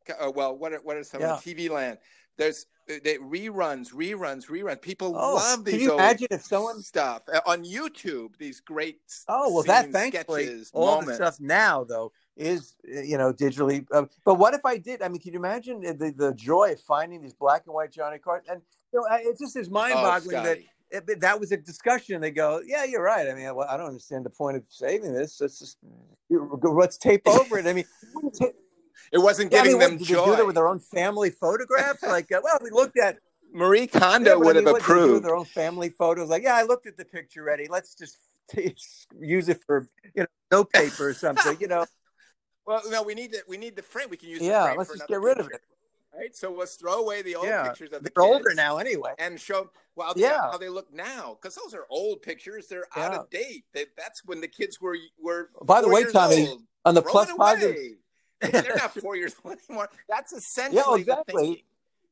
Uh, 0.09 0.31
well, 0.31 0.57
what 0.57 0.71
are, 0.73 0.79
what 0.79 0.95
are 0.95 1.03
some 1.03 1.21
Yeah. 1.21 1.35
TV 1.35 1.69
land? 1.69 1.97
There's 2.37 2.65
uh, 2.89 2.95
they, 3.03 3.17
reruns, 3.17 3.93
reruns, 3.93 4.47
reruns. 4.47 4.81
People 4.81 5.13
Oh, 5.15 5.35
love 5.35 5.65
these 5.65 5.73
can 5.73 5.81
you 5.81 5.91
old 5.91 5.99
imagine 5.99 6.27
if 6.31 6.43
someone 6.43 6.81
stuff 6.81 7.23
uh, 7.33 7.41
on 7.45 7.65
YouTube. 7.65 8.37
These 8.37 8.61
great 8.61 8.99
Oh 9.27 9.53
well, 9.53 9.63
that 9.63 9.91
thankfully 9.91 10.43
sketches, 10.45 10.71
all 10.73 10.97
moments. 10.97 11.17
the 11.17 11.25
stuff 11.25 11.39
now 11.39 11.83
though 11.83 12.11
is 12.37 12.75
uh, 12.95 13.01
you 13.01 13.17
know 13.17 13.33
digitally. 13.33 13.85
Uh, 13.91 14.05
but 14.23 14.35
what 14.35 14.53
if 14.53 14.65
I 14.65 14.77
did? 14.77 15.01
I 15.01 15.09
mean, 15.09 15.19
can 15.19 15.33
you 15.33 15.39
imagine 15.39 15.81
the 15.81 16.13
the 16.15 16.33
joy 16.33 16.71
of 16.73 16.81
finding 16.81 17.21
these 17.21 17.33
black 17.33 17.63
and 17.65 17.73
white 17.73 17.91
Johnny 17.91 18.19
Carson? 18.19 18.45
And 18.53 18.61
you 18.93 18.99
know, 19.01 19.07
it 19.11 19.37
just 19.39 19.55
is 19.55 19.67
Oh, 19.67 19.71
mind-boggling 19.71 20.43
that 20.43 20.59
it, 20.89 21.19
that 21.19 21.39
was 21.39 21.51
a 21.51 21.57
discussion. 21.57 22.21
They 22.21 22.31
go, 22.31 22.61
yeah, 22.65 22.85
you're 22.85 23.03
right. 23.03 23.27
I 23.27 23.33
mean, 23.33 23.53
well, 23.55 23.67
I 23.69 23.75
don't 23.77 23.87
understand 23.87 24.25
the 24.25 24.29
point 24.29 24.55
of 24.57 24.63
saving 24.69 25.13
this. 25.13 25.39
Let's 25.41 25.59
just 25.59 25.77
let's 26.29 26.97
tape 26.97 27.27
over 27.27 27.57
it. 27.59 27.67
I 27.67 27.73
mean, 27.73 27.85
ta- 28.39 28.47
it 29.11 29.17
wasn't 29.17 29.53
I 29.53 29.57
giving 29.57 29.71
mean, 29.73 29.79
what, 29.79 29.89
them 29.89 29.97
did 29.97 30.07
joy. 30.07 30.25
they 30.25 30.31
do 30.31 30.35
that 30.37 30.45
with 30.45 30.55
their 30.55 30.67
own 30.67 30.79
family 30.79 31.29
photographs? 31.29 32.03
Like, 32.03 32.31
uh, 32.31 32.41
well, 32.43 32.57
we 32.61 32.69
looked 32.69 32.97
at 32.97 33.17
Marie 33.53 33.87
Kondo 33.87 34.31
Yeah, 34.31 34.35
but 34.35 34.43
I 34.43 34.45
would 34.45 34.55
mean, 34.55 34.65
have 34.65 34.73
what, 34.73 34.81
approved. 34.81 35.25
their 35.25 35.35
own 35.35 35.45
family 35.45 35.89
photos. 35.89 36.29
Like, 36.29 36.43
yeah, 36.43 36.55
I 36.55 36.63
looked 36.63 36.87
at 36.87 36.97
the 36.97 37.05
picture 37.05 37.43
ready. 37.43 37.67
Let's 37.69 37.95
just 37.95 38.17
use 39.19 39.49
it 39.49 39.59
for 39.65 39.89
you 40.15 40.23
know 40.23 40.27
note 40.51 40.71
paper 40.71 41.09
or 41.09 41.13
something. 41.13 41.57
You 41.59 41.67
know, 41.67 41.85
Well, 42.67 42.81
no, 42.89 43.01
we 43.01 43.15
need 43.15 43.31
to, 43.31 43.39
we 43.47 43.57
need 43.57 43.75
the 43.75 43.81
frame. 43.81 44.09
We 44.09 44.17
can 44.17 44.29
use 44.29 44.39
the 44.39 44.45
yeah. 44.45 44.65
frame 44.65 44.77
Let's 44.77 44.91
for 44.91 44.97
just 44.97 45.07
get 45.07 45.21
rid 45.21 45.39
of 45.39 45.47
it. 45.47 45.61
Right. 46.15 46.35
So 46.35 46.51
let's 46.51 46.75
throw 46.75 46.99
away 46.99 47.21
the 47.21 47.35
old 47.35 47.47
Yeah, 47.47 47.63
pictures 47.63 47.91
of 47.93 48.03
the 48.03 48.09
they're 48.13 48.23
older 48.23 48.53
now 48.55 48.77
anyway. 48.77 49.13
and 49.19 49.39
show 49.39 49.69
well 49.95 50.13
Yeah. 50.15 50.29
yeah. 50.29 50.51
how 50.51 50.57
they 50.57 50.67
look 50.69 50.91
now 50.93 51.37
because 51.39 51.55
those 51.55 51.73
are 51.73 51.85
old 51.89 52.21
pictures. 52.21 52.67
They're 52.67 52.87
out 52.95 53.13
of 53.13 53.29
date. 53.29 53.65
They, 53.73 53.85
that's 53.95 54.25
when 54.25 54.41
the 54.41 54.47
kids 54.47 54.81
were 54.81 54.97
were. 55.21 55.49
By 55.65 55.81
the 55.81 55.89
way, 55.89 56.03
Tommy, 56.05 56.47
old. 56.49 56.61
On 56.85 56.95
the 56.95 57.01
Throw 57.01 57.25
positive, 57.37 57.75
away. 57.75 57.91
They're 58.51 58.75
not 58.77 58.93
four 58.95 59.15
years 59.15 59.35
old 59.45 59.57
anymore. 59.69 59.89
That's 60.09 60.33
essentially 60.33 60.81
Yeah, 60.83 60.95
exactly. 60.95 61.33
the 61.35 61.41
thinking. 61.47 61.63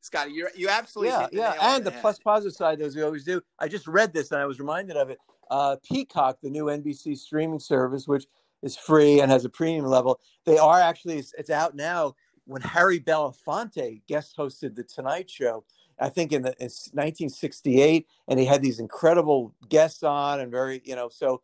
Scotty, 0.02 0.32
you're 0.32 0.50
you 0.54 0.68
absolutely 0.68 1.10
yeah, 1.12 1.26
yeah. 1.32 1.50
on 1.60 1.76
And 1.76 1.84
the 1.84 1.90
head. 1.90 2.00
plus 2.00 2.18
positive 2.20 2.54
side, 2.54 2.80
as 2.80 2.94
we 2.94 3.02
always 3.02 3.24
do. 3.24 3.40
I 3.58 3.66
just 3.66 3.88
read 3.88 4.12
this 4.12 4.30
and 4.30 4.40
I 4.40 4.46
was 4.46 4.60
reminded 4.60 4.96
of 4.96 5.10
it. 5.10 5.18
Uh, 5.50 5.76
Peacock, 5.82 6.38
the 6.42 6.50
new 6.50 6.66
NBC 6.66 7.16
streaming 7.18 7.58
service, 7.60 8.06
which 8.06 8.26
is 8.66 8.76
free 8.76 9.20
and 9.20 9.30
has 9.30 9.44
a 9.44 9.48
premium 9.48 9.86
level, 9.86 10.20
they 10.44 10.58
are 10.58 10.80
actually 10.80 11.18
it's, 11.18 11.32
it's 11.38 11.50
out 11.50 11.74
now. 11.74 12.14
When 12.44 12.62
Harry 12.62 13.00
Belafonte 13.00 14.02
guest 14.06 14.36
hosted 14.36 14.76
the 14.76 14.84
Tonight 14.84 15.28
Show, 15.28 15.64
I 15.98 16.10
think 16.10 16.32
in 16.32 16.42
the 16.42 16.50
in 16.60 16.70
1968, 16.92 18.06
and 18.28 18.38
he 18.38 18.44
had 18.44 18.62
these 18.62 18.78
incredible 18.78 19.54
guests 19.68 20.02
on 20.02 20.40
and 20.40 20.50
very, 20.50 20.82
you 20.84 20.94
know, 20.94 21.08
so 21.08 21.42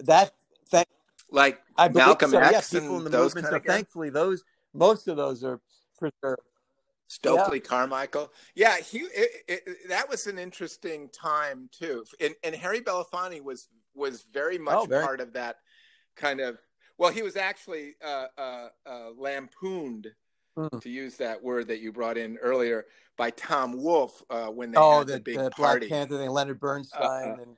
that 0.00 0.32
thank 0.68 0.86
like 1.30 1.60
I 1.76 1.88
Malcolm 1.88 2.30
so. 2.30 2.38
X 2.38 2.72
yeah, 2.72 2.80
people 2.80 2.98
in 2.98 3.04
the 3.04 3.10
those 3.10 3.34
movement. 3.34 3.64
So 3.64 3.72
thankfully, 3.72 4.10
those 4.10 4.44
most 4.74 5.08
of 5.08 5.16
those 5.16 5.42
are 5.42 5.60
preserved. 5.98 6.42
Stokely 7.08 7.60
Carmichael. 7.60 8.32
Yeah, 8.54 8.78
he 8.78 8.98
it, 8.98 9.30
it, 9.48 9.88
that 9.88 10.08
was 10.08 10.26
an 10.26 10.38
interesting 10.38 11.08
time 11.10 11.68
too. 11.72 12.04
And 12.20 12.34
and 12.42 12.54
Harry 12.54 12.80
Belafonte 12.80 13.42
was 13.42 13.68
was 13.94 14.22
very 14.22 14.58
oh, 14.58 14.62
much 14.62 14.74
Oh, 14.76 14.84
very- 14.86 15.04
part 15.04 15.20
of 15.20 15.32
that 15.32 15.56
kind 16.16 16.40
of. 16.40 16.58
Well, 16.98 17.10
he 17.10 17.22
was 17.22 17.36
actually 17.36 17.94
uh, 18.04 18.26
uh, 18.38 18.68
uh, 18.86 19.10
lampooned, 19.18 20.12
Hmm. 20.56 20.78
to 20.78 20.88
use 20.88 21.16
that 21.16 21.42
word 21.42 21.66
that 21.66 21.80
you 21.80 21.90
brought 21.90 22.16
in 22.16 22.36
earlier, 22.36 22.86
by 23.16 23.30
Tom 23.30 23.72
Wolfe 23.82 24.22
uh, 24.30 24.46
when 24.46 24.70
they 24.70 24.78
oh, 24.78 24.98
had 24.98 25.08
the, 25.08 25.12
the, 25.14 25.20
big 25.20 25.36
the 25.36 25.50
Black. 25.56 25.82
Panther 25.88 26.16
thing, 26.16 26.30
Leonard 26.30 26.60
Bernstein 26.60 27.02
uh, 27.02 27.36
and 27.42 27.56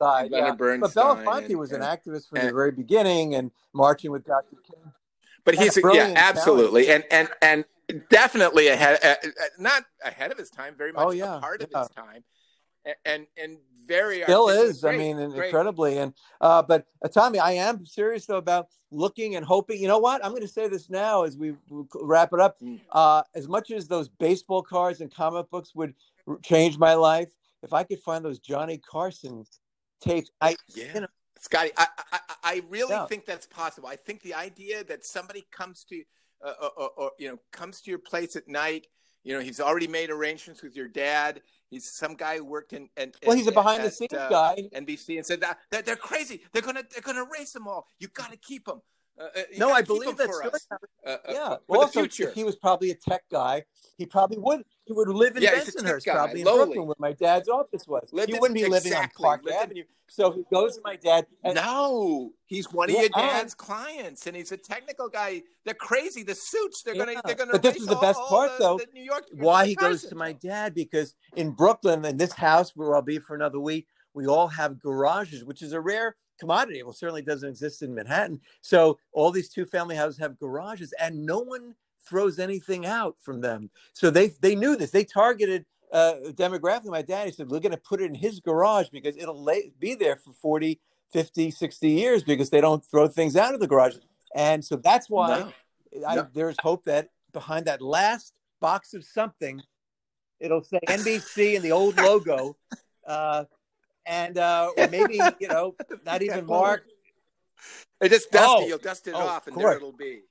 Leonard 0.00 0.30
yeah. 0.32 0.48
But 0.50 0.58
Bernstein 0.58 1.04
Belafonte 1.04 1.44
and- 1.50 1.58
was 1.58 1.70
an 1.70 1.82
and- 1.82 1.84
activist 2.00 2.28
from 2.28 2.40
the 2.40 2.52
very 2.52 2.72
beginning 2.72 3.36
and 3.36 3.52
marching 3.72 4.10
with 4.10 4.24
Dr. 4.24 4.56
King. 4.68 4.92
but 5.44 5.54
Yeah, 5.54 5.60
he's 5.62 5.76
yeah, 5.76 5.80
brilliant 5.82 6.16
absolutely, 6.18 6.90
and 6.90 7.04
and 7.12 7.28
and 7.42 7.64
definitely 8.08 8.66
ahead, 8.68 8.98
uh, 9.04 9.14
uh, 9.24 9.30
not 9.58 9.84
ahead 10.04 10.32
of 10.32 10.38
his 10.38 10.50
time, 10.50 10.74
very 10.76 10.90
much 10.92 11.04
Oh, 11.06 11.10
yeah, 11.12 11.36
a 11.36 11.40
part 11.40 11.62
of 11.62 11.70
his 11.72 11.88
time, 11.90 12.24
and 12.84 12.96
and, 13.04 13.26
and 13.36 13.58
very 13.86 14.22
Still 14.22 14.48
is, 14.48 14.84
I 14.84 14.96
mean, 14.96 15.16
great. 15.30 15.46
incredibly. 15.46 15.98
And 15.98 16.14
uh, 16.40 16.62
but 16.62 16.86
uh, 17.04 17.08
Tommy, 17.08 17.38
I 17.40 17.52
am 17.52 17.84
serious 17.84 18.26
though 18.26 18.36
about 18.36 18.68
looking 18.92 19.34
and 19.36 19.44
hoping. 19.44 19.80
You 19.80 19.88
know 19.88 19.98
what? 19.98 20.24
I'm 20.24 20.30
going 20.30 20.42
to 20.42 20.48
say 20.48 20.68
this 20.68 20.88
now 20.88 21.24
as 21.24 21.36
we 21.36 21.54
wrap 21.94 22.32
it 22.32 22.40
up. 22.40 22.60
Mm. 22.60 22.80
Uh, 22.92 23.22
as 23.34 23.48
much 23.48 23.70
as 23.70 23.88
those 23.88 24.08
baseball 24.08 24.62
cards 24.62 25.00
and 25.00 25.12
comic 25.12 25.50
books 25.50 25.74
would 25.74 25.94
r- 26.28 26.38
change 26.42 26.78
my 26.78 26.94
life, 26.94 27.30
if 27.62 27.72
I 27.72 27.82
could 27.82 28.00
find 28.00 28.24
those 28.24 28.38
Johnny 28.38 28.78
Carson 28.78 29.44
tapes, 30.00 30.30
I 30.40 30.54
Yeah. 30.74 30.94
you 30.94 31.00
know, 31.00 31.06
Scotty, 31.40 31.70
I, 31.76 31.86
I, 32.12 32.18
I- 32.44 32.62
really 32.68 32.94
Yeah. 32.94 33.06
think 33.06 33.26
that's 33.26 33.46
possible. 33.46 33.88
I 33.88 33.96
think 33.96 34.22
the 34.22 34.34
idea 34.34 34.84
that 34.84 35.04
somebody 35.04 35.46
comes 35.50 35.84
to, 35.84 36.02
uh, 36.44 36.52
or, 36.62 36.70
or, 36.76 36.90
or, 36.96 37.10
you 37.18 37.28
know, 37.28 37.38
comes 37.50 37.80
to 37.82 37.90
your 37.90 37.98
place 37.98 38.36
at 38.36 38.46
night. 38.46 38.86
You 39.22 39.34
know, 39.34 39.40
he's 39.40 39.60
already 39.60 39.86
made 39.86 40.10
arrangements 40.10 40.62
with 40.62 40.74
your 40.74 40.88
dad. 40.88 41.42
He's 41.68 41.90
some 41.90 42.14
guy 42.14 42.38
who 42.38 42.44
worked 42.44 42.72
in. 42.72 42.88
and 42.96 43.14
well, 43.26 43.36
he's 43.36 43.46
a 43.46 43.50
at- 43.50 43.54
behind-the-scenes 43.54 44.12
uh, 44.12 44.28
guy. 44.28 44.56
NBC 44.74 45.16
and 45.16 45.26
said 45.26 45.40
that, 45.40 45.58
that 45.70 45.84
they're 45.86 45.96
crazy. 45.96 46.42
They're 46.52 46.62
gonna 46.62 46.82
they're 46.90 47.02
gonna 47.02 47.24
erase 47.24 47.52
them 47.52 47.68
all. 47.68 47.86
You 47.98 48.08
got 48.08 48.30
to 48.30 48.36
keep 48.36 48.64
them. 48.64 48.80
Uh, 49.20 49.24
uh, 49.36 49.42
No, 49.58 49.70
I 49.70 49.82
believe 49.82 50.16
that's 50.16 50.18
that 50.18 50.26
for 50.28 50.32
story. 50.34 50.50
us. 50.54 50.66
Uh, 51.06 51.10
uh, 51.10 51.16
Yeah. 51.28 51.48
for, 51.48 51.60
for 51.66 51.76
also, 51.76 52.02
the 52.02 52.08
future. 52.08 52.32
he 52.32 52.42
was 52.44 52.56
probably 52.56 52.90
a 52.90 52.94
tech 52.94 53.22
guy, 53.30 53.64
he 53.98 54.06
probably 54.06 54.38
would. 54.38 54.62
He 54.86 54.92
would 54.94 55.08
live 55.08 55.36
in 55.36 55.42
Yeah, 55.42 55.56
he's 55.58 55.68
a 55.68 55.72
tech 55.72 55.84
Bensonhurst, 55.84 56.04
guy, 56.06 56.12
probably 56.14 56.40
in 56.40 56.46
lowly. 56.46 56.64
Brooklyn, 56.66 56.86
where 56.86 56.96
my 56.98 57.12
dad's 57.12 57.48
office 57.48 57.86
was. 57.86 58.08
Lived 58.12 58.32
he 58.32 58.38
wouldn't 58.38 58.54
be 58.56 58.62
living 58.66 58.92
on 58.94 59.04
exactly, 59.04 59.22
Park 59.24 59.42
lived 59.44 59.56
in- 59.56 59.62
Avenue. 59.62 59.84
So 60.08 60.32
he 60.32 60.42
goes 60.52 60.74
to 60.76 60.82
my 60.82 60.96
dad, 60.96 61.26
and 61.44 61.54
no, 61.54 62.32
he's 62.46 62.72
one 62.72 62.88
of 62.90 62.94
Yeah, 62.96 63.02
your 63.02 63.10
and- 63.14 63.30
dad's 63.30 63.54
clients, 63.54 64.26
and 64.26 64.34
he's 64.34 64.50
a 64.50 64.56
technical 64.56 65.08
guy. 65.08 65.42
They're 65.64 65.74
crazy. 65.74 66.22
The 66.24 66.34
suits, 66.34 66.82
they're 66.82 66.96
gonna, 66.96 67.20
they're 67.24 67.36
gonna. 67.36 67.52
But 67.52 67.62
this 67.62 67.76
is 67.76 67.86
the 67.86 67.94
best 67.96 68.18
part, 68.22 68.50
the- 68.58 68.64
though, 68.64 68.78
the 68.78 68.86
New 68.92 69.04
York. 69.04 69.26
why 69.34 69.62
the 69.64 69.68
he 69.68 69.74
goes 69.76 70.02
to 70.06 70.14
my 70.16 70.32
dad 70.32 70.74
because 70.74 71.14
in 71.36 71.50
Brooklyn, 71.52 72.04
in 72.04 72.16
this 72.16 72.32
house 72.32 72.74
where 72.74 72.96
I'll 72.96 73.02
be 73.02 73.18
for 73.20 73.36
another 73.36 73.60
week, 73.60 73.86
we 74.14 74.26
all 74.26 74.48
have 74.48 74.80
garages, 74.80 75.44
which 75.44 75.62
is 75.62 75.72
a 75.72 75.80
rare 75.80 76.16
commodity. 76.40 76.82
Well, 76.82 76.92
certainly 76.92 77.22
doesn't 77.22 77.48
exist 77.48 77.82
in 77.82 77.94
Manhattan. 77.94 78.40
So 78.62 78.98
all 79.12 79.30
these 79.30 79.48
two 79.48 79.64
family 79.64 79.94
houses 79.94 80.18
have 80.18 80.38
garages, 80.38 80.92
and 81.00 81.24
no 81.24 81.38
one 81.40 81.74
throws 82.08 82.38
anything 82.38 82.86
out 82.86 83.16
from 83.20 83.40
them. 83.40 83.70
So 83.92 84.10
they 84.10 84.28
they 84.40 84.56
knew 84.56 84.74
this. 84.76 84.90
They 84.90 85.04
targeted 85.04 85.64
uh, 85.92 86.14
demographically. 86.30 86.86
My 86.86 87.02
dad 87.02 87.26
he 87.26 87.32
said, 87.32 87.50
"We're 87.50 87.60
going 87.60 87.72
to 87.72 87.78
put 87.78 88.00
it 88.00 88.06
in 88.06 88.14
his 88.14 88.40
garage 88.40 88.88
because 88.88 89.16
it'll 89.16 89.42
lay, 89.42 89.72
be 89.78 89.94
there 89.94 90.16
for 90.16 90.32
40, 90.32 90.80
50, 91.12 91.50
60 91.50 91.88
years 91.88 92.22
because 92.24 92.50
they 92.50 92.60
don't 92.60 92.84
throw 92.84 93.06
things 93.06 93.36
out 93.36 93.54
of 93.54 93.60
the 93.60 93.66
garage." 93.68 93.96
And 94.34 94.64
so 94.64 94.76
that's 94.76 95.10
why 95.10 95.40
No. 95.92 96.06
I, 96.06 96.14
No. 96.16 96.28
there's 96.32 96.56
hope 96.62 96.84
that 96.84 97.10
behind 97.32 97.66
that 97.66 97.82
last 97.82 98.32
box 98.60 98.94
of 98.94 99.04
something, 99.04 99.62
it'll 100.38 100.62
say 100.62 100.78
NBC 100.88 101.56
and 101.56 101.64
the 101.64 101.72
old 101.72 101.96
logo, 101.96 102.56
uh, 103.06 103.44
and 104.06 104.38
uh, 104.38 104.70
or 104.76 104.88
maybe 104.88 105.20
you 105.40 105.48
know 105.48 105.74
not 106.04 106.22
even 106.22 106.46
Mark. 106.46 106.84
It 108.00 108.08
just 108.08 108.30
dust 108.30 108.46
Oh. 108.48 108.62
it. 108.62 108.68
You'll 108.68 108.78
dust 108.78 109.06
it 109.08 109.14
Oh, 109.14 109.18
off, 109.18 109.46
and 109.46 109.56
there 109.56 109.72
it'll 109.76 109.92
be. 109.92 110.22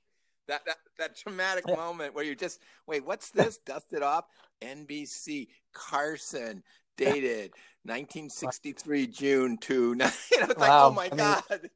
That 0.48 0.64
that 0.66 0.76
that 0.98 1.16
traumatic 1.16 1.66
moment 1.76 2.14
where 2.14 2.24
you 2.24 2.34
just 2.34 2.60
wait. 2.86 3.04
What's 3.04 3.30
this? 3.30 3.58
dust 3.58 3.92
it 3.92 4.02
off. 4.02 4.24
NBC 4.62 5.48
Carson 5.72 6.62
dated 6.96 7.52
1963 7.84 9.06
June 9.06 9.56
to 9.58 9.74
you 9.90 9.94
know 9.96 10.06
it's 10.30 10.58
like 10.58 10.58
Wow. 10.58 10.88
oh 10.88 10.92
my 10.92 11.06
I 11.06 11.08
mean- 11.10 11.16
god, 11.18 11.70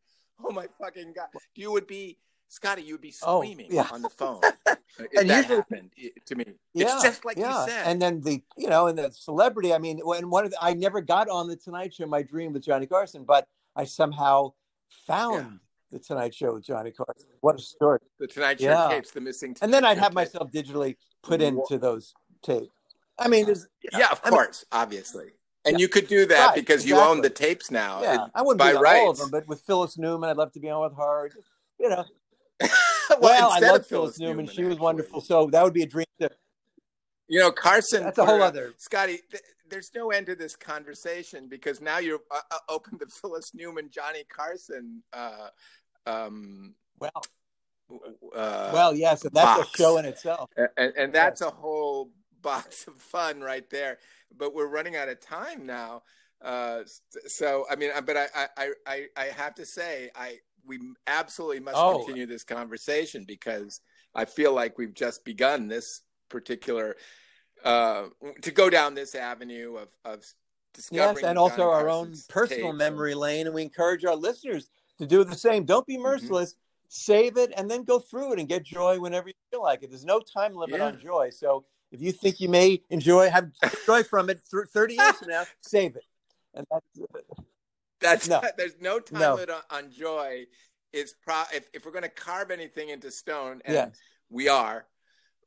oh 0.45 0.51
my 0.53 0.67
fucking 0.79 1.13
god. 1.15 1.29
You 1.55 1.71
would 1.73 1.87
be 1.87 2.19
Scotty. 2.55 2.83
You 2.83 2.95
would 2.95 3.01
be 3.01 3.15
Oh, 3.23 3.41
screaming 3.43 3.69
yeah. 3.71 3.89
on 3.93 4.01
the 4.03 4.09
phone 4.09 4.41
uh, 4.67 4.77
if 4.99 5.09
And 5.19 5.29
that 5.31 5.37
usually- 5.39 5.57
happened 5.57 5.91
to 6.27 6.35
me. 6.37 6.45
Yeah, 6.73 6.95
it's 6.95 7.03
just 7.03 7.25
like 7.25 7.37
yeah. 7.37 7.65
you 7.65 7.71
said. 7.71 7.87
And 7.87 8.01
then 8.01 8.21
the 8.23 8.43
you 8.57 8.69
know 8.69 8.87
and 8.87 8.97
the 8.99 9.11
celebrity. 9.13 9.75
I 9.75 9.79
mean, 9.79 9.99
when 10.05 10.31
one 10.31 10.45
of 10.45 10.51
the, 10.53 10.59
I 10.63 10.73
never 10.75 11.01
got 11.01 11.29
on 11.29 11.49
the 11.49 11.57
Tonight 11.57 11.95
Show. 11.95 12.07
My 12.07 12.23
dream 12.23 12.53
with 12.53 12.65
Johnny 12.65 12.87
Carson, 12.87 13.25
but 13.25 13.47
I 13.77 13.85
somehow 13.85 14.53
found 15.07 15.61
the 15.91 15.99
Tonight 15.99 16.35
Show 16.35 16.55
with 16.55 16.65
Johnny 16.65 16.91
Carson. 16.93 17.29
What 17.41 17.57
a 17.57 17.63
story! 17.63 17.99
the 18.19 18.27
Tonight 18.27 18.61
Show 18.61 18.67
Yeah. 18.67 18.89
tapes, 18.89 19.11
the 19.11 19.21
missing. 19.21 19.51
Tapes. 19.51 19.63
And 19.63 19.73
then 19.75 19.85
I'd 19.85 19.99
have 19.99 20.13
myself 20.15 20.51
digitally 20.51 20.97
put 21.23 21.41
into 21.43 21.79
those 21.79 22.15
tapes. 22.43 22.69
I 23.19 23.29
mean, 23.29 23.47
there's 23.47 23.67
Yeah, 23.93 24.09
of 24.11 24.21
I 24.25 24.31
mean- 24.31 24.39
course, 24.39 24.65
obviously. 24.73 25.33
And 25.67 25.79
Yeah. 25.79 25.83
you 25.83 25.89
could 25.89 26.09
do 26.09 26.27
that 26.27 26.47
Right, 26.49 26.55
because 26.57 26.85
you 26.85 26.97
own 26.99 27.21
the 27.23 27.31
tapes 27.31 27.71
now. 27.71 28.03
yeah, 28.03 28.25
It- 28.27 28.31
I 28.35 28.43
wouldn't 28.43 28.59
by 28.59 28.73
be 28.73 28.77
on 28.79 28.87
all 28.87 29.11
of 29.11 29.19
them, 29.19 29.31
but 29.31 29.47
with 29.49 29.61
Phyllis 29.63 29.97
Newman, 29.97 30.29
I'd 30.31 30.37
love 30.37 30.53
to 30.53 30.61
be 30.61 30.69
on 30.69 30.83
with 30.83 30.97
her. 30.99 31.31
You 31.79 31.89
know, 31.89 32.05
well, 33.11 33.19
well, 33.21 33.51
I 33.53 33.59
love 33.61 33.87
Phyllis 33.87 34.19
Newman. 34.19 34.47
She 34.47 34.63
was 34.65 34.73
actually. 34.75 34.83
wonderful. 34.85 35.21
So 35.21 35.47
that 35.51 35.63
would 35.63 35.75
be 35.75 35.83
a 35.83 35.87
dream. 35.87 36.07
To, 36.21 36.31
You 37.29 37.41
know, 37.41 37.51
Carson. 37.51 38.05
that's 38.05 38.19
a 38.19 38.25
whole 38.25 38.39
her- 38.39 38.45
other. 38.45 38.73
Scotty, 38.79 39.19
th- 39.31 39.43
there's 39.69 39.91
no 39.95 40.11
end 40.11 40.27
to 40.27 40.35
this 40.37 40.57
conversation 40.57 41.49
because 41.49 41.81
now 41.81 41.99
you're 41.99 42.21
uh, 42.31 42.41
uh, 42.51 42.59
open 42.69 42.99
to 42.99 43.07
Phyllis 43.21 43.53
Newman, 43.55 43.91
Johnny 43.91 44.25
Carson. 44.29 45.03
Uh, 45.13 45.49
um, 46.07 46.75
Well, 46.99 47.23
uh, 48.35 48.71
well, 48.73 48.95
yes, 48.95 49.23
that's 49.23 49.33
box. 49.35 49.69
a 49.75 49.77
show 49.77 49.99
in 49.99 50.05
itself. 50.05 50.51
and, 50.77 50.93
and 50.97 51.13
that's 51.13 51.41
a 51.41 51.51
whole 51.51 52.11
box 52.43 52.87
of 52.89 52.95
fun 52.97 53.41
right 53.41 53.69
there. 53.71 53.99
But 54.37 54.55
we're 54.55 54.69
running 54.69 54.97
out 54.97 55.09
of 55.09 55.21
time 55.21 55.67
now. 55.67 56.03
Uh, 56.43 56.81
so 57.27 57.65
I 57.71 57.77
mean, 57.77 57.91
uh, 57.95 58.01
but 58.03 58.17
I, 58.19 58.27
I, 58.57 58.71
I, 58.87 59.07
I 59.17 59.25
have 59.27 59.55
to 59.57 59.65
say, 59.67 60.11
I 60.15 60.39
we 60.67 60.79
absolutely 61.07 61.61
must 61.61 61.77
oh. 61.77 61.99
continue 61.99 62.27
this 62.27 62.45
conversation 62.45 63.25
because 63.27 63.81
I 64.15 64.25
feel 64.25 64.53
like 64.53 64.79
we've 64.79 64.95
just 64.95 65.25
begun 65.25 65.69
this 65.69 66.03
particular 66.29 66.97
uh, 67.65 68.05
to 68.43 68.51
go 68.51 68.71
down 68.71 68.95
this 68.95 69.15
avenue 69.15 69.77
of 69.77 69.89
of 70.05 70.25
discovering. 70.75 71.17
yes, 71.17 71.25
and 71.25 71.39
also 71.39 71.71
our 71.71 71.89
own 71.89 72.15
personal 72.29 72.73
memory 72.73 73.15
lane, 73.15 73.47
and 73.47 73.55
we 73.55 73.63
encourage 73.63 74.05
our 74.05 74.17
listeners 74.17 74.71
to 74.99 75.07
do 75.07 75.25
the 75.25 75.35
same. 75.35 75.65
Don't 75.65 75.87
be 75.87 75.95
mm-hmm. 75.95 76.03
merciless. 76.05 76.53
Mm-hmm. 76.53 76.59
Save 76.89 77.39
it 77.39 77.53
and 77.57 77.69
then 77.69 77.83
go 77.83 77.99
through 77.99 78.35
it 78.35 78.39
and 78.39 78.47
get 78.47 78.63
joy 78.63 79.01
whenever 79.01 79.27
you 79.27 79.35
feel 79.51 79.63
like 79.63 79.83
it. 79.83 79.91
There's 79.91 80.05
no 80.05 80.21
time 80.21 80.55
limit 80.55 80.79
yeah. 80.79 80.87
on 80.87 81.01
joy. 81.01 81.31
So 81.31 81.65
if 81.91 82.01
you 82.01 82.13
think 82.13 82.41
you 82.41 82.49
may 82.49 82.83
enjoy 82.89 83.31
have 83.31 83.51
joy 83.85 84.05
from 84.05 84.31
it 84.31 84.41
30 84.49 84.95
years 84.95 85.17
from 85.17 85.29
now, 85.29 85.45
save 85.61 85.97
it. 85.97 86.05
And 86.55 86.65
that's 86.71 86.85
that's 88.05 88.29
no. 88.29 88.43
there's 88.57 88.77
no 88.81 89.01
time 89.01 89.21
no. 89.21 89.35
limit 89.35 89.51
on, 89.51 89.63
on, 89.71 89.91
joy. 89.91 90.45
Is 90.93 91.15
pro 91.25 91.43
if, 91.53 91.69
if 91.73 91.85
we're 91.85 91.91
going 91.91 92.05
to 92.05 92.09
carve 92.09 92.53
anything 92.53 92.91
into 92.91 93.11
stone, 93.11 93.63
and 93.65 93.93
we 94.31 94.49
are, 94.49 94.87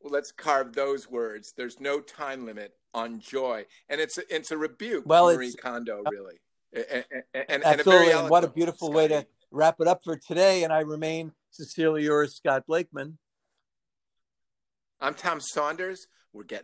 well, 0.01 0.11
let's 0.11 0.31
carve 0.31 0.73
those 0.73 1.09
words. 1.09 1.53
There's 1.55 1.79
no 1.79 2.01
time 2.01 2.45
limit 2.45 2.73
on 2.93 3.21
joy, 3.21 3.65
and 3.87 4.01
it's 4.01 4.17
a, 4.17 4.23
it's 4.29 4.51
a 4.51 4.57
rebuke. 4.57 5.05
Well, 5.05 5.33
Marie 5.33 5.53
Kondo, 5.53 6.03
really, 6.11 6.41
and, 6.73 7.05
and, 7.33 7.63
absolutely. 7.63 8.11
And, 8.11 8.21
and 8.21 8.29
what 8.29 8.43
a 8.43 8.49
beautiful 8.49 8.89
Scotty. 8.89 8.95
way 8.95 9.07
to 9.07 9.27
wrap 9.51 9.75
it 9.79 9.87
up 9.87 10.01
for 10.03 10.17
today. 10.17 10.63
And 10.63 10.73
I 10.73 10.79
remain 10.81 11.31
sincerely 11.51 12.03
yours, 12.03 12.35
Scott 12.35 12.63
Blakeman. 12.67 13.17
I'm 14.99 15.13
Tom 15.13 15.39
Saunders. 15.39 16.07
We're 16.33 16.43
getting. 16.43 16.55